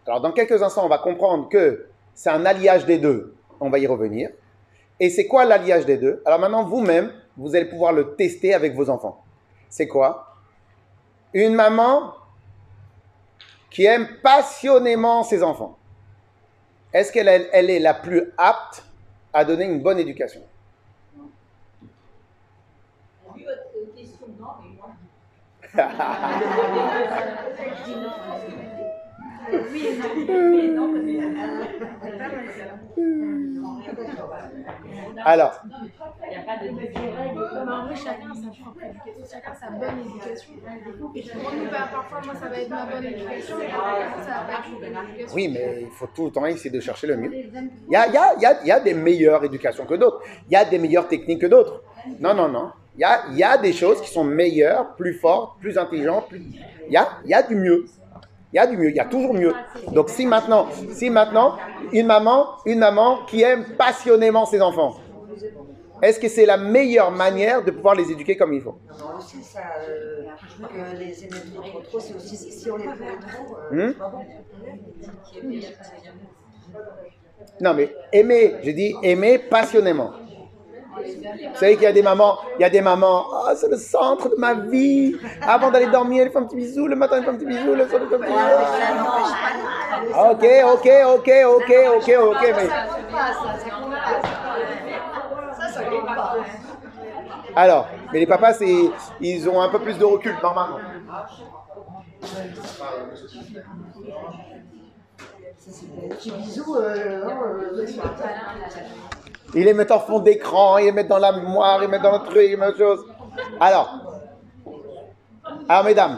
Alors 0.05 0.21
dans 0.21 0.31
quelques 0.31 0.61
instants, 0.63 0.85
on 0.85 0.89
va 0.89 0.97
comprendre 0.99 1.49
que 1.49 1.89
c'est 2.13 2.29
un 2.29 2.45
alliage 2.45 2.85
des 2.85 2.97
deux. 2.97 3.35
On 3.59 3.69
va 3.69 3.79
y 3.79 3.87
revenir. 3.87 4.29
Et 4.99 5.09
c'est 5.09 5.27
quoi 5.27 5.45
l'alliage 5.45 5.85
des 5.85 5.97
deux? 5.97 6.21
Alors 6.25 6.39
maintenant, 6.39 6.63
vous-même, 6.63 7.11
vous 7.35 7.55
allez 7.55 7.65
pouvoir 7.65 7.91
le 7.93 8.15
tester 8.15 8.53
avec 8.53 8.73
vos 8.75 8.89
enfants. 8.89 9.23
C'est 9.69 9.87
quoi? 9.87 10.35
Une 11.33 11.53
maman 11.53 12.13
qui 13.69 13.83
aime 13.85 14.07
passionnément 14.23 15.23
ses 15.23 15.43
enfants. 15.43 15.77
Est-ce 16.93 17.11
qu'elle 17.11 17.27
elle- 17.27 17.49
elle 17.51 17.69
est 17.69 17.79
la 17.79 17.93
plus 17.93 18.31
apte 18.37 18.83
à 19.33 19.43
donner 19.43 19.65
une 19.65 19.81
bonne 19.81 19.99
éducation 19.99 20.41
Vu 23.35 23.43
votre 23.43 23.95
question, 23.95 24.25
non, 24.39 24.47
mais 24.63 24.69
moi. 24.77 24.89
Oui 25.75 25.81
Alors, 35.25 35.61
oui, 45.33 45.49
mais 45.53 45.81
il 45.81 45.89
faut 45.91 46.07
tout 46.07 46.25
le 46.25 46.31
temps 46.31 46.45
essayer 46.45 46.69
de 46.69 46.79
chercher 46.79 47.07
le 47.07 47.17
mieux. 47.17 47.31
Il 47.87 47.93
y 47.93 47.95
a- 47.95 48.07
il 48.07 48.13
y 48.13 48.17
a- 48.45 48.61
il 48.61 48.67
y 48.67 48.71
a 48.71 48.79
des 48.79 48.93
meilleures 48.93 49.43
éducations 49.43 49.85
que 49.85 49.95
d'autres. 49.95 50.21
Il 50.49 50.53
y 50.53 50.55
a 50.55 50.65
des 50.65 50.79
meilleures 50.79 51.07
techniques 51.07 51.41
que 51.41 51.47
d'autres. 51.47 51.81
Non, 52.19 52.33
non, 52.33 52.47
non. 52.47 52.71
Il 52.97 53.01
y 53.01 53.03
a, 53.05 53.23
il 53.31 53.37
y 53.37 53.43
a 53.43 53.57
des 53.57 53.73
choses 53.73 54.01
qui 54.01 54.09
sont 54.11 54.23
meilleures, 54.25 54.95
plus 54.95 55.13
fortes, 55.15 55.59
plus 55.61 55.77
intelligentes. 55.77 56.29
plus- 56.29 56.43
Il, 56.87 56.93
y 56.93 56.97
a, 56.97 57.07
il 57.25 57.31
y 57.31 57.33
a 57.35 57.43
du 57.43 57.55
mieux. 57.55 57.85
Il 58.53 58.57
y 58.57 58.59
a 58.59 58.67
du 58.67 58.77
mieux. 58.77 58.89
Il 58.89 58.95
y 58.95 58.99
a 58.99 59.05
toujours 59.05 59.33
mieux. 59.33 59.55
Donc 59.93 60.09
si 60.09 60.25
maintenant, 60.25 60.69
si 60.89 61.09
maintenant, 61.09 61.55
une 61.91 62.07
maman, 62.07 62.47
une 62.65 62.79
maman 62.79 63.25
qui 63.27 63.41
aime 63.43 63.65
passionnément 63.77 64.45
ses 64.45 64.61
enfants, 64.61 64.95
est-ce 66.01 66.19
que 66.19 66.27
c'est 66.29 66.45
la 66.45 66.57
meilleure 66.57 67.11
manière 67.11 67.63
de 67.63 67.71
pouvoir 67.71 67.95
les 67.95 68.11
éduquer 68.11 68.37
comme 68.37 68.53
il 68.53 68.61
faut? 68.61 68.77
Non, 68.99 69.17
aussi, 69.17 69.43
ça, 69.43 69.61
euh, 69.89 70.23
que 70.69 70.97
les 70.97 71.23
aimer 71.25 71.39
trop, 71.55 71.63
trop, 71.63 71.79
trop, 71.81 71.99
c'est 71.99 72.13
aussi 72.15 72.37
si 72.37 72.69
on 72.71 72.77
les 72.77 72.85
trop. 72.85 73.57
Hmm 73.71 73.79
euh, 73.79 73.91
c'est 73.93 73.97
pas 73.97 74.09
bon. 74.09 74.25
Non, 77.59 77.73
mais 77.73 77.93
aimer, 78.11 78.59
j'ai 78.63 78.73
dit 78.73 78.95
aimer 79.01 79.39
passionnément. 79.39 80.13
Vous 81.15 81.57
savez 81.59 81.75
qu'il 81.75 81.83
y 81.83 81.87
a 81.87 81.91
des 81.91 82.01
mamans, 82.01 82.37
il 82.57 82.61
y 82.61 82.65
a 82.65 82.69
des 82.69 82.81
mamans, 82.81 83.25
ah, 83.47 83.53
c'est 83.55 83.69
le 83.69 83.77
centre 83.77 84.29
de 84.29 84.35
ma 84.35 84.53
vie. 84.53 85.15
Avant 85.41 85.71
d'aller 85.71 85.87
dormir, 85.87 86.23
elle 86.23 86.31
fait 86.31 86.37
un 86.37 86.43
petit 86.43 86.55
bisou, 86.55 86.87
le 86.87 86.95
matin, 86.95 87.17
elle 87.17 87.23
fait 87.23 87.29
un 87.29 87.35
petit 87.35 87.45
bisou, 87.45 87.75
le 87.75 87.87
soir, 87.87 88.01
elle 88.03 88.09
fait 88.09 88.15
un 88.15 88.19
petit 88.19 88.31
bisou. 88.31 88.37
Pas 90.13 90.31
Ok, 90.31 90.45
ok, 90.73 90.89
ok, 91.15 91.31
ok, 91.47 91.71
ok, 91.97 92.09
ok. 92.29 92.69
Alors, 97.55 97.87
mais 98.13 98.19
les 98.19 98.27
papas, 98.27 98.53
c'est, 98.53 98.91
ils 99.19 99.49
ont 99.49 99.61
un 99.61 99.69
peu 99.69 99.79
plus 99.79 99.97
de 99.97 100.05
recul, 100.05 100.35
normalement. 100.43 100.77
C'est 105.59 106.01
des 106.01 106.07
petits 106.09 106.31
bisous. 106.31 106.77
Ils 109.55 109.63
les 109.63 109.73
mettent 109.73 109.91
en 109.91 109.99
fond 109.99 110.19
d'écran, 110.19 110.77
ils 110.77 110.85
les 110.85 110.91
mettent 110.91 111.07
dans 111.07 111.19
la 111.19 111.31
mémoire, 111.31 111.77
ils 111.77 111.81
les 111.81 111.87
mettent 111.87 112.01
dans 112.01 112.11
le 112.11 112.25
truc, 112.25 112.49
ils 112.49 112.77
chose. 112.77 113.05
Alors, 113.59 114.23
alors 115.69 115.83
mesdames, 115.83 116.17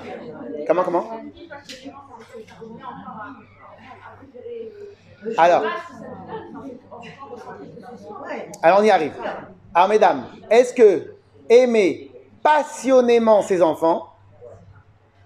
comment, 0.68 0.84
comment? 0.84 1.06
Alors, 5.38 5.64
alors 8.64 8.80
on 8.80 8.84
y 8.84 8.90
arrive. 8.90 9.14
Alors 9.74 9.90
mesdames, 9.90 10.24
est-ce 10.50 10.74
que 10.74 11.14
aimer 11.50 12.12
passionnément 12.42 13.42
ses 13.42 13.62
enfants, 13.62 14.08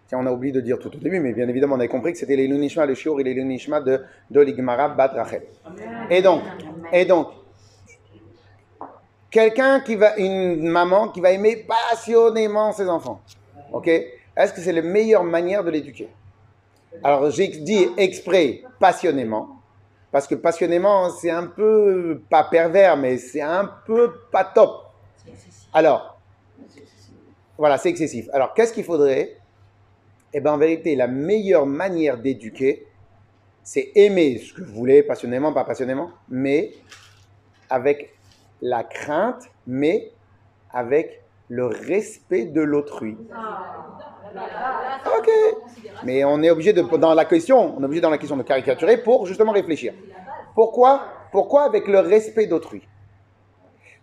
tiens 0.07 0.19
on 0.21 0.25
a 0.25 0.31
oublié 0.31 0.51
de 0.51 0.61
dire 0.61 0.79
tout 0.79 0.93
au 0.93 0.99
début, 0.99 1.19
mais 1.19 1.33
bien 1.33 1.47
évidemment 1.47 1.75
on 1.75 1.79
avait 1.79 1.87
compris 1.87 2.13
que 2.13 2.17
c'était 2.17 2.35
les 2.35 2.47
Lunishma, 2.47 2.85
le 2.85 2.95
Shiur 2.95 3.19
et 3.19 3.23
les 3.23 3.33
Lunishma 3.33 3.81
de, 3.81 4.03
de 4.29 4.41
l'Igmara 4.41 4.87
Rachel. 4.87 5.43
Et 6.09 6.21
donc, 6.21 6.41
et 6.91 7.05
donc, 7.05 7.27
quelqu'un 9.33 9.79
qui 9.79 9.95
va, 9.95 10.15
une 10.17 10.67
maman 10.67 11.09
qui 11.09 11.19
va 11.19 11.31
aimer 11.31 11.65
passionnément 11.67 12.71
ses 12.71 12.87
enfants. 12.87 13.19
Ok? 13.73 13.87
Est-ce 13.87 14.53
que 14.53 14.61
c'est 14.61 14.71
la 14.71 14.83
meilleure 14.83 15.23
manière 15.23 15.63
de 15.63 15.71
l'éduquer? 15.71 16.07
Alors, 17.03 17.31
j'ai 17.31 17.47
dit 17.47 17.87
exprès 17.97 18.61
passionnément, 18.79 19.57
parce 20.11 20.27
que 20.27 20.35
passionnément, 20.35 21.09
c'est 21.09 21.31
un 21.31 21.47
peu, 21.47 22.21
pas 22.29 22.43
pervers, 22.43 22.95
mais 22.95 23.17
c'est 23.17 23.41
un 23.41 23.65
peu 23.85 24.13
pas 24.31 24.43
top. 24.43 24.83
Alors, 25.73 26.19
voilà, 27.57 27.79
c'est 27.79 27.89
excessif. 27.89 28.29
Alors, 28.31 28.53
qu'est-ce 28.53 28.71
qu'il 28.71 28.83
faudrait? 28.83 29.37
Eh 30.31 30.39
bien, 30.39 30.53
en 30.53 30.57
vérité, 30.57 30.95
la 30.95 31.07
meilleure 31.07 31.65
manière 31.65 32.19
d'éduquer, 32.19 32.85
c'est 33.63 33.91
aimer 33.95 34.37
ce 34.37 34.53
que 34.53 34.61
vous 34.61 34.73
voulez, 34.73 35.01
passionnément, 35.01 35.53
pas 35.53 35.63
passionnément, 35.63 36.11
mais 36.29 36.73
avec 37.69 38.13
la 38.63 38.85
crainte, 38.85 39.51
mais 39.67 40.13
avec 40.71 41.21
le 41.49 41.65
respect 41.67 42.45
de 42.45 42.61
l'autrui. 42.61 43.17
Ok. 45.05 45.29
Mais 46.05 46.23
on 46.23 46.41
est 46.41 46.49
obligé 46.49 46.71
de, 46.71 46.81
dans 46.81 47.13
la 47.13 47.25
question, 47.25 47.75
on 47.77 47.81
est 47.81 47.85
obligé 47.85 48.01
dans 48.01 48.09
la 48.09 48.17
question 48.17 48.37
de 48.37 48.43
caricaturer 48.43 48.97
pour 48.97 49.25
justement 49.25 49.51
réfléchir. 49.51 49.93
Pourquoi 50.55 51.03
Pourquoi 51.31 51.63
avec 51.63 51.87
le 51.87 51.99
respect 51.99 52.47
d'autrui? 52.47 52.87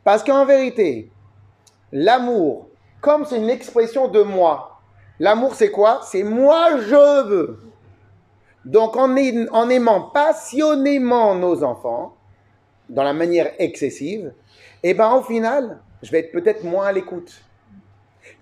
Parce 0.04 0.22
qu'en 0.22 0.44
vérité, 0.44 1.10
l'amour, 1.90 2.68
comme 3.00 3.24
c'est 3.24 3.38
une 3.38 3.50
expression 3.50 4.08
de 4.08 4.22
moi, 4.22 4.78
l'amour 5.18 5.54
c'est 5.54 5.70
quoi? 5.70 6.00
C'est 6.04 6.22
moi 6.22 6.78
je 6.80 7.24
veux. 7.26 7.60
Donc 8.66 8.94
en, 8.96 9.16
en 9.52 9.70
aimant 9.70 10.02
passionnément 10.12 11.34
nos 11.34 11.64
enfants, 11.64 12.14
dans 12.90 13.04
la 13.04 13.14
manière 13.14 13.52
excessive, 13.58 14.32
eh 14.82 14.94
ben 14.94 15.12
au 15.14 15.22
final, 15.22 15.78
je 16.02 16.10
vais 16.10 16.20
être 16.20 16.32
peut-être 16.32 16.64
moins 16.64 16.86
à 16.86 16.92
l'écoute. 16.92 17.42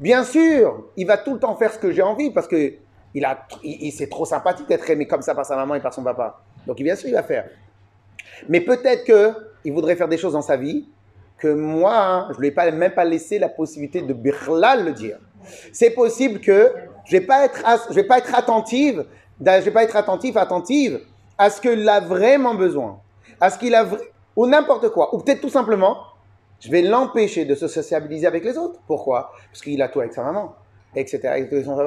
Bien 0.00 0.24
sûr, 0.24 0.84
il 0.96 1.06
va 1.06 1.16
tout 1.16 1.34
le 1.34 1.40
temps 1.40 1.56
faire 1.56 1.72
ce 1.72 1.78
que 1.78 1.90
j'ai 1.90 2.02
envie 2.02 2.30
parce 2.30 2.46
que 2.46 2.74
il 3.14 3.24
a, 3.24 3.46
il, 3.64 3.90
c'est 3.90 4.08
trop 4.08 4.24
sympathique 4.24 4.68
d'être 4.68 4.88
aimé 4.90 5.06
comme 5.06 5.22
ça 5.22 5.34
par 5.34 5.46
sa 5.46 5.56
maman 5.56 5.74
et 5.74 5.80
par 5.80 5.92
son 5.92 6.04
papa. 6.04 6.40
Donc 6.66 6.76
bien 6.76 6.94
sûr, 6.94 7.08
il 7.08 7.14
va 7.14 7.22
faire. 7.22 7.48
Mais 8.48 8.60
peut-être 8.60 9.04
que 9.04 9.32
il 9.64 9.72
voudrait 9.72 9.96
faire 9.96 10.08
des 10.08 10.18
choses 10.18 10.34
dans 10.34 10.42
sa 10.42 10.56
vie 10.56 10.86
que 11.38 11.48
moi, 11.48 12.28
je 12.30 12.36
ne 12.36 12.40
lui 12.40 12.48
ai 12.48 12.50
pas, 12.50 12.70
même 12.70 12.92
pas 12.92 13.04
laissé 13.04 13.38
la 13.38 13.48
possibilité 13.48 14.02
de 14.02 14.12
birlal 14.12 14.84
le 14.84 14.92
dire. 14.92 15.18
C'est 15.72 15.90
possible 15.90 16.40
que 16.40 16.72
je 17.04 17.16
ne 17.16 17.20
vais 17.20 17.26
pas 17.26 17.44
être, 17.44 17.62
je 17.88 17.94
vais 17.94 18.04
pas 18.04 18.18
être 18.18 18.34
attentive, 18.34 19.04
je 19.40 19.60
vais 19.60 19.70
pas 19.70 19.84
être 19.84 19.96
attentif, 19.96 20.36
attentive 20.36 21.00
à 21.36 21.50
ce 21.50 21.60
qu'il 21.60 21.88
a 21.88 22.00
vraiment 22.00 22.54
besoin, 22.54 23.00
à 23.40 23.50
ce 23.50 23.58
qu'il 23.58 23.74
a 23.74 23.86
ou 24.36 24.46
n'importe 24.46 24.90
quoi, 24.90 25.14
ou 25.14 25.18
peut-être 25.18 25.40
tout 25.40 25.48
simplement 25.48 25.98
je 26.60 26.70
vais 26.70 26.82
l'empêcher 26.82 27.44
de 27.44 27.54
se 27.54 27.68
sociabiliser 27.68 28.26
avec 28.26 28.44
les 28.44 28.58
autres. 28.58 28.80
Pourquoi? 28.86 29.32
Parce 29.50 29.62
qu'il 29.62 29.80
a 29.82 29.88
tout 29.88 30.00
avec 30.00 30.12
sa 30.12 30.24
maman, 30.24 30.54
etc. 30.96 31.20
Et 31.36 31.64
son 31.64 31.78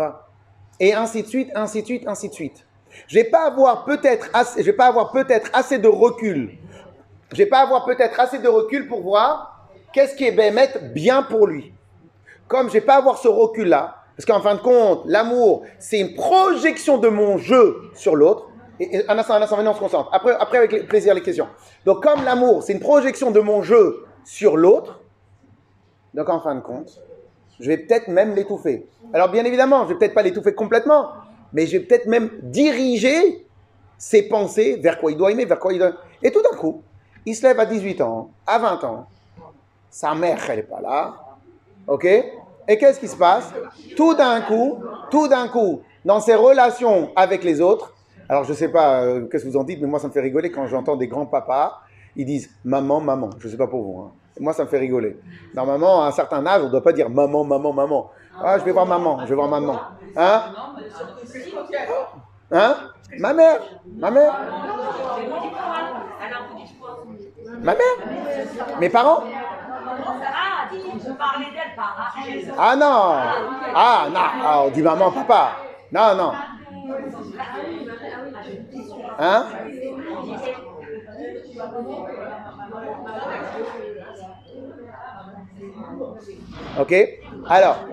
Et 0.79 0.93
ainsi 0.93 1.23
de 1.23 1.27
suite, 1.27 1.49
ainsi 1.55 1.81
de 1.81 1.85
suite, 1.85 2.07
ainsi 2.07 2.29
de 2.29 2.33
suite. 2.33 2.65
Je 3.07 3.15
vais 3.15 3.25
pas 3.25 3.47
avoir 3.47 3.85
peut-être 3.85 4.29
vais 4.57 4.73
pas 4.73 4.87
avoir 4.87 5.11
peut-être 5.11 5.49
assez 5.53 5.77
de 5.77 5.87
recul. 5.87 6.57
Je 7.31 7.37
vais 7.37 7.45
pas 7.45 7.59
avoir 7.59 7.85
peut-être 7.85 8.19
assez 8.19 8.39
de 8.39 8.47
recul 8.47 8.87
pour 8.87 9.01
voir 9.01 9.67
qu'est-ce 9.93 10.15
qui 10.15 10.25
est 10.25 10.93
bien 10.93 11.23
pour 11.23 11.47
lui. 11.47 11.73
Comme 12.47 12.67
je 12.67 12.73
vais 12.73 12.81
pas 12.81 12.97
avoir 12.97 13.17
ce 13.17 13.29
recul-là, 13.29 13.95
parce 14.15 14.25
qu'en 14.25 14.41
fin 14.41 14.55
de 14.55 14.61
compte, 14.61 15.03
l'amour, 15.05 15.63
c'est 15.79 15.99
une 15.99 16.13
projection 16.13 16.97
de 16.97 17.07
mon 17.07 17.37
jeu 17.37 17.89
sur 17.93 18.15
l'autre. 18.15 18.49
Et, 18.79 19.03
un 19.07 19.17
instant, 19.17 19.39
on 19.39 19.73
se 19.73 19.79
concentre. 19.79 20.09
Après, 20.11 20.35
après 20.37 20.57
avec 20.57 20.87
plaisir, 20.87 21.13
les 21.13 21.21
questions. 21.21 21.47
Donc, 21.85 22.03
comme 22.03 22.23
l'amour, 22.25 22.63
c'est 22.63 22.73
une 22.73 22.79
projection 22.79 23.31
de 23.31 23.39
mon 23.39 23.61
jeu 23.61 24.05
sur 24.23 24.57
l'autre. 24.57 25.01
Donc 26.13 26.29
en 26.29 26.39
fin 26.39 26.55
de 26.55 26.61
compte, 26.61 27.01
je 27.59 27.67
vais 27.67 27.77
peut-être 27.77 28.07
même 28.07 28.35
l'étouffer. 28.35 28.87
Alors 29.13 29.29
bien 29.29 29.45
évidemment, 29.45 29.83
je 29.83 29.89
vais 29.89 29.99
peut-être 29.99 30.13
pas 30.13 30.23
l'étouffer 30.23 30.53
complètement, 30.53 31.09
mais 31.53 31.67
je 31.67 31.77
vais 31.77 31.83
peut-être 31.83 32.07
même 32.07 32.29
diriger 32.41 33.45
ses 33.97 34.23
pensées 34.23 34.77
vers 34.77 34.99
quoi 34.99 35.11
il 35.11 35.17
doit 35.17 35.31
aimer, 35.31 35.45
vers 35.45 35.59
quoi 35.59 35.73
il 35.73 35.79
doit... 35.79 35.93
Et 36.23 36.31
tout 36.31 36.41
d'un 36.41 36.57
coup, 36.57 36.81
il 37.25 37.35
se 37.35 37.43
lève 37.43 37.59
à 37.59 37.65
18 37.65 38.01
ans, 38.01 38.31
à 38.47 38.57
20 38.57 38.83
ans, 38.83 39.07
sa 39.89 40.15
mère, 40.15 40.39
elle 40.49 40.57
n'est 40.57 40.63
pas 40.63 40.81
là, 40.81 41.15
ok? 41.87 42.05
Et 42.67 42.77
qu'est-ce 42.77 42.99
qui 42.99 43.07
se 43.07 43.15
passe? 43.15 43.51
Tout 43.95 44.15
d'un 44.15 44.41
coup, 44.41 44.79
tout 45.11 45.27
d'un 45.27 45.47
coup, 45.47 45.81
dans 46.03 46.19
ses 46.19 46.35
relations 46.35 47.11
avec 47.15 47.43
les 47.43 47.61
autres, 47.61 47.93
alors 48.27 48.43
je 48.45 48.51
ne 48.51 48.55
sais 48.55 48.69
pas 48.69 49.03
euh, 49.03 49.27
qu'est-ce 49.27 49.43
que 49.43 49.49
vous 49.49 49.57
en 49.57 49.63
dites, 49.63 49.81
mais 49.81 49.87
moi 49.87 49.99
ça 49.99 50.07
me 50.07 50.13
fait 50.13 50.21
rigoler 50.21 50.51
quand 50.51 50.65
j'entends 50.65 50.95
des 50.95 51.07
grands-papas 51.07 51.81
ils 52.15 52.25
disent 52.25 52.49
maman, 52.63 52.99
maman. 52.99 53.29
Je 53.39 53.47
ne 53.47 53.51
sais 53.51 53.57
pas 53.57 53.67
pour 53.67 53.83
vous. 53.83 54.01
Hein. 54.01 54.11
Moi, 54.39 54.53
ça 54.53 54.63
me 54.63 54.69
fait 54.69 54.79
rigoler. 54.79 55.19
Normalement, 55.53 56.03
à 56.03 56.07
un 56.07 56.11
certain 56.11 56.45
âge, 56.45 56.61
on 56.61 56.65
ne 56.65 56.71
doit 56.71 56.83
pas 56.83 56.93
dire 56.93 57.09
maman, 57.09 57.43
maman, 57.43 57.73
maman. 57.73 58.11
Ah, 58.43 58.57
je 58.57 58.63
vais 58.63 58.71
voir 58.71 58.85
maman, 58.85 59.19
je 59.21 59.29
vais 59.29 59.35
voir 59.35 59.47
maman. 59.47 59.79
Hein? 60.15 60.41
Hein? 62.51 62.75
Ma 63.19 63.33
mère 63.33 63.59
Ma 63.97 64.11
mère 64.11 64.33
Ma 67.61 67.73
mère 67.75 68.79
Mes 68.79 68.89
parents? 68.89 69.23
Ah 72.57 72.75
non 72.75 73.15
Ah 73.75 74.07
non 74.09 74.19
ah, 74.43 74.63
On 74.65 74.69
dit 74.69 74.81
maman, 74.81 75.11
papa. 75.11 75.51
Non, 75.91 76.15
non. 76.15 76.31
Hein? 79.19 79.45
Ok 86.79 86.95
Alors. 87.47 87.85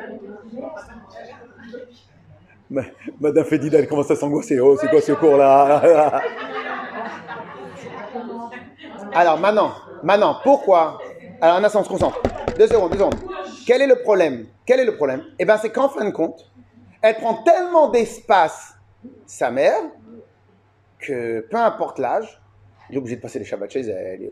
Madame 3.21 3.45
Fédida, 3.45 3.79
elle 3.79 3.89
commence 3.89 4.11
à 4.11 4.17
s'angoisser. 4.17 4.61
Oh, 4.61 4.77
c'est 4.79 4.89
quoi 4.89 5.01
ce 5.01 5.13
cours-là 5.13 6.23
Alors, 9.15 9.39
maintenant, 9.39 9.73
maintenant, 10.03 10.37
pourquoi? 10.43 10.99
Alors, 11.41 11.57
un 11.57 11.65
instant, 11.65 11.81
on 11.81 11.85
se 11.85 11.89
concentre. 11.89 12.21
Deux 12.59 12.67
secondes, 12.67 12.91
deux 12.91 12.99
secondes. 12.99 13.15
Quel 13.67 13.81
est 13.83 13.87
le 13.87 13.97
problème? 14.03 14.47
Quel 14.67 14.81
est 14.81 14.85
le 14.85 14.97
problème? 14.97 15.25
Eh 15.39 15.45
bien, 15.45 15.57
c'est 15.57 15.71
qu'en 15.71 15.89
fin 15.89 16.05
de 16.05 16.11
compte, 16.11 16.51
elle 17.01 17.17
prend 17.17 17.43
tellement 17.43 17.89
d'espace, 17.89 18.75
sa 19.27 19.51
mère, 19.51 19.81
que 20.99 21.41
peu 21.51 21.57
importe 21.57 21.99
l'âge, 21.99 22.41
il 22.91 22.97
est 22.97 22.99
obligé 22.99 23.17
de 23.17 23.21
passer 23.21 23.39
les 23.39 23.45
Shabbats 23.45 23.69
chez 23.69 23.81
elle, 23.81 24.31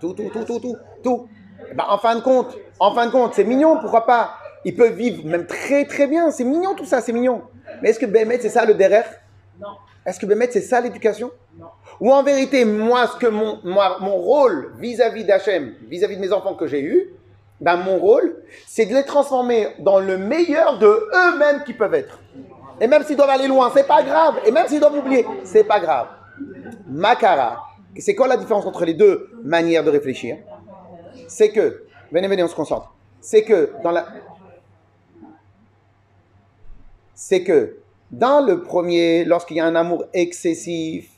tout, 0.00 0.14
tout, 0.14 0.30
tout, 0.30 0.44
tout, 0.44 0.58
tout, 0.58 0.76
tout. 1.02 1.28
Bah, 1.74 1.86
en 1.88 1.98
fin 1.98 2.16
de 2.16 2.20
compte, 2.20 2.56
en 2.78 2.94
fin 2.94 3.06
de 3.06 3.10
compte, 3.12 3.34
c'est 3.34 3.44
mignon, 3.44 3.78
pourquoi 3.80 4.06
pas? 4.06 4.34
Ils 4.64 4.74
peuvent 4.74 4.94
vivre 4.94 5.24
même 5.24 5.46
très 5.46 5.84
très 5.84 6.06
bien, 6.06 6.30
c'est 6.30 6.44
mignon 6.44 6.74
tout 6.74 6.84
ça, 6.84 7.00
c'est 7.00 7.12
mignon. 7.12 7.42
Mais 7.82 7.90
est-ce 7.90 7.98
que 7.98 8.06
Bémet 8.06 8.38
c'est 8.40 8.48
ça 8.48 8.64
le 8.64 8.74
derrière? 8.74 9.08
Non. 9.60 9.76
Est-ce 10.04 10.20
que 10.20 10.26
Bémet 10.26 10.48
c'est 10.50 10.60
ça 10.60 10.80
l'éducation? 10.80 11.30
Non. 11.58 11.66
Ou 12.00 12.12
en 12.12 12.22
vérité, 12.22 12.64
moi, 12.64 13.06
ce 13.06 13.16
que 13.16 13.26
mon, 13.26 13.58
moi, 13.64 13.96
mon 14.00 14.16
rôle 14.16 14.72
vis-à-vis 14.78 15.24
d'Hachem, 15.24 15.74
vis-à-vis 15.88 16.16
de 16.16 16.20
mes 16.20 16.32
enfants 16.32 16.54
que 16.54 16.66
j'ai 16.66 16.82
eus, 16.82 17.10
ben 17.60 17.76
mon 17.76 17.96
rôle, 17.96 18.36
c'est 18.66 18.84
de 18.84 18.94
les 18.94 19.04
transformer 19.04 19.68
dans 19.78 19.98
le 19.98 20.18
meilleur 20.18 20.78
de 20.78 20.86
eux-mêmes 20.86 21.64
qui 21.64 21.72
peuvent 21.72 21.94
être. 21.94 22.20
Et 22.80 22.86
même 22.86 23.02
s'ils 23.04 23.16
doivent 23.16 23.30
aller 23.30 23.48
loin, 23.48 23.70
c'est 23.74 23.86
pas 23.86 24.02
grave. 24.02 24.34
Et 24.44 24.50
même 24.50 24.66
s'ils 24.68 24.80
doivent 24.80 24.98
oublier, 24.98 25.26
c'est 25.44 25.64
pas 25.64 25.80
grave. 25.80 26.08
Makara. 26.88 27.64
C'est 27.98 28.14
quoi 28.14 28.28
la 28.28 28.36
différence 28.36 28.66
entre 28.66 28.84
les 28.84 28.94
deux 28.94 29.30
manières 29.42 29.84
de 29.84 29.90
réfléchir? 29.90 30.38
C'est 31.28 31.50
que, 31.50 31.84
venez, 32.12 32.28
venez, 32.28 32.42
on 32.42 32.48
se 32.48 32.54
concentre. 32.54 32.94
C'est 33.20 33.42
que 33.42 33.72
dans 33.82 33.90
la, 33.90 34.06
c'est 37.14 37.42
que 37.42 37.78
dans 38.10 38.44
le 38.44 38.62
premier, 38.62 39.24
lorsqu'il 39.24 39.56
y 39.56 39.60
a 39.60 39.64
un 39.64 39.74
amour 39.74 40.04
excessif 40.12 41.10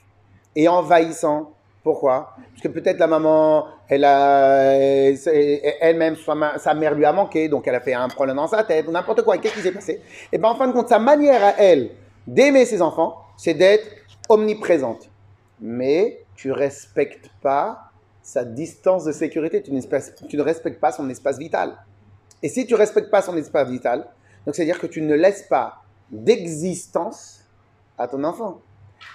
et 0.56 0.68
envahissant, 0.68 1.52
pourquoi? 1.82 2.34
Parce 2.50 2.62
que 2.62 2.68
peut-être 2.68 2.98
la 2.98 3.06
maman, 3.06 3.66
elle 3.88 4.04
a, 4.04 4.72
elle-même, 4.74 6.16
sa 6.56 6.74
mère 6.74 6.94
lui 6.94 7.04
a 7.04 7.12
manqué, 7.12 7.48
donc 7.48 7.66
elle 7.66 7.74
a 7.74 7.80
fait 7.80 7.94
un 7.94 8.08
problème 8.08 8.36
dans 8.36 8.46
sa 8.46 8.62
tête, 8.62 8.88
n'importe 8.88 9.22
quoi. 9.22 9.38
Qu'est-ce 9.38 9.54
qui 9.54 9.60
s'est 9.60 9.72
passé? 9.72 10.00
Et 10.32 10.38
bien 10.38 10.50
en 10.50 10.54
fin 10.54 10.68
de 10.68 10.72
compte, 10.72 10.88
sa 10.88 10.98
manière 10.98 11.42
à 11.44 11.54
elle 11.58 11.90
d'aimer 12.26 12.64
ses 12.64 12.80
enfants, 12.82 13.16
c'est 13.36 13.54
d'être 13.54 13.86
omniprésente 14.28 15.10
mais 15.60 16.24
tu 16.34 16.52
respectes 16.52 17.30
pas 17.42 17.90
sa 18.22 18.44
distance 18.44 19.04
de 19.04 19.12
sécurité, 19.12 19.62
tu, 19.62 19.72
ne 19.72 20.42
respectes 20.42 20.80
pas 20.80 20.92
son 20.92 21.08
espace 21.08 21.38
vital. 21.38 21.76
Et 22.42 22.48
si 22.48 22.66
tu 22.66 22.74
respectes 22.74 23.10
pas 23.10 23.22
son 23.22 23.36
espace 23.36 23.68
vital, 23.68 24.06
donc 24.44 24.54
c'est-à-dire 24.54 24.78
que 24.78 24.86
tu 24.86 25.02
ne 25.02 25.14
laisses 25.14 25.44
pas 25.48 25.82
d'existence 26.10 27.40
à 27.96 28.06
ton 28.06 28.22
enfant. 28.24 28.60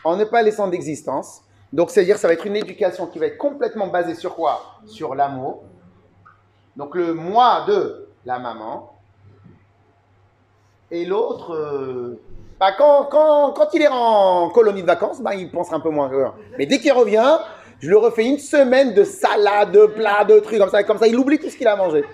En 0.04 0.18
ne 0.18 0.26
pas 0.26 0.42
laissant 0.42 0.68
d'existence, 0.68 1.44
donc 1.72 1.92
c'est-à-dire 1.92 2.18
ça 2.18 2.28
va 2.28 2.34
être 2.34 2.46
une 2.46 2.56
éducation 2.56 3.08
qui 3.08 3.20
va 3.20 3.28
être 3.28 3.38
complètement 3.38 3.88
basée 3.88 4.16
sur 4.16 4.36
quoi? 4.36 4.80
Sur 4.86 5.16
l'amour. 5.16 5.64
Donc 6.76 6.96
le 6.96 7.14
moi 7.14 7.66
de 7.68 8.08
la 8.26 8.40
maman. 8.40 8.98
Et 10.92 11.06
l'autre, 11.06 11.56
euh, 11.56 12.20
bah, 12.60 12.72
quand, 12.78 13.06
quand, 13.12 13.54
quand, 13.54 13.68
il 13.74 13.82
est 13.82 13.88
en 13.92 14.50
colonie 14.50 14.82
de 14.82 14.88
vacances, 14.88 15.22
bah, 15.22 15.36
il 15.36 15.50
pensera 15.52 15.78
un 15.78 15.80
peu 15.80 15.90
moins. 15.90 16.10
Mais 16.58 16.66
dès 16.66 16.80
qu'il 16.80 16.94
revient, 16.94 17.38
Je 17.80 17.90
le 17.90 17.98
refais 17.98 18.24
une 18.24 18.38
semaine 18.40 18.94
de 18.94 19.04
salade, 19.04 19.72
de 19.74 19.88
plats, 19.88 20.24
de 20.24 20.40
trucs 20.40 20.58
comme 20.58 20.70
ça, 20.70 20.84
comme 20.84 20.98
ça, 20.98 21.06
il 21.06 21.18
oublie 21.18 21.38
tout 21.38 21.50
ce 21.50 21.58
qu'il 21.58 21.68
a 21.68 21.76
mangé. 21.76 22.06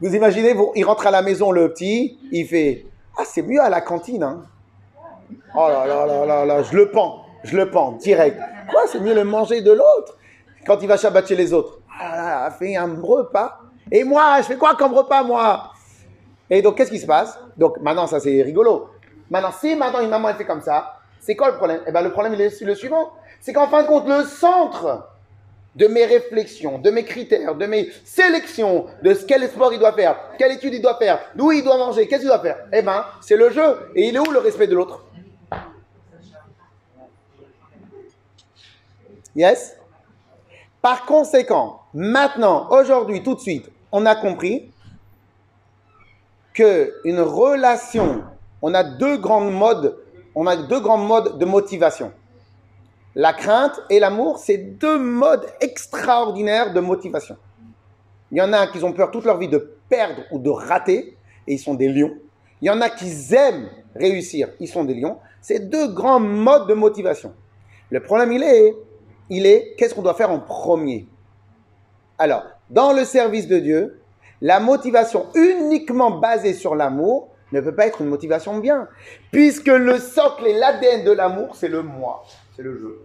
Vous 0.00 0.14
imaginez, 0.14 0.52
vous- 0.54 0.70
il 0.76 0.84
rentre 0.84 1.08
à 1.08 1.10
la 1.10 1.20
maison, 1.20 1.50
le 1.50 1.72
petit, 1.72 2.18
il 2.30 2.46
fait 2.46 2.86
Ah, 3.18 3.24
c'est 3.24 3.42
mieux 3.42 3.60
à 3.60 3.68
la 3.68 3.80
cantine. 3.80 4.22
Hein. 4.22 4.42
Oh 5.56 5.66
là 5.68 5.86
là 5.86 6.06
là 6.06 6.24
là 6.24 6.44
là, 6.46 6.62
je 6.62 6.76
le 6.76 6.92
pends, 6.92 7.24
je 7.42 7.56
le 7.56 7.68
pends, 7.68 7.92
direct. 7.92 8.38
Quoi, 8.70 8.82
c'est 8.86 9.00
mieux 9.00 9.14
le 9.14 9.24
manger 9.24 9.60
de 9.60 9.72
l'autre 9.72 10.16
Quand 10.64 10.78
il 10.80 10.86
va 10.86 10.96
Shabbat 10.96 11.26
chez 11.26 11.34
les 11.34 11.52
autres? 11.52 11.80
Ah 12.00 12.16
là 12.16 12.24
là, 12.44 12.50
fait 12.52 12.76
un 12.76 12.96
repas. 13.02 13.58
Et 13.90 14.04
moi, 14.04 14.36
je 14.38 14.44
fais 14.44 14.56
quoi 14.56 14.76
comme 14.76 14.94
repas, 14.94 15.24
moi? 15.24 15.72
Et 16.50 16.62
donc, 16.62 16.76
qu'est-ce 16.76 16.90
qui 16.90 16.98
se 16.98 17.06
passe? 17.06 17.38
Donc, 17.56 17.78
maintenant, 17.80 18.06
ça 18.06 18.18
c'est 18.20 18.42
rigolo. 18.42 18.90
Maintenant, 19.30 19.52
si 19.52 19.76
maintenant 19.76 20.00
une 20.00 20.10
maman 20.10 20.30
elle 20.30 20.34
fait 20.34 20.44
comme 20.44 20.60
ça, 20.60 20.98
c'est 21.20 21.36
quoi 21.36 21.50
le 21.50 21.56
problème? 21.56 21.80
Eh 21.86 21.92
bien, 21.92 22.02
le 22.02 22.10
problème, 22.10 22.34
il 22.34 22.40
est 22.40 22.60
le 22.62 22.74
suivant. 22.74 23.12
C'est 23.40 23.52
qu'en 23.52 23.68
fin 23.68 23.82
de 23.82 23.86
compte, 23.86 24.08
le 24.08 24.24
centre 24.24 25.06
de 25.76 25.86
mes 25.86 26.04
réflexions, 26.04 26.78
de 26.78 26.90
mes 26.90 27.04
critères, 27.04 27.54
de 27.54 27.66
mes 27.66 27.90
sélections, 28.04 28.86
de 29.02 29.14
quel 29.14 29.48
sport 29.48 29.72
il 29.72 29.78
doit 29.78 29.92
faire, 29.92 30.16
quelle 30.36 30.52
étude 30.52 30.74
il 30.74 30.82
doit 30.82 30.96
faire, 30.96 31.20
d'où 31.36 31.52
il 31.52 31.62
doit 31.62 31.78
manger, 31.78 32.08
qu'est-ce 32.08 32.22
qu'il 32.22 32.28
doit 32.28 32.40
faire 32.40 32.58
Eh 32.72 32.82
ben, 32.82 33.04
c'est 33.20 33.36
le 33.36 33.50
jeu. 33.50 33.90
Et 33.94 34.08
il 34.08 34.16
est 34.16 34.18
où 34.18 34.30
le 34.32 34.40
respect 34.40 34.66
de 34.66 34.74
l'autre? 34.74 35.04
Yes? 39.36 39.76
Par 40.82 41.04
conséquent, 41.06 41.82
maintenant, 41.94 42.68
aujourd'hui, 42.70 43.22
tout 43.22 43.36
de 43.36 43.40
suite, 43.40 43.70
on 43.92 44.06
a 44.06 44.16
compris 44.16 44.72
que 46.54 46.94
une 47.04 47.20
relation, 47.20 48.24
on 48.62 48.74
a 48.74 48.84
deux 48.84 49.18
grands 49.18 49.50
modes, 49.50 49.96
on 50.34 50.46
a 50.46 50.56
deux 50.56 50.80
grands 50.80 50.98
modes 50.98 51.38
de 51.38 51.44
motivation. 51.44 52.12
La 53.14 53.32
crainte 53.32 53.80
et 53.90 53.98
l'amour, 53.98 54.38
c'est 54.38 54.56
deux 54.56 54.98
modes 54.98 55.46
extraordinaires 55.60 56.72
de 56.72 56.80
motivation. 56.80 57.36
Il 58.30 58.38
y 58.38 58.42
en 58.42 58.52
a 58.52 58.68
qui 58.68 58.82
ont 58.84 58.92
peur 58.92 59.10
toute 59.10 59.24
leur 59.24 59.38
vie 59.38 59.48
de 59.48 59.76
perdre 59.88 60.22
ou 60.30 60.38
de 60.38 60.50
rater, 60.50 61.16
et 61.46 61.54
ils 61.54 61.58
sont 61.58 61.74
des 61.74 61.88
lions. 61.88 62.14
Il 62.62 62.68
y 62.68 62.70
en 62.70 62.80
a 62.80 62.88
qui 62.88 63.10
aiment 63.34 63.68
réussir, 63.96 64.50
ils 64.60 64.68
sont 64.68 64.84
des 64.84 64.94
lions. 64.94 65.18
C'est 65.40 65.70
deux 65.70 65.88
grands 65.88 66.20
modes 66.20 66.68
de 66.68 66.74
motivation. 66.74 67.34
Le 67.90 68.00
problème, 68.00 68.32
il 68.32 68.42
est, 68.42 68.76
il 69.30 69.46
est, 69.46 69.74
qu'est-ce 69.76 69.94
qu'on 69.94 70.02
doit 70.02 70.14
faire 70.14 70.30
en 70.30 70.38
premier? 70.38 71.08
Alors, 72.18 72.44
dans 72.68 72.92
le 72.92 73.04
service 73.04 73.48
de 73.48 73.58
Dieu, 73.58 73.99
la 74.40 74.60
motivation 74.60 75.28
uniquement 75.34 76.10
basée 76.10 76.54
sur 76.54 76.74
l'amour 76.74 77.28
ne 77.52 77.60
peut 77.60 77.74
pas 77.74 77.86
être 77.86 78.00
une 78.00 78.08
motivation 78.08 78.58
bien, 78.58 78.88
puisque 79.32 79.66
le 79.66 79.98
socle 79.98 80.46
et 80.46 80.54
l'ADN 80.54 81.04
de 81.04 81.10
l'amour, 81.10 81.56
c'est 81.56 81.68
le 81.68 81.82
moi, 81.82 82.24
c'est 82.54 82.62
le 82.62 82.78
jeu. 82.78 83.04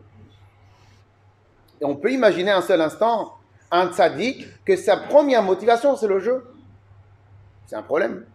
Et 1.82 1.86
on 1.86 1.96
peut 1.96 2.12
imaginer 2.12 2.52
un 2.52 2.62
seul 2.62 2.82
instant 2.82 3.34
un 3.72 3.92
tzaddik 3.92 4.64
que 4.64 4.76
sa 4.76 4.98
première 4.98 5.44
motivation, 5.44 5.96
c'est 5.96 6.08
le 6.08 6.20
jeu. 6.20 6.46
C'est 7.66 7.76
un 7.76 7.82
problème. 7.82 8.26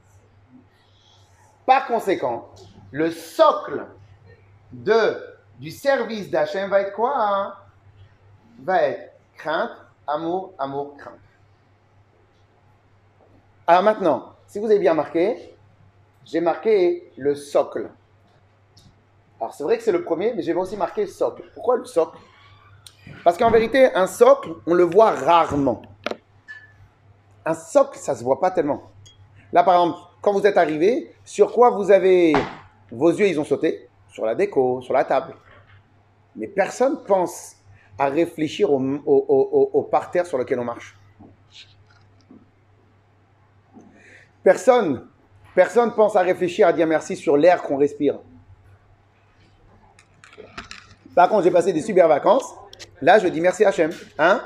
Par 1.64 1.86
conséquent, 1.86 2.48
le 2.90 3.11
socle 3.11 3.86
du 4.72 5.70
service 5.70 6.30
d'Hachem 6.30 6.68
va 6.68 6.80
être 6.80 6.92
quoi 6.92 7.14
hein? 7.16 7.55
Va 8.62 8.82
être 8.82 9.12
crainte, 9.36 9.70
amour, 10.07 10.53
amour, 10.59 10.96
crainte. 10.98 11.14
Alors 13.70 13.84
maintenant, 13.84 14.32
si 14.48 14.58
vous 14.58 14.66
avez 14.66 14.80
bien 14.80 14.94
marqué, 14.94 15.54
j'ai 16.24 16.40
marqué 16.40 17.12
le 17.16 17.36
socle. 17.36 17.88
Alors 19.40 19.54
c'est 19.54 19.62
vrai 19.62 19.76
que 19.78 19.84
c'est 19.84 19.92
le 19.92 20.02
premier, 20.02 20.34
mais 20.34 20.42
j'ai 20.42 20.52
aussi 20.54 20.76
marqué 20.76 21.06
socle. 21.06 21.44
Pourquoi 21.54 21.76
le 21.76 21.84
socle? 21.84 22.18
Parce 23.22 23.38
qu'en 23.38 23.48
vérité, 23.48 23.94
un 23.94 24.08
socle, 24.08 24.56
on 24.66 24.74
le 24.74 24.82
voit 24.82 25.12
rarement. 25.12 25.82
Un 27.46 27.54
socle, 27.54 27.96
ça 27.96 28.16
se 28.16 28.24
voit 28.24 28.40
pas 28.40 28.50
tellement. 28.50 28.90
Là, 29.52 29.62
par 29.62 29.74
exemple, 29.74 30.00
quand 30.20 30.32
vous 30.32 30.48
êtes 30.48 30.56
arrivé, 30.56 31.14
sur 31.24 31.52
quoi 31.52 31.70
vous 31.70 31.92
avez... 31.92 32.32
Vos 32.90 33.10
yeux, 33.10 33.28
ils 33.28 33.38
ont 33.38 33.44
sauté? 33.44 33.88
Sur 34.08 34.26
la 34.26 34.34
déco, 34.34 34.82
sur 34.82 34.94
la 34.94 35.04
table. 35.04 35.36
Mais 36.34 36.48
personne 36.48 37.04
pense 37.04 37.54
à 37.96 38.06
réfléchir 38.06 38.72
au 38.72 39.88
parterre 39.92 40.26
sur 40.26 40.38
lequel 40.38 40.58
on 40.58 40.64
marche. 40.64 40.96
Personne, 44.43 45.07
personne 45.55 45.93
pense 45.95 46.16
à 46.16 46.22
réfléchir 46.22 46.66
à 46.66 46.72
dire 46.72 46.86
merci 46.86 47.16
sur 47.16 47.36
l'air 47.36 47.62
qu'on 47.62 47.76
respire. 47.76 48.18
Par 51.14 51.28
contre, 51.28 51.45
j'ai 51.45 51.51
passé 51.51 51.72
des 51.72 51.82
super 51.82 52.09
vacances. 52.09 52.55
Là, 53.03 53.18
je 53.18 53.28
dis 53.28 53.41
merci 53.41 53.64
Hachem. 53.64 53.91
Hein? 54.18 54.43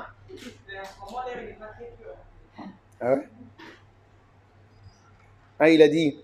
Ah 3.00 3.14
ouais? 3.14 3.28
Ah, 5.58 5.70
Il 5.70 5.82
a 5.82 5.88
dit, 5.88 6.18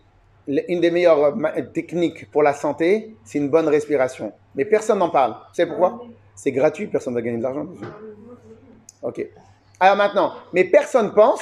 une 0.47 0.81
des 0.81 0.91
meilleures 0.91 1.35
techniques 1.73 2.31
pour 2.31 2.43
la 2.43 2.55
santé, 2.55 3.17
c'est 3.25 3.39
une 3.39 3.49
bonne 3.49 3.69
respiration. 3.69 4.33
Mais 4.55 4.65
personne 4.65 4.99
n'en 4.99 5.11
parle. 5.11 5.37
Savez 5.53 5.69
pourquoi? 5.69 6.03
C'est 6.35 6.53
gratuit, 6.53 6.87
personne 6.87 7.13
ne 7.15 7.19
va 7.19 7.23
gagner 7.23 7.39
de 7.39 7.43
l'argent. 7.43 7.67
Ok. 9.03 9.25
Alors 9.79 9.97
maintenant, 9.97 10.35
mais 10.53 10.65
personne 10.65 11.15
pense 11.15 11.41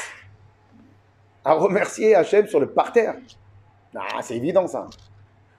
à 1.49 1.55
remercier 1.55 2.15
Hachem 2.15 2.47
sur 2.47 2.61
le 2.61 2.69
parterre. 2.69 3.15
Ah, 3.97 4.21
c'est 4.21 4.37
évident 4.37 4.67
ça. 4.67 4.87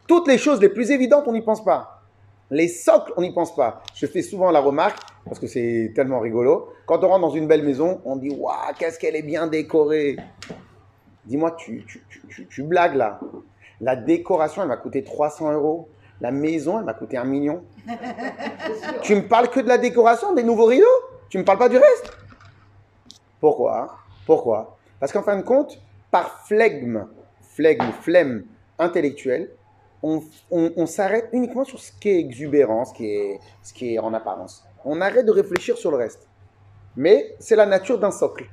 Toutes 0.08 0.28
les 0.28 0.38
choses 0.38 0.62
les 0.62 0.70
plus 0.70 0.92
évidentes, 0.92 1.24
on 1.28 1.34
n'y 1.34 1.42
pense 1.42 1.64
pas. 1.64 2.04
Les 2.52 2.68
socles, 2.68 3.12
on 3.18 3.22
n'y 3.22 3.34
pense 3.34 3.56
pas. 3.56 3.82
Je 3.96 4.06
fais 4.06 4.22
souvent 4.22 4.52
la 4.52 4.60
remarque, 4.60 5.00
parce 5.26 5.40
que 5.40 5.48
c'est 5.48 5.92
tellement 5.96 6.20
rigolo. 6.20 6.72
Quand 6.86 7.04
on 7.04 7.08
rentre 7.08 7.22
dans 7.22 7.32
une 7.32 7.48
belle 7.48 7.64
maison, 7.64 8.02
on 8.06 8.18
dit 8.18 8.30
Waouh, 8.30 8.74
qu'est-ce 8.78 9.00
qu'elle 9.00 9.16
est 9.16 9.24
bien 9.24 9.48
décorée. 9.48 10.18
Dis-moi, 11.26 11.56
tu, 11.58 11.84
tu, 11.88 12.04
tu, 12.30 12.48
tu, 12.48 12.64
blagues 12.64 12.96
là. 12.96 13.20
La 13.82 13.96
décoration, 13.96 14.62
elle 14.62 14.68
m'a 14.68 14.78
coûté 14.78 15.04
300 15.04 15.54
euros. 15.54 15.90
La 16.22 16.32
maison, 16.32 16.78
elle 16.78 16.86
m'a 16.86 16.94
coûté 16.94 17.18
un 17.18 17.24
million. 17.24 17.64
tu 19.02 19.16
me 19.16 19.28
parles 19.28 19.50
que 19.50 19.60
de 19.60 19.68
la 19.68 19.80
décoration, 19.80 20.34
des 20.34 20.44
nouveaux 20.44 20.66
rideaux? 20.66 20.86
Tu 21.30 21.40
me 21.40 21.44
parles 21.44 21.60
pas 21.60 21.70
du 21.70 21.78
reste? 21.78 22.12
Pourquoi? 23.40 23.98
Pourquoi? 24.26 24.79
Parce 25.00 25.12
qu'en 25.12 25.24
fin 25.24 25.38
de 25.38 25.44
compte, 25.44 25.82
par 26.12 26.46
flegme, 26.48 27.06
flegme, 27.42 27.92
flemme 28.02 28.44
intellectuelle, 28.78 29.52
on, 30.02 30.86
s'arrête 30.86 31.30
uniquement 31.34 31.66
sur 31.66 31.80
ce 31.80 31.92
qui 31.92 32.10
est 32.10 32.20
exubérant, 32.20 32.86
ce 32.86 32.94
qui 32.94 33.06
est, 33.06 33.40
ce 33.62 33.74
qui 33.74 33.96
est 33.96 34.00
en 34.00 34.14
apparence. 34.14 34.66
On 34.86 35.02
arrête 35.02 35.26
de 35.26 35.32
réfléchir 35.32 35.78
sur 35.78 35.92
le 35.92 35.98
reste. 35.98 36.28
Mais 36.96 37.36
c'est 37.40 37.56
la 37.56 37.66
nature 37.66 38.00
d'un 38.00 38.12
socle. 38.12 38.46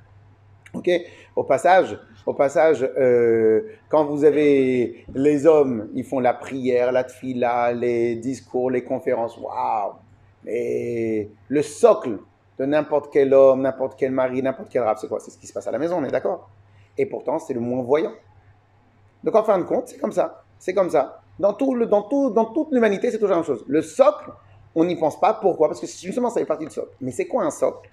Ok? 0.74 0.90
Au 1.36 1.44
passage, 1.44 1.99
au 2.26 2.34
passage 2.34 2.82
euh, 2.99 3.62
quand 3.88 4.05
vous 4.05 4.24
avez 4.24 5.05
les 5.14 5.47
hommes, 5.47 5.88
ils 5.94 6.05
font 6.05 6.18
la 6.18 6.34
prière, 6.34 6.90
la 6.92 7.05
tfila, 7.05 7.72
les 7.72 8.16
discours, 8.16 8.70
les 8.70 8.82
conférences, 8.82 9.38
waouh 9.38 9.92
Mais 10.44 11.28
le 11.49 11.62
socle 11.62 12.18
de 12.59 12.64
n'importe 12.64 13.12
quel 13.12 13.34
homme, 13.34 13.62
n'importe 13.62 13.98
quel 13.98 14.12
mari, 14.12 14.42
n'importe 14.42 14.68
quel 14.70 14.82
rap, 14.82 14.98
c'est 14.98 15.09
quoi? 15.09 15.20
C'est 15.20 15.30
ce 15.30 15.38
qui 15.38 15.46
se 15.46 15.52
passe 15.52 15.66
à 15.66 15.70
la 15.70 15.78
maison, 15.78 15.98
on 15.98 16.04
est 16.04 16.11
d'accord? 16.11 16.48
Et 16.96 17.07
pourtant, 17.07 17.38
c'est 17.38 17.54
le 17.54 17.61
moins 17.61 17.82
voyant. 17.82 18.12
Donc 19.22 19.34
en 19.34 19.44
fin 19.44 19.59
de 19.59 19.64
compte, 19.64 19.88
c'est 19.88 19.98
comme 19.98 20.12
ça. 20.12 20.44
C'est 20.59 20.72
comme 20.72 20.90
ça. 20.90 21.20
Dans, 21.38 21.52
tout 21.52 21.84
dans, 21.84 22.09
dans 22.30 22.44
toute 22.46 22.72
l'humanité, 22.72 23.11
c'est 23.11 23.18
toujours 23.18 23.30
la 23.30 23.36
même 23.36 23.44
chose. 23.44 23.64
Le 23.66 23.82
socle, 23.82 24.30
on 24.74 24.84
n'y 24.84 24.96
pense 24.96 25.20
pas. 25.20 25.34
Pourquoi? 25.34 25.68
Parce 25.68 25.80
que 25.80 25.86
justement, 25.86 26.30
ça 26.30 26.40
fait 26.40 26.46
partie 26.46 26.64
du 26.64 26.70
socle. 26.70 26.92
Mais 27.00 27.11
c'est 27.11 27.26
quoi 27.26 27.44
un 27.44 27.50
socle? 27.50 27.90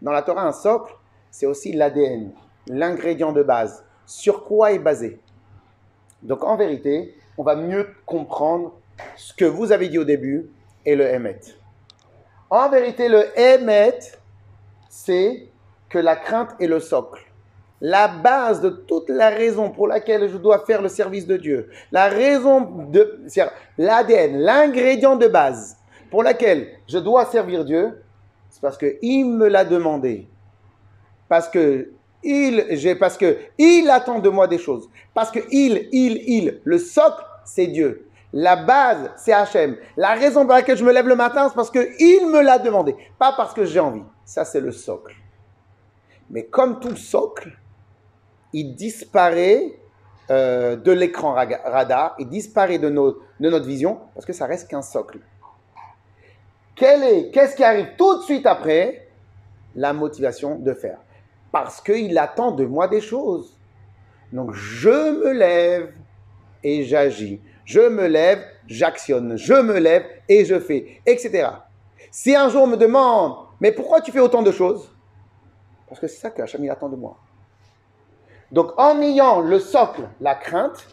Dans 0.00 0.12
la 0.12 0.22
Torah, 0.22 0.46
un 0.46 0.52
socle, 0.52 0.94
c'est 1.30 1.46
aussi 1.46 1.72
l'ADN, 1.72 2.32
l'ingrédient 2.68 3.32
de 3.32 3.42
base. 3.42 3.84
Sur 4.06 4.44
quoi 4.44 4.72
est 4.72 4.78
basé? 4.78 5.20
Donc 6.22 6.44
en 6.44 6.56
vérité, 6.56 7.16
on 7.36 7.42
va 7.42 7.56
mieux 7.56 7.88
comprendre 8.06 8.74
ce 9.16 9.34
que 9.34 9.44
vous 9.44 9.72
avez 9.72 9.88
dit 9.88 9.98
au 9.98 10.04
début 10.04 10.50
et 10.84 10.94
le 10.94 11.04
Emet. 11.04 11.40
En 12.54 12.68
vérité, 12.68 13.08
le 13.08 13.36
Emet, 13.36 13.98
c'est 14.88 15.48
que 15.88 15.98
la 15.98 16.14
crainte 16.14 16.50
est 16.60 16.68
le 16.68 16.78
socle. 16.78 17.20
La 17.80 18.06
base 18.06 18.60
de 18.60 18.68
toute 18.68 19.08
la 19.08 19.30
raison 19.30 19.70
pour 19.70 19.88
laquelle 19.88 20.30
je 20.30 20.36
dois 20.36 20.64
faire 20.64 20.80
le 20.80 20.88
service 20.88 21.26
de 21.26 21.36
Dieu, 21.36 21.68
la 21.90 22.06
raison 22.06 22.60
de, 22.92 23.18
l'ADN, 23.76 24.38
l'ingrédient 24.38 25.16
de 25.16 25.26
base 25.26 25.76
pour 26.12 26.22
laquelle 26.22 26.68
je 26.86 26.98
dois 26.98 27.24
servir 27.24 27.64
Dieu, 27.64 28.00
c'est 28.50 28.60
parce 28.60 28.78
que 28.78 28.98
il 29.02 29.24
me 29.24 29.48
l'a 29.48 29.64
demandé, 29.64 30.28
parce 31.28 31.48
que 31.48 31.90
il, 32.22 32.66
j'ai, 32.70 32.94
parce 32.94 33.16
que 33.16 33.36
il 33.58 33.90
attend 33.90 34.20
de 34.20 34.28
moi 34.28 34.46
des 34.46 34.58
choses, 34.58 34.88
parce 35.12 35.32
que 35.32 35.40
il, 35.50 35.88
il, 35.90 36.22
il, 36.28 36.60
le 36.62 36.78
socle, 36.78 37.24
c'est 37.44 37.66
Dieu. 37.66 38.06
La 38.36 38.56
base, 38.56 39.12
c'est 39.16 39.32
Hachem. 39.32 39.76
La 39.96 40.14
raison 40.14 40.44
pour 40.44 40.54
laquelle 40.54 40.76
je 40.76 40.84
me 40.84 40.92
lève 40.92 41.06
le 41.06 41.14
matin, 41.14 41.48
c'est 41.48 41.54
parce 41.54 41.70
que 41.70 41.88
il 42.00 42.28
me 42.28 42.42
l'a 42.42 42.58
demandé, 42.58 42.96
pas 43.16 43.32
parce 43.36 43.54
que 43.54 43.64
j'ai 43.64 43.78
envie. 43.78 44.02
Ça, 44.24 44.44
c'est 44.44 44.60
le 44.60 44.72
socle. 44.72 45.14
Mais 46.30 46.44
comme 46.46 46.80
tout 46.80 46.96
socle, 46.96 47.56
il 48.52 48.74
disparaît 48.74 49.78
euh, 50.32 50.74
de 50.74 50.90
l'écran 50.90 51.32
radar, 51.32 52.16
il 52.18 52.28
disparaît 52.28 52.78
de, 52.78 52.88
de, 52.88 53.50
notre 53.50 53.66
vision, 53.66 54.00
parce 54.14 54.26
que 54.26 54.32
ça 54.32 54.46
reste 54.46 54.68
qu'un 54.68 54.82
socle. 54.82 55.20
qu'est-ce 56.74 57.54
qui 57.54 57.62
arrive 57.62 57.90
tout 57.96 58.18
de 58.18 58.22
suite 58.22 58.46
après? 58.46 59.10
La 59.76 59.92
motivation 59.92 60.56
de 60.56 60.74
faire. 60.74 60.98
Parce 61.52 61.80
qu'il 61.80 62.18
attend 62.18 62.50
de 62.50 62.64
moi 62.64 62.88
des 62.88 63.00
choses. 63.00 63.56
Donc 64.32 64.52
je 64.54 65.20
me 65.20 65.32
lève 65.32 65.92
et 66.64 66.82
j'agis. 66.82 67.40
Je 67.64 67.80
me 67.80 68.06
lève, 68.06 68.44
j'actionne. 68.66 69.36
Je 69.36 69.54
me 69.54 69.78
lève 69.78 70.04
et 70.28 70.44
je 70.44 70.58
fais, 70.58 71.00
etc. 71.06 71.48
Si 72.10 72.34
un 72.34 72.48
jour 72.48 72.62
on 72.62 72.66
me 72.66 72.76
demande, 72.76 73.36
mais 73.60 73.72
pourquoi 73.72 74.00
tu 74.00 74.12
fais 74.12 74.20
autant 74.20 74.42
de 74.42 74.52
choses? 74.52 74.90
Parce 75.88 76.00
que 76.00 76.06
c'est 76.06 76.20
ça 76.20 76.30
que 76.30 76.42
attend 76.70 76.88
de 76.88 76.96
moi. 76.96 77.18
Donc 78.52 78.72
en 78.76 79.00
ayant 79.00 79.40
le 79.40 79.58
socle, 79.58 80.08
la 80.20 80.34
crainte, 80.34 80.86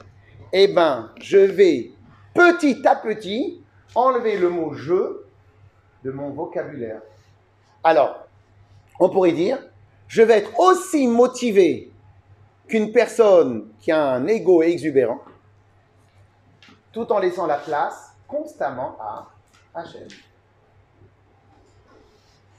eh 0.54 0.68
ben, 0.68 1.12
je 1.22 1.38
vais 1.38 1.92
petit 2.34 2.82
à 2.86 2.96
petit 2.96 3.64
enlever 3.96 4.38
le 4.38 4.50
mot 4.50 4.74
je 4.74 5.22
de 6.04 6.12
mon 6.12 6.32
vocabulaire. 6.32 7.02
Alors, 7.84 8.28
on 9.00 9.10
pourrait 9.10 9.32
dire, 9.32 9.60
je 10.08 10.22
vais 10.22 10.40
être 10.40 10.60
aussi 10.60 11.08
motivé 11.08 11.92
qu'une 12.68 12.92
personne 12.92 13.70
qui 13.80 13.92
a 13.92 14.04
un 14.04 14.28
ego 14.28 14.62
exubérant, 14.62 15.22
tout 16.92 17.12
en 17.12 17.20
laissant 17.20 17.48
la 17.48 17.58
place 17.58 18.14
constamment 18.28 18.98
à 19.00 19.28
Hachem. 19.74 20.08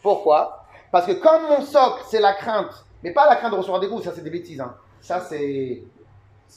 Pourquoi? 0.03 0.65
Parce 0.91 1.07
que 1.07 1.13
comme 1.13 1.49
mon 1.49 1.63
socle, 1.63 2.03
c'est 2.09 2.21
la 2.21 2.35
crainte, 2.35 2.85
mais 3.03 3.13
pas 3.13 3.27
la 3.27 3.37
crainte 3.37 3.53
de 3.53 3.57
recevoir 3.57 3.81
des 3.81 3.89
coups, 3.89 4.05
ça 4.05 4.13
c'est 4.15 4.23
des 4.23 4.31
bêtises. 4.31 4.61
Hein. 4.61 4.75
Ça 5.01 5.21
c'est 5.21 5.83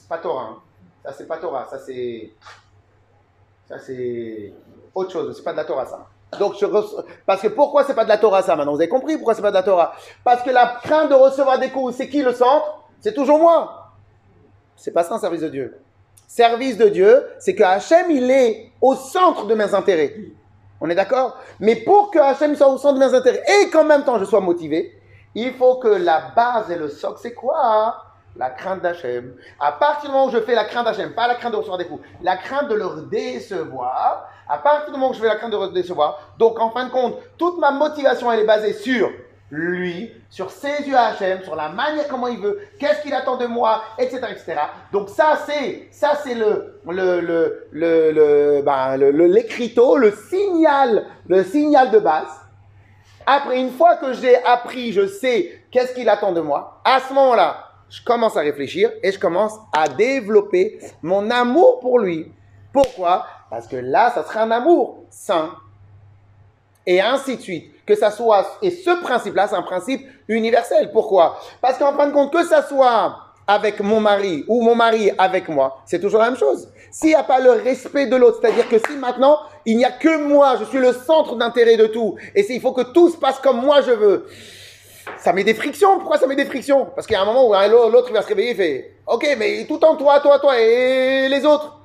pas 0.08 0.18
Torah. 0.18 0.50
Hein. 0.50 0.56
Ça 1.04 1.12
c'est 1.12 1.26
pas 1.26 1.38
Torah, 1.38 1.66
ça 1.66 1.78
c'est 1.78 2.32
ça 3.68 3.78
c'est 3.78 4.52
autre 4.94 5.10
chose, 5.10 5.36
c'est 5.36 5.42
pas 5.42 5.52
de 5.52 5.58
la 5.58 5.64
Torah 5.64 5.86
ça. 5.86 6.06
Donc 6.38 6.54
je 6.58 6.66
parce 7.24 7.40
que 7.40 7.48
pourquoi 7.48 7.84
c'est 7.84 7.94
pas 7.94 8.04
de 8.04 8.08
la 8.08 8.18
Torah 8.18 8.42
ça 8.42 8.56
maintenant? 8.56 8.72
Vous 8.72 8.80
avez 8.80 8.88
compris 8.88 9.16
pourquoi 9.16 9.34
c'est 9.34 9.42
pas 9.42 9.50
de 9.50 9.56
la 9.56 9.62
Torah? 9.62 9.94
Parce 10.24 10.42
que 10.42 10.50
la 10.50 10.80
crainte 10.82 11.08
de 11.08 11.14
recevoir 11.14 11.58
des 11.58 11.70
coups, 11.70 11.94
c'est 11.94 12.08
qui 12.08 12.22
le 12.22 12.32
centre? 12.32 12.82
C'est 13.00 13.14
toujours 13.14 13.38
moi. 13.38 13.92
C'est 14.74 14.90
pas 14.90 15.04
ça 15.04 15.14
un 15.14 15.18
service 15.18 15.42
de 15.42 15.48
Dieu. 15.48 15.80
Service 16.26 16.76
de 16.76 16.88
Dieu, 16.88 17.24
c'est 17.38 17.54
que 17.54 17.62
Hachem 17.62 18.10
il 18.10 18.30
est 18.30 18.72
au 18.80 18.94
centre 18.94 19.46
de 19.46 19.54
mes 19.54 19.74
intérêts. 19.74 20.14
On 20.80 20.90
est 20.90 20.94
d'accord? 20.94 21.38
Mais 21.60 21.76
pour 21.76 22.10
que 22.10 22.18
Hachem 22.18 22.54
soit 22.56 22.68
au 22.68 22.78
centre 22.78 22.98
de 22.98 23.04
mes 23.04 23.14
intérêts 23.14 23.42
et 23.60 23.70
qu'en 23.70 23.84
même 23.84 24.04
temps 24.04 24.18
je 24.18 24.24
sois 24.24 24.40
motivé, 24.40 25.00
il 25.34 25.52
faut 25.54 25.76
que 25.76 25.88
la 25.88 26.32
base 26.34 26.70
et 26.70 26.76
le 26.76 26.88
socle, 26.88 27.18
c'est 27.22 27.34
quoi? 27.34 28.02
La 28.36 28.50
crainte 28.50 28.82
d'Hachem. 28.82 29.34
À 29.60 29.72
partir 29.72 30.10
du 30.10 30.14
moment 30.14 30.26
où 30.26 30.30
je 30.30 30.40
fais 30.40 30.54
la 30.54 30.64
crainte 30.64 30.84
d'Hachem, 30.84 31.14
pas 31.14 31.28
la 31.28 31.36
crainte 31.36 31.52
de 31.52 31.56
recevoir 31.56 31.78
des 31.78 31.86
coups, 31.86 32.02
la 32.22 32.36
crainte 32.36 32.68
de 32.68 32.74
leur 32.74 32.96
décevoir, 33.02 34.28
à 34.48 34.58
partir 34.58 34.86
du 34.86 34.92
moment 34.92 35.10
où 35.10 35.14
je 35.14 35.20
fais 35.20 35.26
la 35.26 35.36
crainte 35.36 35.52
de 35.52 35.56
leur 35.56 35.72
décevoir, 35.72 36.20
donc 36.38 36.60
en 36.60 36.70
fin 36.70 36.84
de 36.84 36.90
compte, 36.90 37.16
toute 37.38 37.58
ma 37.58 37.70
motivation, 37.70 38.30
elle 38.30 38.40
est 38.40 38.46
basée 38.46 38.72
sur 38.74 39.10
lui, 39.50 40.10
sur 40.28 40.50
ses 40.50 40.92
Hachem, 40.92 41.42
sur 41.44 41.54
la 41.54 41.68
manière 41.68 42.08
comment 42.08 42.26
il 42.26 42.38
veut, 42.40 42.60
qu'est-ce 42.80 43.02
qu'il 43.02 43.14
attend 43.14 43.36
de 43.36 43.46
moi, 43.46 43.82
etc., 43.98 44.18
etc. 44.30 44.54
Donc 44.92 45.08
ça 45.08 45.38
c'est 45.46 45.88
ça 45.92 46.18
c'est 46.22 46.34
le 46.34 46.80
le 46.84 47.20
le 47.20 47.68
le 47.70 48.10
le 48.10 48.62
ben, 48.62 48.96
le, 48.96 50.12
signal, 50.12 51.06
le 51.28 51.44
signal 51.44 51.90
de 51.90 51.98
base. 51.98 52.40
Après 53.24 53.60
une 53.60 53.70
fois 53.70 53.96
que 53.96 54.12
j'ai 54.12 54.36
appris, 54.44 54.92
je 54.92 55.06
sais 55.06 55.60
qu'est-ce 55.70 55.94
qu'il 55.94 56.08
attend 56.08 56.32
de 56.32 56.40
moi. 56.40 56.80
À 56.84 57.00
ce 57.00 57.12
moment-là, 57.12 57.68
je 57.88 58.02
commence 58.02 58.36
à 58.36 58.40
réfléchir 58.40 58.90
et 59.02 59.12
je 59.12 59.18
commence 59.18 59.54
à 59.72 59.88
développer 59.88 60.80
mon 61.02 61.30
amour 61.30 61.78
pour 61.78 62.00
lui. 62.00 62.32
Pourquoi? 62.72 63.26
Parce 63.48 63.68
que 63.68 63.76
là, 63.76 64.10
ça 64.10 64.24
sera 64.24 64.42
un 64.42 64.50
amour 64.50 65.04
sain. 65.08 65.50
Et 66.84 67.00
ainsi 67.00 67.36
de 67.36 67.42
suite 67.42 67.75
que 67.86 67.94
ça 67.94 68.10
soit, 68.10 68.58
et 68.62 68.70
ce 68.70 68.90
principe-là, 69.02 69.48
c'est 69.48 69.54
un 69.54 69.62
principe 69.62 70.06
universel. 70.28 70.90
Pourquoi? 70.92 71.38
Parce 71.60 71.78
qu'en 71.78 71.92
fin 71.92 72.08
de 72.08 72.12
compte, 72.12 72.32
que 72.32 72.44
ça 72.44 72.62
soit 72.62 73.16
avec 73.46 73.80
mon 73.80 74.00
mari 74.00 74.44
ou 74.48 74.60
mon 74.62 74.74
mari 74.74 75.12
avec 75.16 75.48
moi, 75.48 75.78
c'est 75.86 76.00
toujours 76.00 76.20
la 76.20 76.30
même 76.30 76.38
chose. 76.38 76.68
S'il 76.90 77.10
n'y 77.10 77.14
a 77.14 77.22
pas 77.22 77.38
le 77.38 77.50
respect 77.50 78.06
de 78.06 78.16
l'autre, 78.16 78.38
c'est-à-dire 78.40 78.68
que 78.68 78.78
si 78.78 78.96
maintenant, 78.96 79.38
il 79.64 79.76
n'y 79.76 79.84
a 79.84 79.92
que 79.92 80.16
moi, 80.18 80.56
je 80.58 80.64
suis 80.64 80.78
le 80.78 80.92
centre 80.92 81.36
d'intérêt 81.36 81.76
de 81.76 81.86
tout, 81.86 82.16
et 82.34 82.44
il 82.48 82.60
faut 82.60 82.72
que 82.72 82.82
tout 82.82 83.10
se 83.10 83.16
passe 83.16 83.38
comme 83.38 83.60
moi 83.60 83.82
je 83.82 83.92
veux, 83.92 84.26
ça 85.18 85.32
met 85.32 85.44
des 85.44 85.54
frictions. 85.54 85.98
Pourquoi 85.98 86.18
ça 86.18 86.26
met 86.26 86.34
des 86.34 86.44
frictions? 86.44 86.88
Parce 86.94 87.06
qu'il 87.06 87.14
y 87.14 87.16
a 87.16 87.22
un 87.22 87.26
moment 87.26 87.48
où 87.48 87.52
l'autre 87.90 88.12
va 88.12 88.22
se 88.22 88.28
réveiller 88.28 88.50
et 88.50 88.54
fait 88.54 88.92
Ok, 89.06 89.24
mais 89.38 89.64
tout 89.68 89.82
en 89.84 89.94
toi, 89.94 90.18
toi, 90.18 90.40
toi, 90.40 90.60
et 90.60 91.28
les 91.28 91.46
autres 91.46 91.76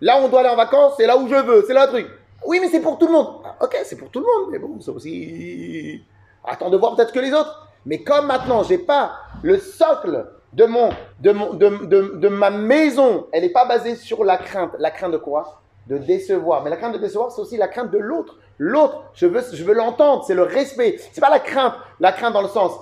Là, 0.00 0.20
on 0.22 0.28
doit 0.28 0.40
aller 0.40 0.48
en 0.48 0.56
vacances, 0.56 0.94
c'est 0.96 1.06
là 1.06 1.16
où 1.16 1.28
je 1.28 1.34
veux, 1.34 1.64
c'est 1.66 1.74
là 1.74 1.86
le 1.86 1.90
truc. 1.90 2.06
Oui, 2.46 2.58
mais 2.60 2.68
c'est 2.68 2.80
pour 2.80 2.98
tout 2.98 3.06
le 3.06 3.12
monde. 3.12 3.34
Ok, 3.60 3.76
c'est 3.84 3.96
pour 3.96 4.10
tout 4.10 4.20
le 4.20 4.26
monde, 4.26 4.50
mais 4.50 4.58
bon, 4.58 4.78
c'est 4.80 4.90
aussi. 4.90 6.02
Attends 6.44 6.70
de 6.70 6.76
voir 6.76 6.94
peut-être 6.94 7.12
que 7.12 7.18
les 7.18 7.32
autres. 7.32 7.68
Mais 7.86 8.02
comme 8.02 8.26
maintenant, 8.26 8.62
j'ai 8.62 8.78
pas 8.78 9.12
le 9.42 9.58
socle 9.58 10.26
de 10.52 10.64
mon, 10.64 10.90
de 11.20 11.32
mon, 11.32 11.54
de, 11.54 11.86
de, 11.86 12.16
de 12.16 12.28
ma 12.28 12.50
maison, 12.50 13.26
elle 13.32 13.42
n'est 13.42 13.50
pas 13.50 13.64
basée 13.64 13.96
sur 13.96 14.24
la 14.24 14.36
crainte. 14.36 14.72
La 14.78 14.90
crainte 14.90 15.12
de 15.12 15.18
quoi? 15.18 15.60
De 15.86 15.98
décevoir. 15.98 16.62
Mais 16.62 16.70
la 16.70 16.76
crainte 16.76 16.92
de 16.94 16.98
décevoir, 16.98 17.32
c'est 17.32 17.40
aussi 17.40 17.56
la 17.56 17.68
crainte 17.68 17.90
de 17.90 17.98
l'autre. 17.98 18.36
L'autre, 18.58 19.04
je 19.14 19.26
veux, 19.26 19.42
je 19.52 19.64
veux 19.64 19.74
l'entendre. 19.74 20.24
C'est 20.24 20.34
le 20.34 20.42
respect. 20.42 20.98
C'est 21.12 21.20
pas 21.20 21.30
la 21.30 21.40
crainte. 21.40 21.74
La 21.98 22.12
crainte 22.12 22.34
dans 22.34 22.42
le 22.42 22.48
sens, 22.48 22.72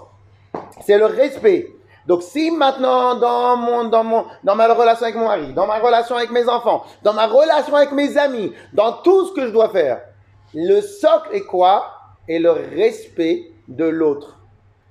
c'est 0.84 0.98
le 0.98 1.06
respect. 1.06 1.72
Donc 2.06 2.22
si 2.22 2.52
maintenant 2.52 3.16
dans 3.16 3.56
mon 3.56 3.84
dans 3.84 4.04
mon 4.04 4.26
dans 4.44 4.54
ma 4.54 4.72
relation 4.72 5.04
avec 5.04 5.16
mon 5.16 5.26
mari, 5.26 5.52
dans 5.54 5.66
ma 5.66 5.78
relation 5.78 6.16
avec 6.16 6.30
mes 6.30 6.48
enfants, 6.48 6.84
dans 7.02 7.12
ma 7.12 7.26
relation 7.26 7.74
avec 7.74 7.90
mes 7.92 8.16
amis, 8.16 8.52
dans 8.72 8.92
tout 8.92 9.26
ce 9.26 9.32
que 9.32 9.46
je 9.46 9.50
dois 9.50 9.70
faire, 9.70 10.02
le 10.58 10.80
socle 10.80 11.34
est 11.34 11.42
quoi? 11.42 11.92
Est 12.26 12.38
le 12.38 12.50
respect 12.50 13.50
de 13.68 13.84
l'autre. 13.84 14.38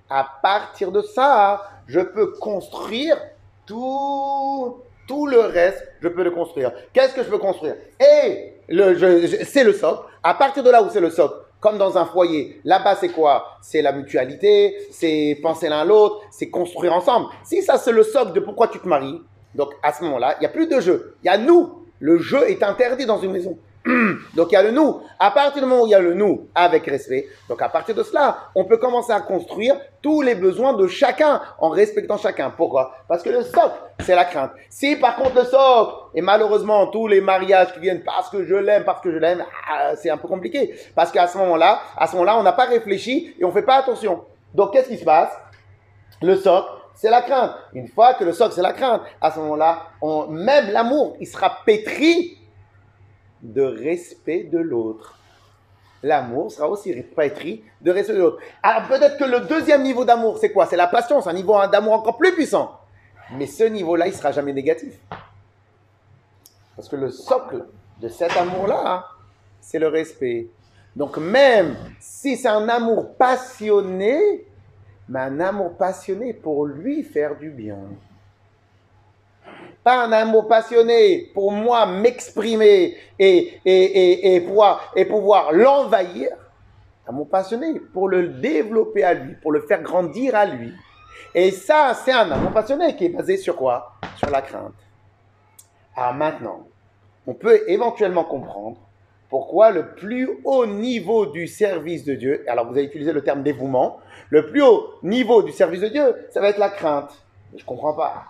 À 0.09 0.25
partir 0.43 0.91
de 0.91 1.01
ça, 1.01 1.63
je 1.87 1.99
peux 1.99 2.33
construire 2.33 3.17
tout 3.65 4.77
tout 5.07 5.27
le 5.27 5.39
reste, 5.39 5.83
je 6.01 6.07
peux 6.07 6.23
le 6.23 6.31
construire. 6.31 6.71
Qu'est-ce 6.93 7.13
que 7.13 7.23
je 7.23 7.29
peux 7.29 7.37
construire? 7.37 7.75
Et 7.99 8.53
le, 8.69 9.27
c'est 9.43 9.63
le 9.63 9.73
socle. 9.73 10.03
À 10.23 10.33
partir 10.33 10.63
de 10.63 10.69
là 10.69 10.81
où 10.81 10.89
c'est 10.89 10.99
le 10.99 11.09
socle, 11.09 11.35
comme 11.59 11.77
dans 11.77 11.97
un 11.97 12.05
foyer. 12.05 12.59
Là-bas, 12.63 12.95
c'est 12.95 13.09
quoi? 13.09 13.57
C'est 13.61 13.81
la 13.81 13.91
mutualité, 13.91 14.75
c'est 14.91 15.39
penser 15.41 15.69
l'un 15.69 15.79
à 15.79 15.85
l'autre, 15.85 16.21
c'est 16.31 16.49
construire 16.49 16.93
ensemble. 16.93 17.27
Si 17.43 17.61
ça, 17.61 17.77
c'est 17.77 17.91
le 17.91 18.03
socle 18.03 18.33
de 18.33 18.39
pourquoi 18.39 18.67
tu 18.67 18.79
te 18.79 18.87
maries, 18.87 19.21
donc 19.53 19.73
à 19.83 19.93
ce 19.93 20.03
moment-là, 20.03 20.35
il 20.37 20.41
n'y 20.41 20.45
a 20.47 20.49
plus 20.49 20.67
de 20.67 20.79
jeu. 20.79 21.15
Il 21.23 21.27
y 21.27 21.29
a 21.29 21.37
nous. 21.37 21.85
Le 21.99 22.17
jeu 22.17 22.49
est 22.49 22.61
interdit 22.61 23.05
dans 23.05 23.19
une 23.19 23.31
maison. 23.31 23.57
Donc 24.35 24.51
il 24.51 24.53
y 24.53 24.55
a 24.55 24.63
le 24.63 24.71
nous. 24.71 25.01
À 25.19 25.29
partir 25.29 25.61
du 25.61 25.67
moment 25.67 25.83
où 25.83 25.87
il 25.87 25.91
y 25.91 25.95
a 25.95 25.99
le 25.99 26.15
nous 26.15 26.47
avec 26.55 26.85
respect, 26.87 27.27
donc 27.47 27.61
à 27.61 27.69
partir 27.69 27.93
de 27.93 28.01
cela, 28.01 28.49
on 28.55 28.65
peut 28.65 28.77
commencer 28.77 29.11
à 29.11 29.21
construire 29.21 29.75
tous 30.01 30.23
les 30.23 30.33
besoins 30.33 30.73
de 30.73 30.87
chacun 30.87 31.39
en 31.59 31.69
respectant 31.69 32.17
chacun. 32.17 32.49
Pourquoi? 32.49 32.95
Parce 33.07 33.21
que 33.21 33.29
le 33.29 33.43
socle, 33.43 33.75
c'est 33.99 34.15
la 34.15 34.25
crainte. 34.25 34.51
Si 34.69 34.95
par 34.95 35.15
contre 35.15 35.35
le 35.35 35.43
socle, 35.43 35.93
et 36.15 36.21
malheureusement 36.21 36.87
tous 36.87 37.07
les 37.07 37.21
mariages 37.21 37.73
qui 37.73 37.79
viennent 37.79 38.03
parce 38.03 38.29
que 38.29 38.43
je 38.43 38.55
l'aime, 38.55 38.85
parce 38.85 39.01
que 39.01 39.11
je 39.11 39.17
l'aime, 39.17 39.45
ah, 39.69 39.95
c'est 39.95 40.09
un 40.09 40.17
peu 40.17 40.27
compliqué. 40.27 40.73
Parce 40.95 41.11
qu'à 41.11 41.27
ce 41.27 41.37
moment-là, 41.37 41.79
à 41.95 42.07
ce 42.07 42.13
moment-là, 42.13 42.39
on 42.39 42.43
n'a 42.43 42.53
pas 42.53 42.65
réfléchi 42.65 43.35
et 43.39 43.45
on 43.45 43.51
fait 43.51 43.61
pas 43.61 43.75
attention. 43.75 44.25
Donc 44.55 44.73
qu'est-ce 44.73 44.89
qui 44.89 44.97
se 44.97 45.05
passe? 45.05 45.31
Le 46.23 46.35
socle, 46.37 46.69
c'est 46.95 47.11
la 47.11 47.21
crainte. 47.21 47.51
Une 47.73 47.87
fois 47.87 48.15
que 48.15 48.23
le 48.23 48.33
socle, 48.33 48.53
c'est 48.55 48.63
la 48.63 48.73
crainte, 48.73 49.01
à 49.21 49.29
ce 49.29 49.39
moment-là, 49.39 49.83
même 50.29 50.71
l'amour, 50.71 51.17
il 51.19 51.27
sera 51.27 51.57
pétri 51.65 52.39
de 53.41 53.61
respect 53.61 54.43
de 54.43 54.57
l'autre. 54.57 55.17
L'amour 56.03 56.51
sera 56.51 56.69
aussi 56.69 56.93
pétri 56.93 57.63
de 57.81 57.91
respect 57.91 58.13
de 58.13 58.19
l'autre. 58.19 58.39
Alors 58.61 58.87
peut-être 58.87 59.17
que 59.17 59.23
le 59.23 59.41
deuxième 59.41 59.81
niveau 59.83 60.05
d'amour, 60.05 60.37
c'est 60.37 60.51
quoi? 60.51 60.65
C'est 60.65 60.77
la 60.77 60.87
passion, 60.87 61.21
c'est 61.21 61.29
un 61.29 61.33
niveau 61.33 61.55
d'amour 61.67 61.93
encore 61.93 62.17
plus 62.17 62.33
puissant. 62.33 62.79
Mais 63.31 63.47
ce 63.47 63.63
niveau-là, 63.63 64.07
il 64.07 64.13
sera 64.13 64.31
jamais 64.31 64.53
négatif. 64.53 64.99
Parce 66.75 66.89
que 66.89 66.95
le 66.95 67.09
socle 67.09 67.65
de 67.99 68.07
cet 68.07 68.35
amour-là, 68.37 69.07
c'est 69.61 69.79
le 69.79 69.87
respect. 69.87 70.47
Donc 70.95 71.17
même 71.17 71.75
si 71.99 72.37
c'est 72.37 72.49
un 72.49 72.69
amour 72.69 73.15
passionné, 73.15 74.45
mais 75.09 75.19
un 75.19 75.39
amour 75.39 75.75
passionné 75.75 76.33
pour 76.33 76.65
lui 76.65 77.03
faire 77.03 77.37
du 77.37 77.49
bien 77.49 77.79
pas 79.85 80.03
un 80.03 80.11
amour 80.11 80.47
passionné 80.47 81.29
pour 81.35 81.51
moi 81.51 81.85
m'exprimer 81.85 82.97
et, 83.19 83.59
et, 83.63 84.35
et, 84.35 84.41
pouvoir, 84.41 84.91
et 84.95 85.05
pouvoir 85.05 85.53
l'envahir. 85.53 86.29
Un 87.05 87.11
amour 87.11 87.29
passionné 87.29 87.79
pour 87.93 88.09
le 88.09 88.29
développer 88.29 89.03
à 89.03 89.13
lui, 89.13 89.35
pour 89.35 89.51
le 89.51 89.61
faire 89.61 89.83
grandir 89.83 90.33
à 90.35 90.47
lui. 90.47 90.73
Et 91.35 91.51
ça, 91.51 91.93
c'est 91.93 92.11
un 92.11 92.31
amour 92.31 92.51
passionné 92.51 92.95
qui 92.95 93.05
est 93.05 93.09
basé 93.09 93.37
sur 93.37 93.55
quoi? 93.55 93.93
Sur 94.17 94.31
la 94.31 94.41
crainte. 94.41 94.73
Alors 95.95 96.15
maintenant, 96.15 96.65
on 97.27 97.35
peut 97.35 97.61
éventuellement 97.67 98.23
comprendre 98.23 98.77
pourquoi 99.29 99.69
le 99.69 99.93
plus 99.93 100.29
haut 100.45 100.65
niveau 100.65 101.27
du 101.27 101.45
service 101.45 102.05
de 102.05 102.15
Dieu, 102.15 102.43
alors 102.47 102.65
vous 102.65 102.71
avez 102.71 102.85
utilisé 102.85 103.13
le 103.13 103.23
terme 103.23 103.43
dévouement, 103.43 103.99
le 104.31 104.47
plus 104.47 104.63
haut 104.63 104.95
niveau 105.03 105.43
du 105.43 105.51
service 105.51 105.81
de 105.81 105.89
Dieu, 105.89 106.27
ça 106.31 106.41
va 106.41 106.49
être 106.49 106.57
la 106.57 106.69
crainte. 106.69 107.11
Je 107.55 107.63
comprends 107.63 107.93
pas. 107.93 108.25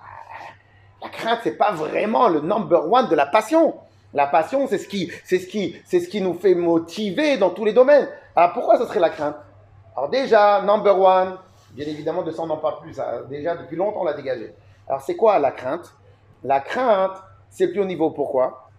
La 1.01 1.09
crainte, 1.09 1.39
c'est 1.43 1.57
pas 1.57 1.71
vraiment 1.71 2.27
le 2.29 2.41
number 2.41 2.91
one 2.91 3.07
de 3.09 3.15
la 3.15 3.25
passion. 3.25 3.75
La 4.13 4.27
passion, 4.27 4.67
c'est 4.67 4.77
ce 4.77 4.87
qui, 4.87 5.11
c'est 5.23 5.39
ce 5.39 5.47
qui, 5.47 5.75
c'est 5.85 5.99
ce 5.99 6.07
qui 6.07 6.21
nous 6.21 6.33
fait 6.33 6.55
motiver 6.55 7.37
dans 7.37 7.49
tous 7.49 7.65
les 7.65 7.73
domaines. 7.73 8.07
Alors 8.35 8.53
pourquoi 8.53 8.77
ce 8.77 8.85
serait 8.85 8.99
la 8.99 9.09
crainte? 9.09 9.35
Alors 9.95 10.09
déjà, 10.09 10.61
number 10.61 10.99
one, 10.99 11.37
bien 11.71 11.85
évidemment, 11.85 12.23
de 12.23 12.31
ça 12.31 12.41
on 12.41 12.47
n'en 12.47 12.57
parle 12.57 12.79
plus. 12.81 12.93
Ça, 12.93 13.23
déjà 13.29 13.55
depuis 13.55 13.75
longtemps 13.75 14.01
on 14.01 14.05
l'a 14.05 14.13
dégagé. 14.13 14.53
Alors 14.87 15.01
c'est 15.01 15.15
quoi 15.15 15.37
la 15.39 15.51
crainte? 15.51 15.93
La 16.43 16.59
crainte, 16.61 17.21
c'est 17.49 17.65
le 17.65 17.71
plus 17.71 17.81
haut 17.81 17.85
niveau. 17.85 18.11
Pourquoi? 18.11 18.69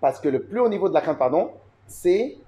Parce 0.00 0.20
que 0.20 0.28
le 0.28 0.44
plus 0.44 0.60
haut 0.60 0.68
niveau 0.68 0.88
de 0.88 0.94
la 0.94 1.00
crainte, 1.00 1.18
pardon, 1.18 1.50
c'est 1.86 2.38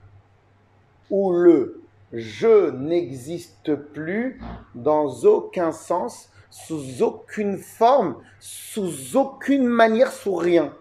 où 1.11 1.33
le 1.33 1.83
je 2.13 2.71
n'existe 2.71 3.75
plus 3.75 4.41
dans 4.75 5.09
aucun 5.25 5.73
sens, 5.73 6.31
sous 6.51 7.03
aucune 7.03 7.59
forme, 7.59 8.23
sous 8.41 9.17
aucune 9.17 9.67
manière, 9.67 10.13
sous 10.13 10.35
rien. 10.35 10.73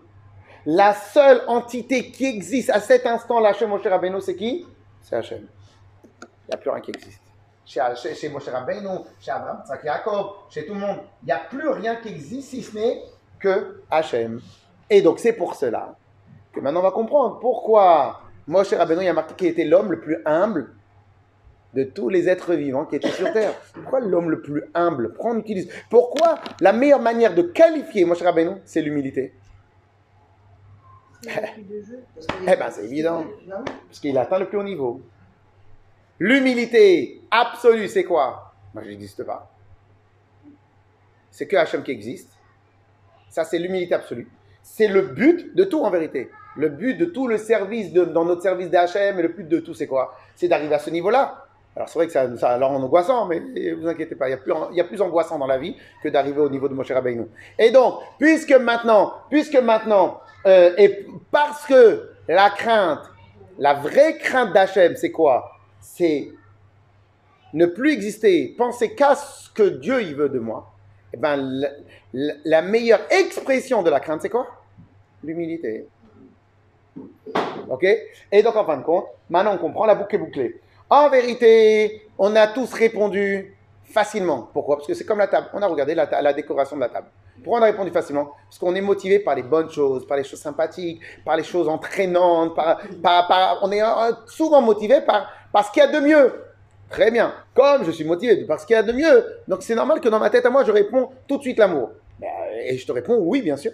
La 0.66 0.94
seule 0.94 1.44
entité 1.48 2.12
qui 2.12 2.26
existe 2.26 2.70
à 2.70 2.80
cet 2.80 3.06
instant-là 3.06 3.54
chez 3.54 3.66
Moshe 3.66 3.86
Rabbeinu, 3.86 4.20
c'est 4.22 4.36
qui? 4.36 4.66
C'est 5.02 5.16
Hachem. 5.16 5.48
Il 6.22 6.50
n'y 6.50 6.54
a 6.54 6.58
plus 6.58 6.70
rien 6.70 6.82
qui 6.82 6.92
existe. 6.92 7.22
Chez, 7.66 7.82
chez, 7.96 8.16
chez 8.16 8.30
Moshe 8.30 8.48
Rabbeinu, 8.48 9.00
chez 9.20 9.32
Abraham, 9.32 9.64
Tzak 9.66 9.84
Yaakov, 9.84 10.32
chez 10.50 10.66
tout 10.66 10.74
le 10.74 10.80
monde, 10.80 11.00
il 11.24 11.28
n'y 11.28 11.32
a 11.32 11.40
plus 11.40 11.70
rien 11.70 11.96
qui 11.98 12.10
existe 12.10 12.50
si 12.50 12.62
ce 12.62 12.76
n'est 12.76 13.04
que 13.40 13.82
Hachem. 13.90 14.42
Et 14.90 15.02
donc 15.02 15.20
c'est 15.20 15.34
pour 15.34 15.56
cela 15.56 15.96
que 16.54 16.60
maintenant 16.60 16.80
on 16.80 16.84
va 16.84 16.92
comprendre 16.92 17.40
pourquoi 17.40 18.22
Moshe 18.48 18.74
Rabbeinu, 18.74 19.02
il 19.02 19.06
y 19.06 19.10
a 19.10 19.14
marqué 19.14 19.36
qu'il 19.36 19.48
était 19.48 19.66
l'homme 19.66 19.92
le 19.92 20.00
plus 20.00 20.18
humble 20.26 20.74
de 21.78 21.84
tous 21.84 22.10
les 22.10 22.28
êtres 22.28 22.56
vivants 22.56 22.86
qui 22.86 22.96
étaient 22.96 23.12
sur 23.12 23.32
terre. 23.32 23.54
Pourquoi 23.72 24.00
l'homme 24.00 24.32
le 24.32 24.42
plus 24.42 24.64
humble 24.74 25.14
Pourquoi 25.14 25.34
on 25.34 25.40
utilise 25.40 25.72
Pourquoi 25.92 26.40
la 26.60 26.74
meilleure 26.74 27.00
manière 27.00 27.36
de 27.36 27.44
qualifier 27.44 28.04
Moshe 28.04 28.24
Rabbeinu, 28.24 28.56
c'est 28.66 28.82
l'humilité? 28.82 29.36
Eh 31.24 32.56
bien, 32.56 32.72
c'est 32.72 32.86
évident. 32.86 33.26
Parce 33.88 34.00
qu'il 34.00 34.18
atteint 34.18 34.40
le 34.40 34.48
plus 34.48 34.58
haut 34.58 34.64
niveau. 34.64 35.02
L'humilité 36.20 37.22
absolue, 37.30 37.88
c'est 37.88 38.04
quoi? 38.04 38.56
Moi, 38.74 38.84
je 38.84 38.90
n'existe 38.90 39.24
pas. 39.24 39.52
C'est 41.30 41.48
que 41.48 41.58
Hachem 41.58 41.84
qui 41.84 41.92
existe. 41.92 42.32
Ça, 43.30 43.44
c'est 43.44 43.60
l'humilité 43.60 43.94
absolue. 43.94 44.28
C'est 44.64 44.88
le 44.88 45.04
but 45.04 45.56
de 45.56 45.64
tout 45.64 45.82
en 45.82 45.92
vérité. 45.92 46.32
Le 46.56 46.70
but 46.70 46.96
de 46.96 47.06
tout 47.06 47.28
le 47.28 47.38
service, 47.38 47.94
de, 47.94 48.04
dans 48.04 48.26
notre 48.26 48.42
service 48.42 48.72
d'Hachem, 48.72 49.20
et 49.20 49.22
le 49.22 49.28
but 49.28 49.48
de 49.48 49.60
tout, 49.60 49.76
c'est 49.76 49.86
quoi? 49.86 50.18
C'est 50.34 50.48
d'arriver 50.48 50.74
à 50.74 50.80
ce 50.80 50.90
niveau-là. 50.90 51.47
Alors 51.78 51.90
c'est 51.90 52.00
vrai 52.00 52.08
que 52.08 52.12
ça, 52.12 52.36
ça 52.38 52.58
l'air 52.58 52.72
angoissant, 52.72 53.28
mais 53.28 53.40
vous 53.74 53.88
inquiétez 53.88 54.16
pas, 54.16 54.28
il 54.28 54.32
y 54.32 54.34
a 54.34 54.38
plus, 54.38 54.52
il 54.72 54.78
y 54.78 54.82
a 54.82 54.84
plus 54.84 55.00
angoissant 55.00 55.38
dans 55.38 55.46
la 55.46 55.60
vie 55.60 55.76
que 56.02 56.10
d'arriver 56.10 56.40
au 56.42 56.50
niveau 56.50 56.68
de 56.68 56.74
Moshe 56.74 56.92
Rabbeinu. 56.92 57.28
Et 57.60 57.70
donc, 57.70 58.00
puisque 58.18 58.54
maintenant, 58.54 59.14
puisque 59.30 59.62
maintenant, 59.62 60.20
euh, 60.48 60.74
et 60.80 61.06
parce 61.30 61.68
que 61.68 62.10
la 62.28 62.50
crainte, 62.50 63.04
la 63.60 63.76
vraie 63.76 64.18
crainte 64.18 64.54
d'Hachem, 64.54 64.96
c'est 64.96 65.12
quoi? 65.12 65.52
C'est 65.80 66.32
ne 67.54 67.68
plus 67.68 67.94
exister, 67.94 68.56
penser 68.58 68.96
qu'à 68.96 69.14
ce 69.14 69.52
que 69.52 69.70
Dieu 69.70 70.02
il 70.02 70.16
veut 70.16 70.30
de 70.30 70.40
moi. 70.40 70.74
Eh 71.14 71.18
ben, 71.18 71.64
la 72.12 72.62
meilleure 72.64 73.02
expression 73.12 73.84
de 73.84 73.92
la 73.92 74.00
crainte, 74.00 74.24
c'est 74.24 74.30
quoi? 74.30 74.48
L'humilité. 75.24 75.88
Ok? 77.70 77.86
Et 78.32 78.42
donc, 78.42 78.56
en 78.56 78.66
fin 78.66 78.78
de 78.78 78.84
compte, 78.84 79.06
maintenant 79.30 79.54
on 79.54 79.58
comprend, 79.60 79.86
la 79.86 79.94
boucle 79.94 80.16
est 80.16 80.20
bouclée. 80.20 80.60
En 80.90 81.10
vérité, 81.10 82.10
on 82.18 82.36
a 82.36 82.48
tous 82.48 82.74
répondu 82.74 83.58
facilement. 83.84 84.50
Pourquoi? 84.54 84.78
Parce 84.78 84.88
que 84.88 84.94
c'est 84.94 85.06
comme 85.06 85.20
la 85.20 85.28
table. 85.28 85.48
On 85.54 85.62
a 85.62 85.68
regardé 85.68 85.96
la, 85.96 86.34
décoration 86.34 86.76
de 86.76 86.82
la 86.82 86.90
table. 86.90 87.08
Pourquoi 87.44 87.60
on 87.60 87.64
a 87.64 87.66
répondu 87.66 87.92
facilement? 87.92 88.32
Parce 88.50 88.58
qu'on 88.58 88.74
est 88.74 88.82
motivé 88.82 89.20
par 89.20 89.36
les 89.36 89.44
bonnes 89.44 89.70
choses, 89.70 90.08
par 90.08 90.18
les 90.18 90.24
choses 90.24 90.40
sympathiques, 90.40 91.02
par 91.26 91.36
les 91.36 91.44
choses 91.44 91.68
entraînantes, 91.68 92.58
on 93.62 93.72
est 93.72 93.82
euh, 93.82 94.12
souvent 94.28 94.62
motivé 94.62 95.02
par, 95.02 95.32
par 95.52 95.66
ce 95.66 95.72
qu'il 95.72 95.84
y 95.84 95.86
a 95.86 95.92
de 95.92 96.00
mieux. 96.00 96.44
Très 96.90 97.12
bien. 97.12 97.34
Comme 97.54 97.84
je 97.84 97.92
suis 97.92 98.06
motivé 98.06 98.46
par 98.46 98.60
ce 98.60 98.66
qu'il 98.66 98.76
y 98.76 98.80
a 98.80 98.84
de 98.84 98.94
mieux, 98.94 99.26
donc 99.48 99.62
c'est 99.62 99.76
normal 99.76 100.00
que 100.00 100.10
dans 100.10 100.20
ma 100.20 100.30
tête 100.30 100.46
à 100.46 100.50
moi, 100.50 100.64
je 100.64 100.72
réponds 100.72 101.10
tout 101.28 101.38
de 101.38 101.42
suite 101.42 101.60
l'amour. 101.60 101.92
Ben, 102.20 102.28
Et 102.64 102.78
je 102.78 102.88
te 102.88 102.92
réponds 102.92 103.18
oui, 103.20 103.42
bien 103.42 103.58
sûr. 103.58 103.72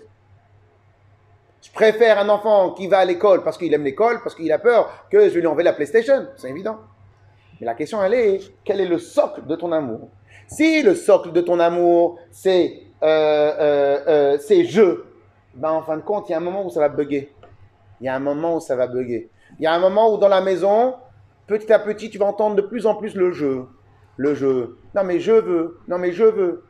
Je 1.61 1.71
préfère 1.71 2.19
un 2.19 2.27
enfant 2.27 2.71
qui 2.71 2.87
va 2.87 2.99
à 2.99 3.05
l'école 3.05 3.43
parce 3.43 3.57
qu'il 3.57 3.73
aime 3.73 3.83
l'école, 3.83 4.21
parce 4.21 4.35
qu'il 4.35 4.51
a 4.51 4.59
peur 4.59 5.07
que 5.09 5.29
je 5.29 5.39
lui 5.39 5.47
envoie 5.47 5.63
la 5.63 5.73
PlayStation. 5.73 6.27
C'est 6.35 6.49
évident. 6.49 6.79
La 7.63 7.75
question, 7.75 8.03
elle 8.03 8.13
est, 8.13 8.39
quel 8.63 8.81
est 8.81 8.87
le 8.87 8.97
socle 8.97 9.45
de 9.45 9.55
ton 9.55 9.71
amour? 9.71 10.09
Si 10.47 10.81
le 10.83 10.95
socle 10.95 11.31
de 11.31 11.41
ton 11.41 11.59
amour, 11.59 12.19
c'est 12.31 12.83
euh, 13.01 13.53
euh, 13.59 13.99
euh, 14.07 14.37
c'est 14.39 14.65
je, 14.65 15.03
ben 15.55 15.71
en 15.71 15.81
fin 15.81 15.97
de 15.97 16.01
compte, 16.01 16.29
il 16.29 16.31
y 16.31 16.35
a 16.35 16.37
un 16.37 16.41
moment 16.41 16.65
où 16.65 16.69
ça 16.69 16.79
va 16.79 16.89
bugger. 16.89 17.33
Il 18.01 18.05
y 18.05 18.09
a 18.09 18.15
un 18.15 18.19
moment 18.19 18.55
où 18.55 18.59
ça 18.59 18.75
va 18.75 18.87
bugger. 18.87 19.29
Il 19.59 19.63
y 19.63 19.67
a 19.67 19.73
un 19.73 19.79
moment 19.79 20.13
où 20.13 20.17
dans 20.17 20.27
la 20.27 20.41
maison, 20.41 20.95
petit 21.47 21.71
à 21.71 21.79
petit, 21.79 22.09
tu 22.09 22.17
vas 22.17 22.25
entendre 22.25 22.55
de 22.55 22.61
plus 22.61 22.85
en 22.85 22.95
plus 22.95 23.15
le 23.15 23.31
jeu. 23.31 23.65
Le 24.17 24.35
jeu. 24.35 24.77
Non 24.95 25.03
mais 25.03 25.19
je 25.19 25.31
veux. 25.31 25.79
Non 25.87 25.97
mais 25.97 26.11
je 26.11 26.23
veux. 26.23 26.65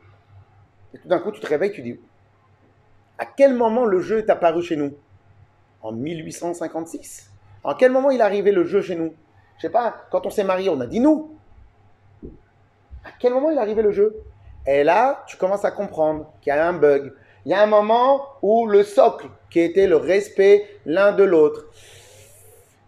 Et 0.94 0.98
tout 0.98 1.08
d'un 1.08 1.18
coup, 1.18 1.32
tu 1.32 1.40
te 1.40 1.46
réveilles, 1.46 1.72
tu 1.72 1.82
dis, 1.82 1.98
à 3.18 3.26
quel 3.26 3.54
moment 3.54 3.84
le 3.84 4.00
jeu 4.00 4.18
est 4.18 4.30
apparu 4.30 4.62
chez 4.62 4.76
nous? 4.76 4.92
En 5.82 5.92
1856 5.92 7.30
En 7.62 7.74
quel 7.74 7.92
moment 7.92 8.10
il 8.10 8.20
est 8.20 8.24
arrivé 8.24 8.52
le 8.52 8.64
jeu 8.64 8.80
chez 8.80 8.94
nous? 8.94 9.12
Je 9.56 9.62
sais 9.62 9.70
pas, 9.70 9.94
quand 10.10 10.26
on 10.26 10.30
s'est 10.30 10.44
marié, 10.44 10.68
on 10.68 10.80
a 10.80 10.86
dit 10.86 11.00
nous. 11.00 11.36
À 13.04 13.10
quel 13.18 13.32
moment 13.32 13.50
il 13.50 13.56
est 13.56 13.60
arrivé 13.60 13.82
le 13.82 13.92
jeu? 13.92 14.16
Et 14.66 14.82
là, 14.82 15.24
tu 15.26 15.36
commences 15.36 15.64
à 15.64 15.70
comprendre 15.70 16.32
qu'il 16.40 16.52
y 16.52 16.56
a 16.56 16.66
un 16.66 16.72
bug. 16.72 17.12
Il 17.44 17.50
y 17.50 17.54
a 17.54 17.62
un 17.62 17.66
moment 17.66 18.22
où 18.40 18.66
le 18.66 18.82
socle, 18.82 19.28
qui 19.50 19.60
était 19.60 19.86
le 19.86 19.96
respect 19.96 20.66
l'un 20.86 21.12
de 21.12 21.22
l'autre, 21.22 21.66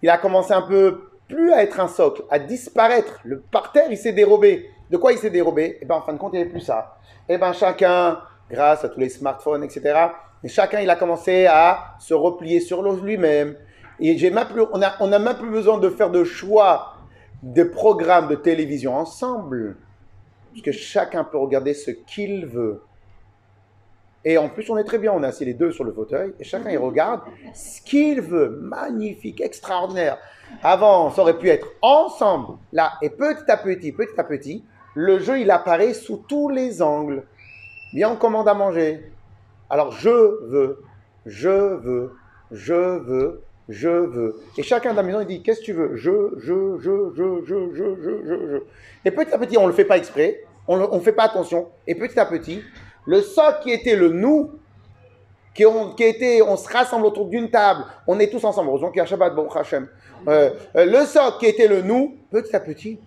il 0.02 0.08
a 0.08 0.16
commencé 0.16 0.52
un 0.52 0.62
peu 0.62 1.10
plus 1.28 1.52
à 1.52 1.62
être 1.62 1.80
un 1.80 1.88
socle, 1.88 2.22
à 2.30 2.38
disparaître. 2.38 3.20
Le 3.24 3.40
parterre, 3.40 3.88
il 3.90 3.98
s'est 3.98 4.12
dérobé. 4.12 4.70
De 4.90 4.96
quoi 4.96 5.12
il 5.12 5.18
s'est 5.18 5.30
dérobé? 5.30 5.78
Eh 5.82 5.84
bien, 5.84 5.96
en 5.96 6.02
fin 6.02 6.12
de 6.12 6.18
compte, 6.18 6.32
il 6.32 6.36
n'y 6.36 6.42
avait 6.42 6.50
plus 6.50 6.60
ça. 6.60 6.96
Eh 7.28 7.36
bien, 7.36 7.52
chacun, 7.52 8.20
grâce 8.50 8.84
à 8.84 8.88
tous 8.88 9.00
les 9.00 9.08
smartphones, 9.08 9.64
etc., 9.64 10.08
chacun, 10.46 10.80
il 10.80 10.88
a 10.88 10.96
commencé 10.96 11.46
à 11.46 11.96
se 11.98 12.14
replier 12.14 12.60
sur 12.60 12.82
lui-même. 12.82 13.56
Et 14.00 14.18
j'ai 14.18 14.30
même 14.30 14.46
plus, 14.48 14.62
on 14.72 14.78
n'a 14.78 14.96
on 15.00 15.12
a 15.12 15.18
même 15.18 15.36
plus 15.36 15.50
besoin 15.50 15.78
de 15.78 15.88
faire 15.90 16.10
de 16.10 16.24
choix 16.24 16.96
de 17.42 17.62
programmes 17.62 18.28
de 18.28 18.34
télévision 18.34 18.96
ensemble. 18.96 19.76
Parce 20.52 20.62
que 20.62 20.72
chacun 20.72 21.24
peut 21.24 21.38
regarder 21.38 21.74
ce 21.74 21.90
qu'il 21.90 22.46
veut. 22.46 22.82
Et 24.24 24.38
en 24.38 24.48
plus, 24.48 24.68
on 24.70 24.76
est 24.76 24.84
très 24.84 24.98
bien, 24.98 25.12
on 25.12 25.22
est 25.22 25.26
assis 25.26 25.44
les 25.44 25.54
deux 25.54 25.70
sur 25.70 25.84
le 25.84 25.92
fauteuil, 25.92 26.34
et 26.40 26.44
chacun 26.44 26.70
il 26.70 26.78
regarde 26.78 27.20
ce 27.54 27.80
qu'il 27.80 28.20
veut. 28.20 28.58
Magnifique, 28.60 29.40
extraordinaire. 29.40 30.18
Avant, 30.64 31.10
ça 31.10 31.22
aurait 31.22 31.38
pu 31.38 31.48
être 31.48 31.68
ensemble, 31.80 32.58
là, 32.72 32.94
et 33.02 33.10
petit 33.10 33.48
à 33.48 33.56
petit, 33.56 33.92
petit 33.92 34.18
à 34.18 34.24
petit, 34.24 34.64
le 34.94 35.20
jeu 35.20 35.38
il 35.38 35.50
apparaît 35.50 35.94
sous 35.94 36.24
tous 36.28 36.48
les 36.48 36.82
angles. 36.82 37.22
Bien, 37.94 38.10
on 38.10 38.16
commande 38.16 38.48
à 38.48 38.54
manger. 38.54 39.12
Alors, 39.70 39.92
je 39.92 40.10
veux, 40.10 40.82
je 41.24 41.48
veux, 41.48 42.16
je 42.50 42.74
veux, 42.74 43.42
je 43.68 43.88
veux. 43.88 44.40
Et 44.56 44.62
chacun 44.62 44.92
de 44.92 44.96
la 44.96 45.02
maison, 45.02 45.20
il 45.20 45.26
dit, 45.26 45.42
qu'est-ce 45.42 45.60
que 45.60 45.64
tu 45.64 45.72
veux? 45.72 45.96
Je, 45.96 46.10
je, 46.38 46.78
je, 46.78 47.10
je, 47.14 47.42
je, 47.44 47.74
je, 47.74 47.94
je, 48.02 48.26
je, 48.26 48.48
je. 48.50 48.56
Et 49.04 49.10
petit 49.10 49.32
à 49.32 49.38
petit, 49.38 49.58
on 49.58 49.62
ne 49.62 49.68
le 49.68 49.72
fait 49.72 49.84
pas 49.84 49.96
exprès, 49.96 50.44
on 50.68 50.76
ne 50.76 51.00
fait 51.00 51.12
pas 51.12 51.24
attention. 51.24 51.68
Et 51.86 51.94
petit 51.94 52.18
à 52.18 52.26
petit, 52.26 52.62
le 53.06 53.20
socle 53.22 53.62
qui 53.62 53.70
était 53.70 53.96
le 53.96 54.10
nous, 54.10 54.52
qui, 55.54 55.64
on, 55.64 55.94
qui 55.94 56.04
était, 56.04 56.42
on 56.42 56.56
se 56.56 56.68
rassemble 56.68 57.06
autour 57.06 57.26
d'une 57.26 57.50
table, 57.50 57.84
on 58.06 58.18
est 58.20 58.28
tous 58.30 58.44
ensemble, 58.44 58.68
heureusement 58.68 58.90
qu'il 58.90 58.98
y 58.98 59.02
a 59.02 59.06
Shabbat, 59.06 59.34
bon 59.34 59.48
Hachem. 59.48 59.88
Euh, 60.28 60.50
euh, 60.76 60.84
le 60.84 61.06
socle 61.06 61.38
qui 61.38 61.46
était 61.46 61.68
le 61.68 61.82
nous, 61.82 62.16
petit 62.30 62.54
à 62.54 62.60
petit, 62.60 63.00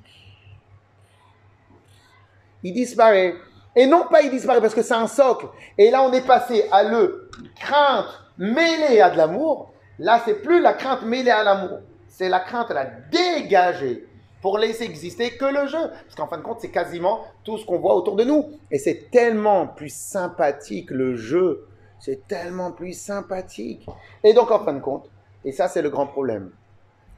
il 2.64 2.74
disparaît. 2.74 3.36
Et 3.76 3.86
non 3.86 4.06
pas 4.10 4.22
il 4.22 4.32
disparaît 4.32 4.62
parce 4.62 4.74
que 4.74 4.82
c'est 4.82 4.96
un 4.96 5.08
socle. 5.08 5.48
Et 5.78 5.92
là, 5.92 6.02
on 6.02 6.12
est 6.12 6.26
passé 6.26 6.66
à 6.72 6.84
le 6.84 7.30
crainte 7.60 8.08
mêlée 8.38 9.00
à 9.00 9.10
de 9.10 9.18
l'amour. 9.18 9.72
Là, 10.00 10.22
c'est 10.26 10.42
plus 10.42 10.62
la 10.62 10.74
crainte 10.74 11.04
mêlée 11.04 11.32
à 11.32 11.44
l'amour. 11.44 11.80
C'est 12.08 12.30
la 12.30 12.40
crainte 12.40 12.70
la 12.72 12.86
dégager 12.86 14.08
pour 14.42 14.58
laisser 14.58 14.86
exister 14.86 15.32
que 15.32 15.46
le 15.46 15.68
jeu. 15.68 15.90
Parce 16.06 16.16
qu'en 16.16 16.28
fin 16.28 16.38
de 16.38 16.44
compte, 16.44 16.62
c'est 16.62 16.72
quasiment 16.72 17.26
tout 17.44 17.58
ce 17.58 17.66
qu'on 17.66 17.78
voit 17.80 17.96
autour 17.96 18.16
de 18.16 18.24
nous. 18.24 18.50
Et 18.72 18.80
c'est 18.80 19.12
tellement 19.12 19.68
plus 19.68 19.94
sympathique 19.94 20.90
le 20.92 21.16
jeu. 21.16 21.68
C'est 22.00 22.28
tellement 22.28 22.72
plus 22.72 22.94
sympathique. 22.94 23.86
Et 24.24 24.34
donc, 24.34 24.52
en 24.52 24.64
fin 24.64 24.74
de 24.74 24.80
compte, 24.80 25.10
et 25.44 25.52
ça, 25.52 25.68
c'est 25.68 25.82
le 25.82 25.90
grand 25.90 26.08
problème. 26.08 26.52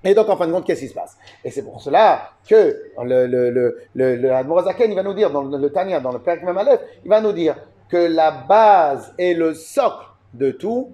Et 0.03 0.15
donc, 0.15 0.29
en 0.29 0.35
fin 0.35 0.47
de 0.47 0.51
compte, 0.51 0.65
qu'est-ce 0.65 0.81
qui 0.81 0.87
se 0.87 0.95
passe? 0.95 1.15
Et 1.43 1.51
c'est 1.51 1.61
pour 1.61 1.79
cela 1.79 2.31
que 2.49 2.81
le, 3.03 3.27
le, 3.27 3.51
le, 3.51 3.77
le, 3.93 4.15
le 4.15 4.89
il 4.89 4.95
va 4.95 5.03
nous 5.03 5.13
dire, 5.13 5.29
dans 5.29 5.43
le, 5.43 5.57
le 5.57 5.69
Tania, 5.71 5.99
dans 5.99 6.11
le 6.11 6.19
Père 6.19 6.39
Aleph, 6.47 6.79
il 7.03 7.09
va 7.09 7.21
nous 7.21 7.33
dire 7.33 7.55
que 7.87 7.97
la 7.97 8.31
base 8.31 9.13
et 9.19 9.35
le 9.35 9.53
socle 9.53 10.07
de 10.33 10.49
tout, 10.49 10.91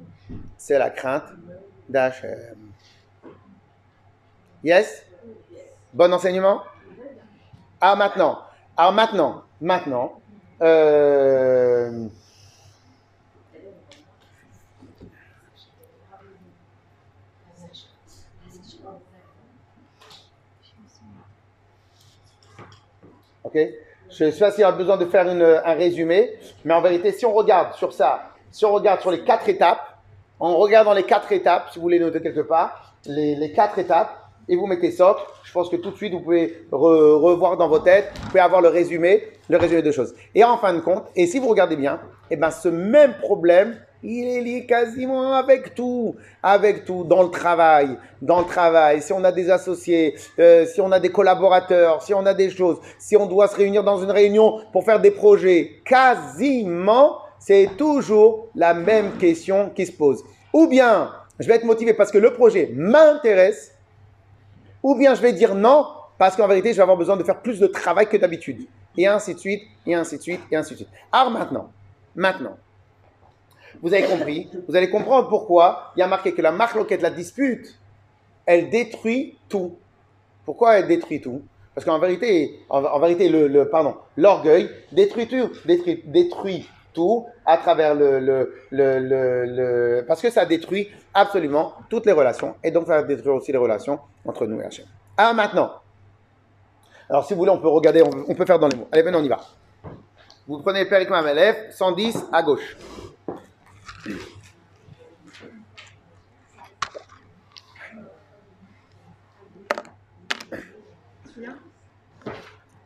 c'est 0.58 0.78
la 0.78 0.90
crainte 0.90 1.24
d'Hachem. 1.90 2.30
Euh, 2.30 3.30
yes? 4.64 5.06
Bon 5.94 6.14
enseignement? 6.14 6.62
Ah, 7.80 7.96
maintenant. 7.96 8.40
Alors 8.76 8.94
maintenant, 8.94 9.44
maintenant. 9.62 10.20
Euh, 10.62 12.08
ok 23.44 23.58
Je 24.10 24.26
ne 24.26 24.32
sais 24.32 24.40
pas 24.40 24.52
s'il 24.52 24.62
y 24.62 24.64
a 24.64 24.72
besoin 24.72 24.98
de 24.98 25.06
faire 25.06 25.28
un 25.28 25.74
résumé, 25.74 26.40
mais 26.66 26.74
en 26.74 26.82
vérité, 26.82 27.12
si 27.12 27.26
on 27.26 27.34
regarde 27.34 27.74
sur 27.76 27.94
ça, 27.94 28.32
si 28.52 28.66
on 28.66 28.74
regarde 28.74 29.02
sur 29.02 29.12
les 29.12 29.24
quatre 29.24 29.48
étapes, 29.48 29.87
en 30.40 30.58
regardant 30.58 30.94
les 30.94 31.04
quatre 31.04 31.32
étapes, 31.32 31.70
si 31.72 31.80
vous 31.80 31.84
voulez 31.84 32.00
noter 32.00 32.22
quelque 32.22 32.42
part, 32.42 32.94
les, 33.06 33.36
les 33.36 33.52
quatre 33.52 33.80
étapes, 33.80 34.12
et 34.50 34.56
vous 34.56 34.66
mettez 34.66 34.92
socle, 34.92 35.24
je 35.44 35.52
pense 35.52 35.70
que 35.70 35.76
tout 35.76 35.92
de 35.92 35.98
suite 35.98 36.14
vous 36.14 36.22
pouvez 36.22 36.66
re- 36.72 37.20
revoir 37.20 37.58
dans 37.58 37.68
vos 37.68 37.80
têtes, 37.80 38.12
vous 38.22 38.28
pouvez 38.28 38.40
avoir 38.40 38.62
le 38.62 38.70
résumé, 38.70 39.24
le 39.50 39.58
résumé 39.58 39.82
de 39.82 39.92
choses. 39.92 40.14
Et 40.36 40.44
en 40.44 40.58
fin 40.58 40.74
de 40.74 40.80
compte, 40.80 41.04
et 41.18 41.28
si 41.28 41.40
vous 41.40 41.50
regardez 41.50 41.76
bien, 41.76 42.00
eh 42.30 42.38
ben 42.38 42.50
ce 42.50 42.70
même 42.70 43.16
problème, 43.16 43.78
il 44.04 44.26
est 44.26 44.42
lié 44.42 44.66
quasiment 44.66 45.34
avec 45.34 45.76
tout, 45.76 46.16
avec 46.44 46.86
tout, 46.86 47.04
dans 47.04 47.24
le 47.24 47.30
travail, 47.30 47.98
dans 48.22 48.40
le 48.40 48.46
travail, 48.46 49.02
si 49.02 49.12
on 49.12 49.24
a 49.26 49.34
des 49.34 49.50
associés, 49.50 50.16
euh, 50.40 50.66
si 50.66 50.80
on 50.80 50.94
a 50.94 51.00
des 51.02 51.10
collaborateurs, 51.10 52.02
si 52.02 52.14
on 52.14 52.26
a 52.26 52.34
des 52.34 52.50
choses, 52.50 52.78
si 53.00 53.18
on 53.18 53.26
doit 53.26 53.50
se 53.50 53.56
réunir 53.58 53.84
dans 53.84 53.98
une 53.98 54.12
réunion 54.12 54.62
pour 54.72 54.86
faire 54.86 55.02
des 55.02 55.12
projets, 55.12 55.82
quasiment, 55.84 57.18
c'est 57.40 57.72
toujours 57.78 58.48
la 58.56 58.74
même 58.74 59.18
question 59.18 59.70
qui 59.70 59.86
se 59.86 59.92
pose. 59.92 60.24
Ou 60.54 60.68
bien, 60.68 61.12
je 61.40 61.48
vais 61.48 61.56
être 61.56 61.66
motivé 61.66 61.94
parce 61.94 62.12
que 62.12 62.18
le 62.18 62.34
projet 62.34 62.72
m'intéresse, 62.74 63.74
ou 64.84 64.96
bien 64.96 65.16
je 65.16 65.22
vais 65.22 65.34
dire 65.34 65.56
non 65.56 65.86
parce 66.18 66.36
qu'en 66.36 66.48
vérité, 66.48 66.72
je 66.72 66.78
vais 66.78 66.82
avoir 66.82 66.98
besoin 66.98 67.16
de 67.16 67.24
faire 67.24 67.42
plus 67.42 67.60
de 67.60 67.68
travail 67.68 68.08
que 68.08 68.18
d'habitude. 68.18 68.66
Et 68.98 69.06
ainsi 69.06 69.36
de 69.36 69.40
suite, 69.40 69.62
et 69.86 69.94
ainsi 69.94 70.18
de 70.18 70.22
suite, 70.24 70.42
et 70.52 70.56
ainsi 70.56 70.72
de 70.72 70.78
suite. 70.78 70.90
Alors 71.12 71.30
maintenant, 71.30 71.70
maintenant, 72.16 72.58
vous 73.82 73.94
avez 73.94 74.04
compris, 74.08 74.50
vous 74.68 74.76
allez 74.76 74.90
comprendre 74.90 75.30
pourquoi 75.30 75.92
il 75.96 76.00
y 76.00 76.04
a 76.04 76.08
marqué 76.08 76.34
que 76.34 76.42
la 76.42 76.52
marque 76.52 76.76
loquette, 76.76 77.04
la 77.04 77.12
dispute, 77.12 77.78
elle 78.46 78.70
détruit 78.72 79.38
tout. 79.50 79.78
Pourquoi 80.46 80.80
elle 80.80 80.88
détruit 80.88 81.22
tout? 81.22 81.44
Parce 81.76 81.86
qu'en 81.86 82.00
vérité, 82.00 82.60
en, 82.70 83.00
vérité, 83.00 83.30
le- 83.30 83.70
pardon, 83.70 83.96
l'orgueil 84.16 84.68
détruit 84.92 85.28
tout, 85.28 85.52
détruit, 85.66 86.02
détruit 86.08 86.68
à 87.46 87.58
travers 87.58 87.96
le, 87.96 88.20
le, 88.20 88.54
le, 88.72 89.00
le- 89.46 90.06
parce 90.08 90.22
que 90.22 90.30
ça 90.30 90.46
détruit 90.46 90.90
absolument 91.14 91.74
toutes 91.90 92.06
les 92.06 92.12
relations 92.12 92.56
et 92.64 92.72
donc 92.72 92.88
ça 92.88 92.98
va 92.98 93.04
détruire 93.04 93.36
aussi 93.36 93.52
les 93.52 93.58
relations 93.58 94.00
entre 94.26 94.46
nous 94.46 94.60
et 94.62 94.66
Hachem. 94.66 94.86
Ah 95.18 95.34
maintenant. 95.34 95.72
Alors 97.10 97.26
si 97.26 97.34
vous 97.34 97.40
voulez, 97.40 97.52
on 97.52 97.60
peut 97.60 97.68
regarder, 97.70 98.04
on, 98.04 98.36
peut 98.36 98.46
faire 98.46 98.60
dans 98.60 98.68
les 98.68 98.76
mots. 98.78 98.88
Allez, 98.92 99.02
venez, 99.02 99.18
on 99.18 99.24
y 99.24 99.30
va. 99.30 99.40
Vous 100.48 100.60
prenez 100.60 100.84
le 100.84 100.90
Péric 100.90 101.10
Mamelef, 101.10 101.72
110 101.72 102.26
à 102.32 102.44
gauche. 102.44 102.78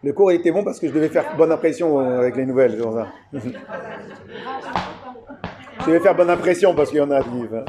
Le 0.04 0.14
cours 0.14 0.32
était 0.32 0.52
bon 0.52 0.64
parce 0.64 0.80
que 0.80 0.88
je 0.88 0.94
devais 0.94 1.10
faire 1.10 1.36
bonne 1.36 1.52
impression 1.52 2.00
euh, 2.00 2.20
avec 2.20 2.36
les 2.36 2.46
nouvelles. 2.46 2.78
je 3.34 3.40
devais 5.86 6.00
faire 6.00 6.16
bonne 6.16 6.30
impression 6.30 6.74
parce 6.74 6.90
qu'il 6.90 7.00
y 7.00 7.02
en 7.02 7.12
a 7.12 7.22
qui. 7.22 7.30
hein. 7.54 7.66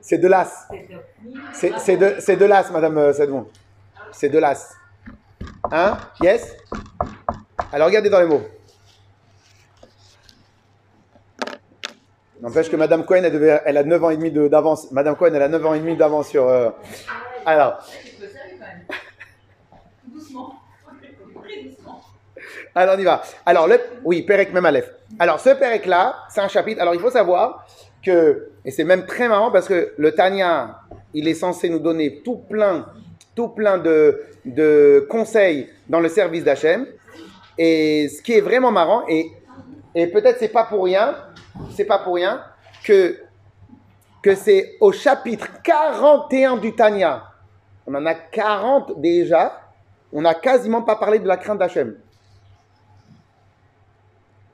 C'est 0.00 0.18
de 0.18 0.26
l'as. 0.28 0.68
C'est 1.52 1.96
de, 1.96 2.44
l'as, 2.44 2.70
madame 2.72 2.98
euh, 2.98 3.12
Sedmon. 3.12 3.46
C'est 4.12 4.28
de 4.30 4.38
l'as. 4.38 4.74
Hein? 5.70 5.96
Yes? 6.22 6.56
Alors 7.72 7.86
regardez 7.88 8.08
dans 8.10 8.20
les 8.20 8.26
mots. 8.26 8.42
N'empêche 12.40 12.70
que 12.70 12.76
Madame 12.76 13.04
Cohen, 13.04 13.22
elle, 13.24 13.32
devait- 13.32 13.60
a 13.76 13.82
9 13.82 14.04
ans 14.04 14.10
et 14.10 14.16
demi 14.16 14.30
de- 14.30 14.46
d'avance. 14.48 14.90
Madame 14.92 15.16
Cohen, 15.16 15.32
elle 15.34 15.42
a 15.42 15.48
9 15.48 15.66
ans 15.66 15.74
et 15.74 15.80
demi 15.80 15.96
d'avance 15.96 16.28
sur. 16.28 16.46
euh, 16.48 16.70
Alors. 17.48 17.82
Alors 22.74 22.94
on 22.96 23.00
y 23.00 23.04
va. 23.04 23.22
Alors 23.46 23.66
le 23.66 23.80
oui, 24.04 24.22
Perek 24.22 24.52
même 24.52 24.66
Aleph. 24.66 24.92
Alors 25.18 25.40
ce 25.40 25.50
Perek 25.50 25.86
là, 25.86 26.26
c'est 26.28 26.42
un 26.42 26.48
chapitre. 26.48 26.82
Alors 26.82 26.94
il 26.94 27.00
faut 27.00 27.10
savoir 27.10 27.66
que 28.04 28.50
et 28.64 28.70
c'est 28.70 28.84
même 28.84 29.06
très 29.06 29.28
marrant 29.28 29.50
parce 29.50 29.66
que 29.66 29.94
le 29.96 30.12
Tanya, 30.12 30.80
il 31.14 31.26
est 31.26 31.34
censé 31.34 31.70
nous 31.70 31.78
donner 31.78 32.20
tout 32.22 32.36
plein 32.36 32.86
tout 33.34 33.48
plein 33.48 33.78
de, 33.78 34.24
de 34.44 35.06
conseils 35.08 35.70
dans 35.88 36.00
le 36.00 36.08
service 36.10 36.44
d'Hachem. 36.44 36.86
Et 37.56 38.08
ce 38.08 38.20
qui 38.20 38.34
est 38.34 38.42
vraiment 38.42 38.70
marrant 38.70 39.04
et 39.08 39.32
et 39.94 40.06
peut-être 40.08 40.38
c'est 40.38 40.48
pas 40.48 40.64
pour 40.64 40.84
rien, 40.84 41.16
c'est 41.74 41.86
pas 41.86 41.98
pour 41.98 42.16
rien 42.16 42.42
que 42.84 43.16
que 44.22 44.34
c'est 44.34 44.76
au 44.80 44.92
chapitre 44.92 45.48
41 45.62 46.58
du 46.58 46.74
Tanya. 46.74 47.24
On 47.88 47.94
en 47.94 48.04
a 48.04 48.12
40 48.14 49.00
déjà. 49.00 49.62
On 50.12 50.20
n'a 50.20 50.34
quasiment 50.34 50.82
pas 50.82 50.96
parlé 50.96 51.18
de 51.18 51.26
la 51.26 51.38
crainte 51.38 51.58
d'Hachem. 51.58 51.96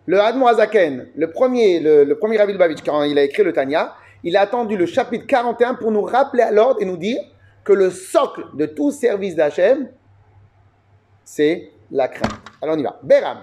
Le 0.07 0.21
Admoazaken, 0.21 1.09
le 1.17 1.31
premier, 1.31 1.81
le, 1.81 2.05
le 2.05 2.17
premier 2.17 2.39
Rabbi 2.39 2.53
Lubavitch, 2.53 2.85
quand 2.85 3.03
il 3.03 3.19
a 3.19 3.25
écrit 3.25 3.43
le 3.43 3.53
Tanya, 3.53 3.95
il 4.23 4.37
a 4.37 4.43
attendu 4.43 4.77
le 4.77 4.87
chapitre 4.87 5.27
41 5.27 5.75
pour 5.75 5.91
nous 5.91 6.03
rappeler 6.03 6.45
à 6.45 6.53
l'ordre 6.53 6.81
et 6.81 6.85
nous 6.85 6.97
dire 6.97 7.21
que 7.65 7.73
le 7.73 7.91
socle 7.91 8.45
de 8.55 8.67
tout 8.67 8.93
service 8.93 9.35
d'Hachem, 9.35 9.89
c'est 11.25 11.73
la 11.91 12.07
crainte. 12.07 12.39
Alors 12.63 12.77
on 12.77 12.79
y 12.79 12.85
va. 12.85 13.01
Beram. 13.03 13.39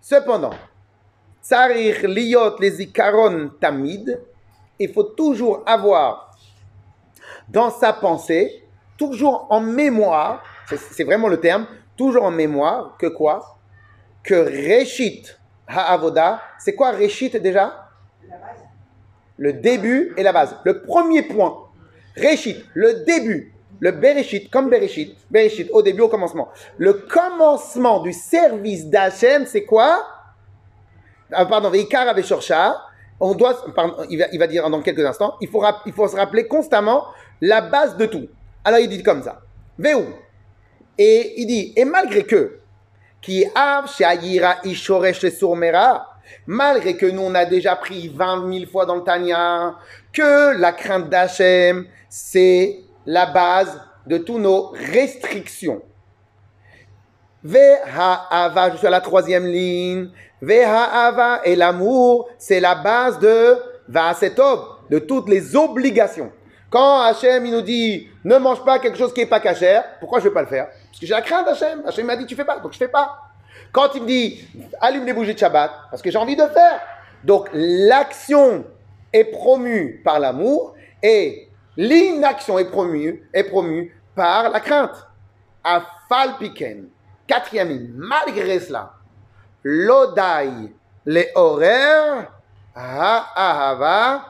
Cependant, 0.00 0.54
Tsarich 1.42 2.02
liot 2.02 2.56
les 2.60 2.82
ikaron 2.82 3.50
tamid, 3.60 4.20
il 4.78 4.92
faut 4.92 5.02
toujours 5.02 5.64
avoir 5.66 6.23
dans 7.48 7.70
sa 7.70 7.92
pensée, 7.92 8.64
toujours 8.96 9.46
en 9.50 9.60
mémoire, 9.60 10.42
c'est- 10.68 11.04
vraiment 11.04 11.28
le 11.28 11.40
terme, 11.40 11.66
toujours 11.96 12.24
en 12.24 12.30
mémoire, 12.30 12.96
que 12.98 13.06
quoi? 13.06 13.58
Que 14.22 14.34
Reshit 14.34 15.38
Ha'avoda, 15.66 16.40
c'est 16.58 16.74
quoi 16.74 16.92
Reshit 16.92 17.36
déjà? 17.36 17.88
Le 19.36 19.52
début 19.52 20.14
et 20.16 20.22
la 20.22 20.32
base. 20.32 20.56
Le 20.64 20.82
premier 20.82 21.22
point, 21.22 21.64
Reshit, 22.16 22.64
le 22.74 23.04
début, 23.04 23.52
le 23.80 23.90
Bereshit, 23.90 24.50
comme 24.50 24.70
Bereshit, 24.70 25.16
Bereshit, 25.30 25.68
au 25.72 25.82
début, 25.82 26.02
au 26.02 26.08
commencement. 26.08 26.48
Le 26.78 26.92
commencement 26.92 28.00
du 28.00 28.12
service 28.12 28.86
d'Hachem, 28.86 29.46
c'est 29.46 29.64
quoi? 29.64 30.06
Ah, 31.32 31.44
pardon, 31.46 31.70
Veikar 31.70 32.06
on 33.20 33.34
doit, 33.34 33.54
il, 34.10 34.18
va, 34.18 34.26
il 34.32 34.38
va 34.38 34.46
dire 34.46 34.68
dans 34.68 34.82
quelques 34.82 35.04
instants, 35.04 35.34
il 35.40 35.48
faut, 35.48 35.62
il 35.86 35.92
faut 35.92 36.08
se 36.08 36.16
rappeler 36.16 36.46
constamment 36.48 37.04
la 37.44 37.60
base 37.60 37.96
de 37.96 38.06
tout. 38.06 38.26
Alors 38.64 38.80
il 38.80 38.88
dit 38.88 39.02
comme 39.02 39.22
ça, 39.22 39.42
Veu. 39.78 40.06
Et 40.96 41.34
il 41.40 41.46
dit, 41.46 41.72
et 41.76 41.84
malgré 41.84 42.24
que, 42.24 42.58
qui 43.20 43.44
av 43.54 43.90
ishoresh 44.64 45.28
surmera, 45.28 46.08
malgré 46.46 46.96
que 46.96 47.06
nous 47.06 47.22
on 47.22 47.34
a 47.34 47.44
déjà 47.44 47.76
pris 47.76 48.08
20 48.08 48.50
000 48.50 48.70
fois 48.70 48.86
dans 48.86 48.96
le 48.96 49.02
Tanya, 49.02 49.76
que 50.12 50.56
la 50.58 50.72
crainte 50.72 51.10
d'Hachem, 51.10 51.86
c'est 52.08 52.80
la 53.04 53.26
base 53.26 53.78
de 54.06 54.18
tous 54.18 54.38
nos 54.38 54.68
restrictions. 54.92 55.82
Ve'ha'ava, 57.42 58.70
je 58.70 58.76
suis 58.78 58.86
à 58.86 58.90
la 58.90 59.02
troisième 59.02 59.46
ligne. 59.46 60.08
Ve'ha'ava 60.40 61.42
et 61.44 61.56
l'amour, 61.56 62.30
c'est 62.38 62.60
la 62.60 62.74
base 62.76 63.18
de 63.18 63.56
Va'asetov, 63.88 64.78
de 64.88 64.98
toutes 64.98 65.28
les 65.28 65.54
obligations. 65.54 66.32
Quand 66.74 67.02
Hachem, 67.02 67.46
il 67.46 67.52
nous 67.52 67.62
dit, 67.62 68.08
ne 68.24 68.36
mange 68.36 68.64
pas 68.64 68.80
quelque 68.80 68.98
chose 68.98 69.14
qui 69.14 69.20
n'est 69.20 69.26
pas 69.26 69.38
cachère, 69.38 69.84
pourquoi 70.00 70.18
je 70.18 70.24
ne 70.24 70.30
vais 70.30 70.34
pas 70.34 70.40
le 70.40 70.48
faire? 70.48 70.66
Parce 70.66 70.98
que 70.98 71.06
j'ai 71.06 71.14
la 71.14 71.22
crainte 71.22 71.46
d'Hachem. 71.46 71.84
Hachem 71.86 72.04
m'a 72.04 72.16
dit, 72.16 72.26
tu 72.26 72.34
fais 72.34 72.44
pas, 72.44 72.58
donc 72.58 72.72
je 72.72 72.78
fais 72.78 72.88
pas. 72.88 73.16
Quand 73.70 73.94
il 73.94 74.02
me 74.02 74.08
dit, 74.08 74.44
allume 74.80 75.06
les 75.06 75.12
bougies 75.12 75.34
de 75.34 75.38
Shabbat, 75.38 75.70
parce 75.88 76.02
que 76.02 76.10
j'ai 76.10 76.18
envie 76.18 76.34
de 76.34 76.44
faire. 76.46 76.80
Donc 77.22 77.48
l'action 77.52 78.64
est 79.12 79.22
promue 79.22 80.02
par 80.04 80.18
l'amour 80.18 80.74
et 81.00 81.48
l'inaction 81.76 82.58
est 82.58 82.68
promue, 82.68 83.22
est 83.32 83.44
promue 83.44 83.96
par 84.16 84.50
la 84.50 84.58
crainte. 84.58 85.06
Afal 85.62 86.38
piken. 86.40 86.88
Quatrième. 87.28 87.92
Malgré 87.94 88.58
cela, 88.58 88.94
l'odai, 89.62 90.74
les 91.06 91.30
horaires, 91.36 92.32
ha'ahava, 92.74 94.24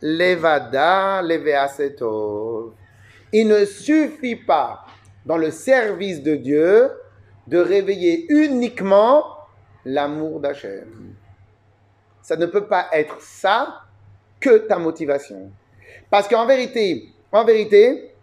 levada. 0.00 1.22
Il 3.32 3.48
ne 3.48 3.64
suffit 3.64 4.36
pas 4.36 4.84
dans 5.26 5.36
le 5.36 5.50
service 5.50 6.22
de 6.22 6.34
Dieu 6.36 6.90
de 7.46 7.58
réveiller 7.58 8.26
uniquement 8.30 9.24
l'amour 9.84 10.40
d'Hachem. 10.40 11.14
Ça 12.22 12.36
ne 12.36 12.46
peut 12.46 12.66
pas 12.66 12.88
être 12.92 13.20
ça 13.20 13.82
que 14.40 14.58
ta 14.58 14.78
motivation. 14.78 15.50
Parce 16.10 16.28
qu'en 16.28 16.46
vérité, 16.46 17.08
en 17.32 17.44
vérité, 17.44 18.14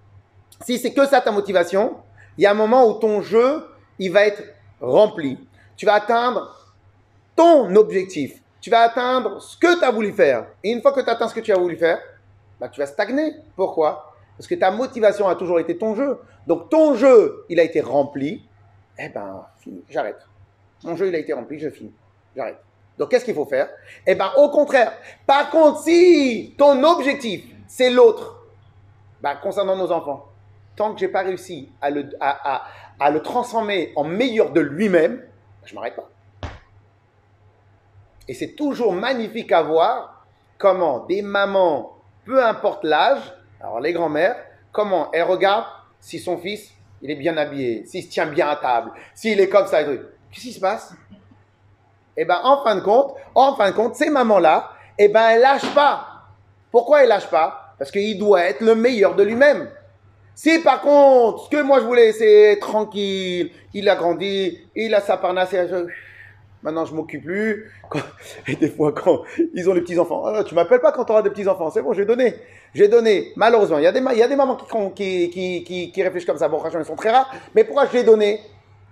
si 0.61 0.77
c'est 0.77 0.93
que 0.93 1.05
ça 1.05 1.21
ta 1.21 1.31
motivation, 1.31 1.97
il 2.37 2.43
y 2.43 2.47
a 2.47 2.51
un 2.51 2.55
moment 2.55 2.87
où 2.87 2.99
ton 2.99 3.21
jeu, 3.21 3.63
il 3.99 4.11
va 4.11 4.25
être 4.25 4.43
rempli. 4.79 5.37
Tu 5.77 5.85
vas 5.85 5.95
atteindre 5.95 6.73
ton 7.35 7.75
objectif. 7.75 8.41
Tu 8.65 8.71
vas 8.71 8.79
atteindre 8.79 9.39
ce 9.43 9.55
que 9.55 9.77
tu 9.77 9.85
as 9.85 9.91
voulu 9.91 10.11
faire. 10.11 10.47
Et 10.63 10.71
une 10.71 10.81
fois 10.81 10.91
que 10.91 10.99
tu 10.99 11.07
atteins 11.07 11.27
ce 11.27 11.35
que 11.35 11.39
tu 11.39 11.51
as 11.51 11.55
voulu 11.55 11.77
faire, 11.77 11.99
bah, 12.59 12.67
tu 12.67 12.79
vas 12.79 12.87
stagner. 12.87 13.35
Pourquoi? 13.55 14.15
Parce 14.35 14.47
que 14.47 14.55
ta 14.55 14.71
motivation 14.71 15.27
a 15.27 15.35
toujours 15.35 15.59
été 15.59 15.77
ton 15.77 15.93
jeu. 15.93 16.19
Donc 16.47 16.71
ton 16.71 16.95
jeu, 16.95 17.45
il 17.47 17.59
a 17.59 17.63
été 17.63 17.79
rempli. 17.79 18.43
Eh 18.97 19.09
ben, 19.09 19.45
j'arrête. 19.87 20.17
Mon 20.83 20.95
jeu, 20.95 21.09
il 21.09 21.13
a 21.13 21.19
été 21.19 21.31
rempli, 21.31 21.59
je 21.59 21.69
finis. 21.69 21.93
J'arrête. 22.35 22.57
Donc 22.97 23.11
qu'est-ce 23.11 23.25
qu'il 23.25 23.35
faut 23.35 23.45
faire? 23.45 23.69
Eh 24.07 24.15
ben, 24.15 24.31
au 24.35 24.49
contraire. 24.49 24.93
Par 25.27 25.51
contre, 25.51 25.81
si 25.81 26.55
ton 26.57 26.83
objectif, 26.85 27.45
c'est 27.67 27.91
l'autre, 27.91 28.47
ben, 29.21 29.35
concernant 29.35 29.75
nos 29.75 29.91
enfants, 29.91 30.25
tant 30.75 30.91
que 30.95 30.99
j'ai 30.99 31.09
pas 31.09 31.21
réussi 31.21 31.69
à 31.81 31.91
le, 31.91 33.19
transformer 33.19 33.93
en 33.95 34.05
meilleur 34.05 34.49
de 34.49 34.61
lui-même, 34.61 35.21
je 35.65 35.75
m'arrête 35.75 35.95
pas. 35.95 36.09
Et 38.27 38.33
c'est 38.33 38.55
toujours 38.55 38.93
magnifique 38.93 39.51
à 39.51 39.61
voir 39.61 40.25
comment 40.57 41.05
des 41.05 41.21
mamans, 41.21 41.97
peu 42.25 42.43
importe 42.43 42.83
l'âge, 42.83 43.21
alors 43.61 43.79
les 43.79 43.93
grands-mères, 43.93 44.37
comment 44.71 45.11
elles 45.11 45.23
regardent 45.23 45.65
si 45.99 46.19
son 46.19 46.37
fils, 46.37 46.71
il 47.01 47.11
est 47.11 47.15
bien 47.15 47.37
habillé, 47.37 47.85
s'il 47.85 48.03
se 48.03 48.09
tient 48.09 48.25
bien 48.25 48.47
à 48.47 48.55
table, 48.55 48.91
s'il 49.13 49.39
est 49.39 49.49
comme 49.49 49.67
ça 49.67 49.81
et 49.81 49.85
tout. 49.85 50.03
Qu'est-ce 50.31 50.45
qui 50.45 50.53
se 50.53 50.59
passe? 50.59 50.93
Eh 52.17 52.25
ben, 52.25 52.39
en 52.43 52.63
fin 52.63 52.75
de 52.75 52.81
compte, 52.81 53.13
en 53.33 53.55
fin 53.55 53.71
de 53.71 53.75
compte, 53.75 53.95
ces 53.95 54.09
mamans-là, 54.09 54.71
eh 54.97 55.07
ben, 55.07 55.29
elles 55.29 55.41
lâchent 55.41 55.73
pas. 55.73 56.07
Pourquoi 56.71 57.03
elles 57.03 57.09
lâchent 57.09 57.29
pas? 57.29 57.73
Parce 57.77 57.91
qu'il 57.91 58.17
doit 58.17 58.43
être 58.43 58.61
le 58.61 58.75
meilleur 58.75 59.15
de 59.15 59.23
lui-même. 59.23 59.69
Si 60.33 60.59
par 60.59 60.81
contre, 60.81 61.45
ce 61.45 61.49
que 61.49 61.61
moi 61.61 61.79
je 61.79 61.85
voulais, 61.85 62.11
c'est 62.11 62.57
tranquille, 62.59 63.51
il 63.73 63.87
a 63.87 63.95
grandi, 63.95 64.59
il 64.75 64.93
a 64.93 64.99
sa 64.99 65.15
parnasse, 65.15 65.55
maintenant 66.65 66.83
je 66.83 66.93
m'occupe 66.93 67.23
plus. 67.23 67.71
Et 68.47 68.55
des 68.55 68.69
fois, 68.69 68.91
quand 68.91 69.21
ils 69.53 69.69
ont 69.69 69.73
les 69.73 69.81
petits-enfants, 69.81 70.25
Ah, 70.25 70.43
tu 70.43 70.55
m'appelles 70.55 70.81
pas 70.81 70.91
quand 70.91 71.05
tu 71.05 71.11
auras 71.13 71.21
des 71.21 71.29
petits-enfants, 71.29 71.69
c'est 71.69 71.81
bon, 71.81 71.93
j'ai 71.93 72.05
donné. 72.05 72.35
J'ai 72.73 72.89
donné. 72.89 73.31
Malheureusement, 73.37 73.77
il 73.77 73.83
y 73.83 73.87
a 73.87 73.91
des, 73.93 74.01
mamans 74.01 74.57
qui, 74.93 75.29
qui, 75.29 75.63
qui, 75.63 75.91
qui, 75.91 76.03
réfléchissent 76.03 76.27
comme 76.27 76.37
ça. 76.37 76.49
Bon, 76.49 76.61
elles 76.65 76.83
sont 76.85 76.95
très 76.97 77.11
rares. 77.11 77.31
Mais 77.53 77.63
pourquoi 77.63 77.85
j'ai 77.91 78.03
donné? 78.03 78.41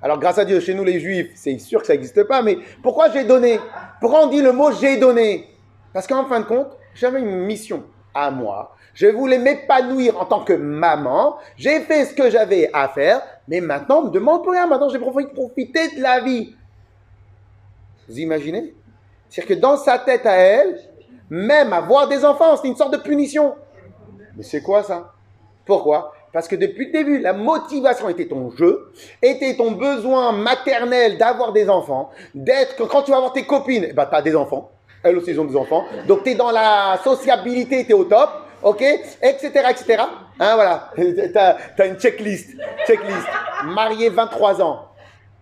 Alors, 0.01 0.19
grâce 0.19 0.37
à 0.37 0.45
Dieu, 0.45 0.59
chez 0.59 0.73
nous 0.73 0.83
les 0.83 0.99
juifs, 0.99 1.31
c'est 1.35 1.57
sûr 1.59 1.81
que 1.81 1.87
ça 1.87 1.93
n'existe 1.93 2.23
pas, 2.23 2.41
mais 2.41 2.57
pourquoi 2.81 3.09
j'ai 3.09 3.23
donné? 3.23 3.59
Pourquoi 3.99 4.23
on 4.23 4.27
dit 4.27 4.41
le 4.41 4.51
mot 4.51 4.71
j'ai 4.71 4.97
donné? 4.97 5.47
Parce 5.93 6.07
qu'en 6.07 6.25
fin 6.25 6.39
de 6.41 6.45
compte, 6.45 6.77
j'avais 6.93 7.19
une 7.19 7.45
mission 7.45 7.83
à 8.13 8.29
moi. 8.29 8.75
Je 8.93 9.07
voulais 9.07 9.39
m'épanouir 9.39 10.21
en 10.21 10.25
tant 10.25 10.43
que 10.43 10.53
maman. 10.53 11.37
J'ai 11.57 11.79
fait 11.81 12.05
ce 12.05 12.13
que 12.13 12.29
j'avais 12.29 12.69
à 12.73 12.87
faire, 12.89 13.21
mais 13.47 13.59
maintenant, 13.59 14.01
on 14.01 14.05
me 14.05 14.09
demande 14.11 14.43
plus 14.43 14.51
rien. 14.51 14.67
Maintenant, 14.67 14.89
j'ai 14.89 14.99
profi- 14.99 15.33
profité 15.33 15.95
de 15.95 16.01
la 16.01 16.19
vie. 16.19 16.55
Vous 18.07 18.19
imaginez? 18.19 18.73
C'est-à-dire 19.29 19.55
que 19.55 19.61
dans 19.61 19.77
sa 19.77 19.99
tête 19.99 20.25
à 20.25 20.35
elle, 20.35 20.79
même 21.29 21.73
avoir 21.73 22.07
des 22.07 22.23
enfants, 22.23 22.55
c'est 22.57 22.67
une 22.67 22.75
sorte 22.75 22.93
de 22.93 22.97
punition. 22.97 23.55
Mais 24.35 24.43
c'est 24.43 24.61
quoi 24.61 24.83
ça? 24.83 25.13
Pourquoi? 25.65 26.13
Parce 26.33 26.47
que 26.47 26.55
depuis 26.55 26.87
le 26.87 26.91
début, 26.91 27.19
la 27.19 27.33
motivation 27.33 28.09
était 28.09 28.27
ton 28.27 28.49
jeu, 28.51 28.91
était 29.21 29.55
ton 29.55 29.71
besoin 29.71 30.31
maternel 30.31 31.19
d'avoir 31.19 31.53
des 31.53 31.69
enfants, 31.69 32.09
d'être, 32.33 32.87
quand 32.87 33.03
tu 33.03 33.11
vas 33.11 33.19
voir 33.19 33.33
tes 33.33 33.45
copines, 33.45 33.85
eh 33.87 33.93
ben, 33.93 34.07
tu 34.11 34.23
des 34.23 34.35
enfants, 34.35 34.71
elles 35.03 35.15
aussi 35.15 35.37
ont 35.37 35.45
des 35.45 35.55
enfants, 35.55 35.85
donc 36.07 36.23
tu 36.23 36.31
es 36.31 36.35
dans 36.35 36.49
la 36.49 36.99
sociabilité, 37.03 37.85
tu 37.85 37.91
es 37.91 37.93
au 37.93 38.05
top, 38.05 38.29
ok, 38.63 38.81
etc., 38.81 39.51
etc. 39.69 40.03
Hein, 40.39 40.55
voilà, 40.55 40.91
tu 40.95 41.37
as, 41.37 41.85
une 41.85 41.99
checklist, 41.99 42.49
checklist, 42.87 43.27
marié 43.65 44.09
23 44.09 44.59
ans, 44.63 44.87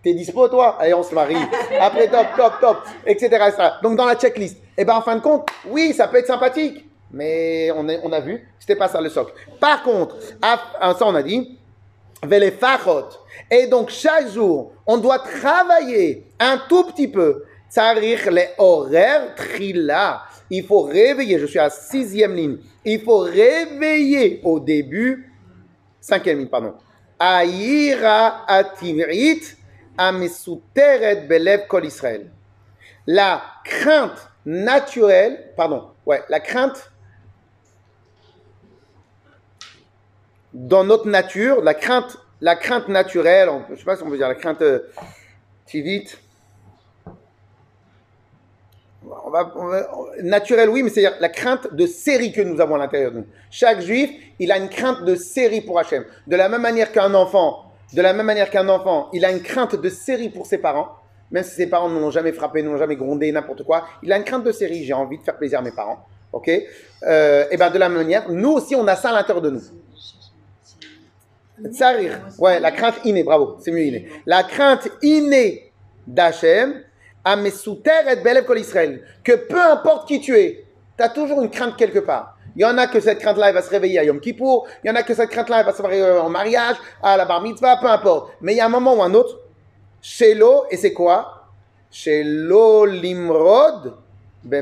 T'es 0.02 0.14
dispo, 0.14 0.48
toi? 0.48 0.76
Allez, 0.80 0.94
on 0.94 1.02
se 1.02 1.14
marie. 1.14 1.36
Après, 1.80 2.08
top, 2.08 2.26
top, 2.36 2.52
top, 2.60 2.76
etc. 3.06 3.26
etc. 3.48 3.68
Donc, 3.82 3.96
dans 3.96 4.06
la 4.06 4.16
checklist. 4.16 4.56
Et 4.76 4.84
ben, 4.84 4.94
en 4.96 5.02
fin 5.02 5.16
de 5.16 5.20
compte, 5.20 5.48
oui, 5.68 5.92
ça 5.92 6.08
peut 6.08 6.16
être 6.18 6.26
sympathique. 6.26 6.84
Mais 7.12 7.70
on, 7.76 7.88
est, 7.88 8.00
on 8.02 8.10
a 8.10 8.20
vu, 8.20 8.48
c'était 8.58 8.74
pas 8.74 8.88
ça 8.88 9.00
le 9.00 9.10
socle. 9.10 9.32
Par 9.60 9.82
contre, 9.82 10.16
à- 10.40 10.94
ça, 10.94 11.06
on 11.06 11.14
a 11.14 11.22
dit. 11.22 11.58
Et 13.50 13.66
donc, 13.66 13.90
chaque 13.90 14.28
jour, 14.28 14.72
on 14.86 14.96
doit 14.96 15.18
travailler 15.18 16.24
un 16.40 16.58
tout 16.68 16.84
petit 16.84 17.08
peu. 17.08 17.44
Les 18.00 18.18
horaires 18.58 19.34
trila. 19.34 20.22
Il 20.50 20.64
faut 20.64 20.82
réveiller, 20.82 21.38
je 21.38 21.46
suis 21.46 21.58
à 21.58 21.70
sixième 21.70 22.34
ligne. 22.34 22.58
Il 22.84 23.00
faut 23.00 23.18
réveiller 23.18 24.40
au 24.44 24.60
début 24.60 25.32
cinquième 26.00 26.38
ligne, 26.38 26.48
pardon. 26.48 26.74
Aïra 27.18 28.44
atimrit 28.46 29.40
belev 29.98 31.66
kol 31.68 31.84
Israël. 31.84 32.30
La 33.06 33.42
crainte 33.64 34.28
naturelle, 34.46 35.52
pardon, 35.56 35.88
ouais, 36.06 36.22
la 36.28 36.40
crainte 36.40 36.92
dans 40.52 40.84
notre 40.84 41.08
nature, 41.08 41.62
la 41.62 41.74
crainte, 41.74 42.18
la 42.40 42.56
crainte 42.56 42.88
naturelle, 42.88 43.48
je 43.70 43.76
sais 43.76 43.84
pas 43.84 43.96
si 43.96 44.02
on 44.02 44.10
peut 44.10 44.16
dire 44.16 44.28
la 44.28 44.34
crainte 44.34 44.62
euh, 44.62 44.80
tivite. 45.66 46.18
Naturelle, 50.22 50.68
oui, 50.68 50.82
mais 50.82 50.90
c'est 50.90 51.02
la 51.18 51.28
crainte 51.28 51.74
de 51.74 51.86
série 51.86 52.32
que 52.32 52.40
nous 52.40 52.60
avons 52.60 52.76
à 52.76 52.78
l'intérieur 52.78 53.12
de 53.12 53.18
nous. 53.18 53.26
Chaque 53.50 53.80
juif, 53.80 54.10
il 54.38 54.52
a 54.52 54.58
une 54.58 54.68
crainte 54.68 55.04
de 55.04 55.16
série 55.16 55.60
pour 55.60 55.78
Hachem. 55.78 56.04
De 56.26 56.36
la 56.36 56.48
même 56.48 56.62
manière 56.62 56.92
qu'un 56.92 57.12
enfant, 57.14 57.71
de 57.92 58.02
la 58.02 58.12
même 58.12 58.26
manière 58.26 58.50
qu'un 58.50 58.68
enfant, 58.68 59.08
il 59.12 59.24
a 59.24 59.30
une 59.30 59.42
crainte 59.42 59.76
de 59.76 59.88
série 59.88 60.30
pour 60.30 60.46
ses 60.46 60.58
parents. 60.58 60.88
Même 61.30 61.44
si 61.44 61.54
ses 61.54 61.66
parents 61.66 61.88
ne 61.88 61.98
l'ont 61.98 62.10
jamais 62.10 62.32
frappé, 62.32 62.62
ne 62.62 62.68
l'ont 62.68 62.76
jamais 62.76 62.96
grondé, 62.96 63.32
n'importe 63.32 63.62
quoi, 63.64 63.86
il 64.02 64.12
a 64.12 64.18
une 64.18 64.24
crainte 64.24 64.44
de 64.44 64.52
série. 64.52 64.84
J'ai 64.84 64.92
envie 64.92 65.18
de 65.18 65.22
faire 65.22 65.36
plaisir 65.36 65.60
à 65.60 65.62
mes 65.62 65.72
parents. 65.72 66.04
Ok? 66.32 66.50
Euh, 67.02 67.44
Et 67.50 67.56
bien 67.56 67.70
de 67.70 67.78
la 67.78 67.88
même 67.88 67.98
manière, 67.98 68.30
nous 68.30 68.50
aussi, 68.50 68.74
on 68.74 68.86
a 68.86 68.96
ça 68.96 69.10
à 69.10 69.12
l'intérieur 69.12 69.42
de 69.42 69.50
nous. 69.50 69.62
Tsarir. 71.70 72.20
Ouais, 72.38 72.60
la 72.60 72.70
crainte 72.70 72.96
innée, 73.04 73.22
bravo, 73.22 73.56
c'est 73.60 73.70
mieux 73.70 73.84
innée. 73.84 74.08
La 74.26 74.42
crainte 74.42 74.88
innée 75.02 75.72
d'Hachem, 76.06 76.82
Amesuter 77.24 77.90
et 78.10 78.16
Belev 78.16 78.44
Kol 78.44 78.58
Israël, 78.58 79.02
que 79.22 79.32
peu 79.32 79.60
importe 79.60 80.08
qui 80.08 80.20
tu 80.20 80.36
es, 80.36 80.64
tu 80.96 81.04
as 81.04 81.08
toujours 81.08 81.40
une 81.40 81.50
crainte 81.50 81.76
quelque 81.76 82.00
part. 82.00 82.36
Il 82.56 82.62
y 82.62 82.64
en 82.64 82.76
a 82.78 82.86
que 82.86 83.00
cette 83.00 83.18
crainte-là, 83.18 83.48
elle 83.48 83.54
va 83.54 83.62
se 83.62 83.70
réveiller 83.70 83.98
à 83.98 84.04
Yom 84.04 84.20
Kippour, 84.20 84.66
il 84.84 84.88
y 84.88 84.90
en 84.90 84.94
a 84.94 85.02
que 85.02 85.14
cette 85.14 85.30
crainte-là, 85.30 85.60
elle 85.60 85.66
va 85.66 85.72
se 85.72 85.82
réveiller 85.82 86.04
en 86.04 86.28
mariage, 86.28 86.76
à 87.02 87.16
la 87.16 87.24
bar 87.24 87.42
mitzvah, 87.42 87.78
peu 87.78 87.86
importe. 87.86 88.32
Mais 88.40 88.52
il 88.54 88.56
y 88.56 88.60
a 88.60 88.66
un 88.66 88.70
moment 88.70 88.94
ou 88.94 89.02
un 89.02 89.14
autre, 89.14 89.40
chez 90.00 90.34
l'eau, 90.34 90.64
et 90.70 90.76
c'est 90.76 90.92
quoi? 90.92 91.48
Chez 91.90 92.24
l'eau 92.24 92.84
limrod, 92.84 93.94
de 94.44 94.56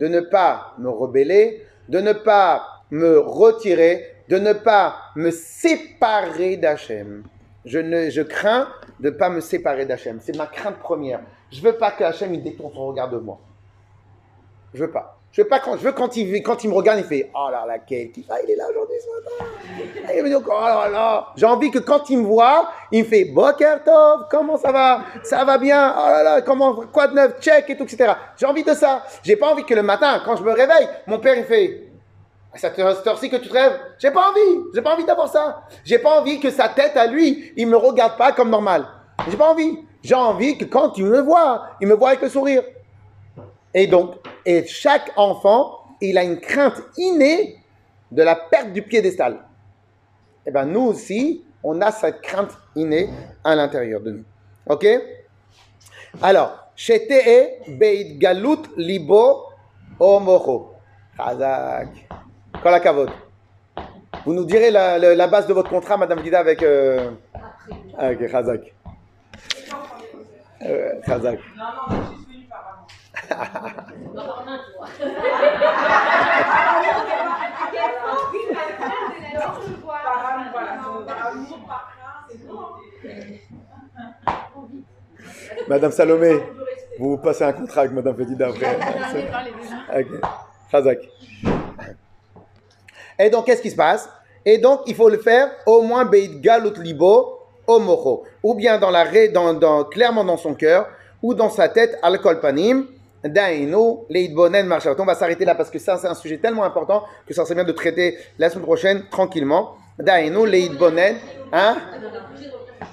ne 0.00 0.20
pas 0.20 0.74
me 0.78 0.88
rebeller, 0.90 1.66
de 1.88 2.00
ne 2.00 2.12
pas 2.12 2.66
me 2.90 3.18
retirer, 3.18 4.16
de 4.28 4.38
ne 4.38 4.52
pas 4.52 4.96
me 5.14 5.30
séparer 5.30 6.56
d'Hachem. 6.56 7.24
Je, 7.64 7.78
ne, 7.78 8.10
je 8.10 8.22
crains 8.22 8.68
de 9.00 9.10
ne 9.10 9.14
pas 9.16 9.28
me 9.28 9.40
séparer 9.40 9.86
d'Hachem. 9.86 10.18
C'est 10.20 10.36
ma 10.36 10.46
crainte 10.46 10.78
première. 10.78 11.20
Je 11.50 11.60
veux 11.62 11.76
pas 11.76 11.90
que 11.92 12.04
Hachem 12.04 12.34
il 12.34 12.42
détourne 12.42 12.72
son 12.74 12.86
regard 12.86 13.08
de 13.08 13.18
moi. 13.18 13.40
Je 14.76 14.84
veux 14.84 14.90
pas. 14.90 15.14
Je 15.32 15.42
veux 15.42 15.48
pas 15.48 15.58
quand 15.58 15.72
je 15.76 15.82
veux 15.82 15.92
quand 15.92 16.16
il 16.16 16.42
quand 16.42 16.64
il 16.64 16.70
me 16.70 16.74
regarde, 16.74 16.98
il 16.98 17.04
fait 17.04 17.30
oh 17.34 17.48
là 17.50 17.64
là 17.66 17.78
quel. 17.78 18.08
Ah, 18.30 18.36
il 18.44 18.50
est 18.50 18.56
là 18.56 18.64
aujourd'hui 18.70 18.96
ce 19.00 19.08
matin. 19.10 19.50
Il 20.16 20.22
me 20.22 20.28
dit 20.28 20.34
oh 20.34 20.50
là 20.50 20.88
là. 20.88 21.26
J'ai 21.36 21.46
envie 21.46 21.70
que 21.70 21.78
quand 21.78 22.08
il 22.10 22.18
me 22.18 22.24
voit, 22.26 22.70
il 22.92 23.02
me 23.02 23.08
fait 23.08 23.24
Boker 23.26 23.82
Tov, 23.84 24.26
comment 24.30 24.56
ça 24.56 24.72
va? 24.72 25.00
Ça 25.24 25.44
va 25.44 25.58
bien? 25.58 25.94
Oh 25.98 26.08
là 26.08 26.22
là, 26.22 26.42
comment 26.42 26.74
quoi 26.92 27.08
de 27.08 27.14
neuf? 27.14 27.40
Check 27.40 27.68
et 27.70 27.76
tout, 27.76 27.84
etc. 27.84 28.12
J'ai 28.36 28.46
envie 28.46 28.62
de 28.64 28.72
ça. 28.74 29.02
J'ai 29.22 29.36
pas 29.36 29.48
envie 29.48 29.64
que 29.64 29.74
le 29.74 29.82
matin, 29.82 30.22
quand 30.24 30.36
je 30.36 30.42
me 30.42 30.52
réveille, 30.52 30.88
mon 31.06 31.18
père 31.18 31.36
il 31.36 31.44
fait 31.44 31.82
cette 32.54 32.78
heure- 32.78 32.96
cette 32.96 33.06
heure-ci 33.06 33.28
que 33.28 33.36
tu 33.36 33.48
te 33.48 33.52
rêves, 33.52 33.78
j'ai 33.98 34.10
pas 34.10 34.30
envie, 34.30 34.62
j'ai 34.74 34.80
pas 34.82 34.94
envie 34.94 35.04
d'avoir 35.04 35.28
ça. 35.28 35.62
J'ai 35.84 35.98
pas 35.98 36.18
envie 36.20 36.40
que 36.40 36.50
sa 36.50 36.68
tête 36.70 36.96
à 36.96 37.06
lui, 37.06 37.52
il 37.56 37.66
me 37.66 37.76
regarde 37.76 38.16
pas 38.16 38.32
comme 38.32 38.48
normal. 38.50 38.86
J'ai 39.28 39.36
pas 39.36 39.50
envie. 39.50 39.78
J'ai 40.02 40.14
envie 40.14 40.56
que 40.56 40.64
quand 40.64 40.96
il 40.96 41.04
me 41.04 41.20
voit, 41.20 41.66
il 41.80 41.88
me 41.88 41.94
voit 41.94 42.10
avec 42.10 42.22
le 42.22 42.28
sourire. 42.30 42.62
Et 43.74 43.86
donc, 43.86 44.14
et 44.44 44.66
chaque 44.66 45.10
enfant, 45.16 45.78
il 46.00 46.16
a 46.18 46.24
une 46.24 46.40
crainte 46.40 46.82
innée 46.96 47.58
de 48.10 48.22
la 48.22 48.36
perte 48.36 48.72
du 48.72 48.82
piédestal. 48.82 49.38
Et 50.46 50.50
bien 50.50 50.64
nous 50.64 50.82
aussi, 50.82 51.44
on 51.62 51.80
a 51.80 51.90
cette 51.90 52.20
crainte 52.22 52.56
innée 52.74 53.08
à 53.42 53.54
l'intérieur 53.54 54.00
de 54.00 54.10
nous. 54.12 54.24
Ok? 54.68 54.86
Alors, 56.22 56.70
Shetee 56.76 57.58
Beit 57.68 58.16
Galut 58.18 58.62
Libo 58.76 59.44
Omocho. 59.98 60.72
Chazak. 61.16 61.88
Kol 62.62 62.74
hakavod. 62.74 63.10
Vous 64.24 64.34
nous 64.34 64.44
direz 64.44 64.70
la, 64.70 64.98
la- 64.98 65.14
la 65.14 65.26
base 65.26 65.46
de 65.46 65.52
votre 65.54 65.70
contrat, 65.70 65.96
Madame 65.96 66.22
Dida, 66.22 66.38
avec... 66.40 66.62
Euh... 66.62 67.10
Avec 67.98 68.30
Chazak. 68.30 68.74
Euh, 70.62 70.92
Chazak. 71.06 71.38
Madame 85.68 85.92
Salomé, 85.92 86.40
vous 86.98 87.18
passez 87.18 87.44
un 87.44 87.52
contrat 87.52 87.82
avec 87.82 87.92
Madame 87.92 88.16
Fedida 88.16 88.48
après. 88.48 88.78
Et 93.18 93.30
donc, 93.30 93.46
qu'est-ce 93.46 93.62
qui 93.62 93.70
se 93.70 93.76
passe? 93.76 94.08
Et 94.44 94.58
donc, 94.58 94.80
il 94.86 94.94
faut 94.94 95.08
le 95.08 95.18
faire 95.18 95.50
au 95.66 95.82
moins 95.82 96.04
Beit 96.04 96.40
Galut 96.40 96.72
Libo 96.82 97.38
au 97.66 97.78
mocho. 97.78 98.24
Ou 98.42 98.54
bien 98.54 98.78
dans 98.78 98.90
la, 98.90 99.04
ré- 99.04 99.28
dans, 99.28 99.54
dans, 99.54 99.84
clairement 99.84 100.24
dans 100.24 100.36
son 100.36 100.54
cœur, 100.54 100.88
ou 101.22 101.34
dans 101.34 101.50
sa 101.50 101.68
tête, 101.68 101.98
al 102.02 102.20
kolpanim. 102.20 102.86
Dainu, 103.28 104.04
Leit 104.08 104.28
Bonen 104.28 104.66
Marchat. 104.66 104.94
On 104.98 105.04
va 105.04 105.14
s'arrêter 105.14 105.44
là 105.44 105.54
parce 105.54 105.70
que 105.70 105.78
ça, 105.78 105.96
c'est 105.96 106.08
un 106.08 106.14
sujet 106.14 106.38
tellement 106.38 106.64
important 106.64 107.04
que 107.26 107.34
ça 107.34 107.44
serait 107.44 107.54
bien 107.54 107.64
de 107.64 107.72
traiter 107.72 108.18
la 108.38 108.50
semaine 108.50 108.64
prochaine 108.64 109.04
tranquillement. 109.10 109.76
Dainu, 109.98 110.46
Leit 110.46 110.70
Bonen. 110.70 111.16
Hein? 111.52 111.76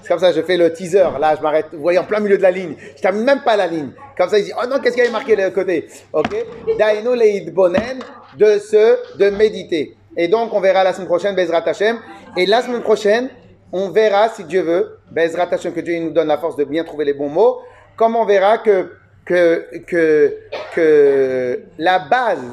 C'est 0.02 0.10
comme 0.10 0.20
ça, 0.20 0.32
je 0.32 0.42
fais 0.42 0.58
le 0.58 0.72
teaser. 0.74 1.08
Là, 1.20 1.36
je 1.36 1.42
m'arrête. 1.42 1.68
Vous 1.72 1.82
voyez, 1.82 2.00
en 2.00 2.04
plein 2.04 2.20
milieu 2.20 2.38
de 2.38 2.42
la 2.42 2.52
ligne. 2.52 2.76
Je 2.96 3.02
termine 3.02 3.24
même 3.24 3.42
pas 3.42 3.56
la 3.56 3.68
ligne. 3.68 3.92
Comme 4.18 4.30
ça, 4.30 4.38
il 4.38 4.46
dit 4.46 4.52
Oh 4.58 4.68
non, 4.68 4.80
qu'est-ce 4.80 4.96
qu'il 4.96 5.04
y 5.04 5.08
avait 5.08 5.14
marqué 5.14 5.36
de 5.36 5.50
côté? 5.50 5.88
Ok? 6.12 6.36
Dainu 6.78 7.16
leid 7.16 7.54
bonen, 7.54 8.00
de 8.38 8.60
se, 8.60 9.18
de 9.18 9.30
méditer. 9.30 9.96
Et 10.16 10.28
donc, 10.28 10.54
on 10.54 10.60
verra 10.60 10.84
la 10.84 10.94
semaine 10.94 11.08
prochaine, 11.08 11.36
Bezrat 11.36 11.64
Hashem. 11.68 11.98
Et 12.38 12.46
la 12.46 12.62
semaine 12.62 12.82
prochaine, 12.82 13.30
on 13.72 13.90
verra, 13.90 14.30
si 14.30 14.44
Dieu 14.44 14.62
veut, 14.62 15.00
Bezrat 15.12 15.48
Hashem, 15.52 15.74
que 15.74 15.80
Dieu 15.80 16.00
nous 16.00 16.12
donne 16.12 16.28
la 16.28 16.38
force 16.38 16.56
de 16.56 16.64
bien 16.64 16.84
trouver 16.84 17.06
les 17.06 17.14
bons 17.14 17.30
mots, 17.30 17.60
comme 17.96 18.16
on 18.16 18.26
verra 18.26 18.58
que, 18.60 18.92
que, 19.26 19.68
que, 19.88 20.38
que 20.74 21.64
la 21.78 22.00
base, 22.00 22.44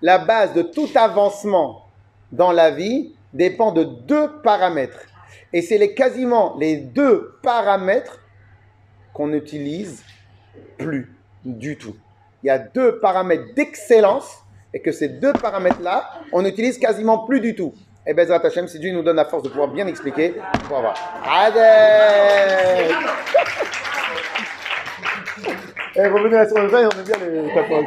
la 0.00 0.18
base 0.18 0.54
de 0.54 0.62
tout 0.62 0.88
avancement 0.94 1.86
dans 2.30 2.52
la 2.52 2.70
vie 2.70 3.14
dépend 3.32 3.72
de 3.72 3.84
deux 3.84 4.28
paramètres. 4.42 5.06
Et 5.52 5.62
c'est 5.62 5.78
les, 5.78 5.94
quasiment 5.94 6.56
les 6.58 6.76
deux 6.76 7.38
paramètres 7.42 8.20
qu'on 9.12 9.28
n'utilise 9.28 10.02
plus 10.78 11.14
du 11.44 11.76
tout. 11.76 11.96
Il 12.42 12.46
y 12.46 12.50
a 12.50 12.58
deux 12.58 12.98
paramètres 12.98 13.54
d'excellence 13.54 14.38
et 14.74 14.80
que 14.80 14.92
ces 14.92 15.08
deux 15.08 15.32
paramètres-là, 15.34 16.10
on 16.32 16.42
n'utilise 16.42 16.78
quasiment 16.78 17.18
plus 17.26 17.40
du 17.40 17.54
tout. 17.54 17.74
Et 18.06 18.14
Bezrat 18.14 18.44
Hashem, 18.44 18.66
si 18.66 18.78
Dieu 18.78 18.92
nous 18.92 19.02
donne 19.02 19.16
la 19.16 19.26
force 19.26 19.42
de 19.42 19.48
pouvoir 19.48 19.68
bien 19.68 19.86
expliquer, 19.86 20.34
on 20.70 20.74
va 20.74 20.80
voir. 20.80 21.22
Adès 21.24 22.88
Et 25.94 26.06
revenez 26.06 26.38
à 26.38 26.46
prochaine, 26.46 26.70
on 26.72 26.98
aime 26.98 27.04
bien 27.04 27.16
les 27.20 27.54
tatouages. 27.54 27.84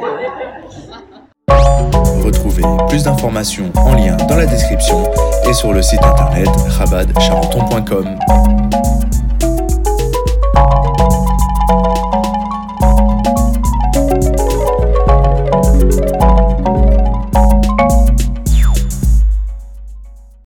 Retrouvez 2.24 2.62
plus 2.88 3.02
d'informations 3.02 3.72
en 3.76 3.94
lien 3.94 4.16
dans 4.28 4.36
la 4.36 4.46
description 4.46 5.02
et 5.48 5.52
sur 5.52 5.72
le 5.72 5.82
site 5.82 6.02
internet 6.02 6.48
rabadcharenton.com. 6.78 8.18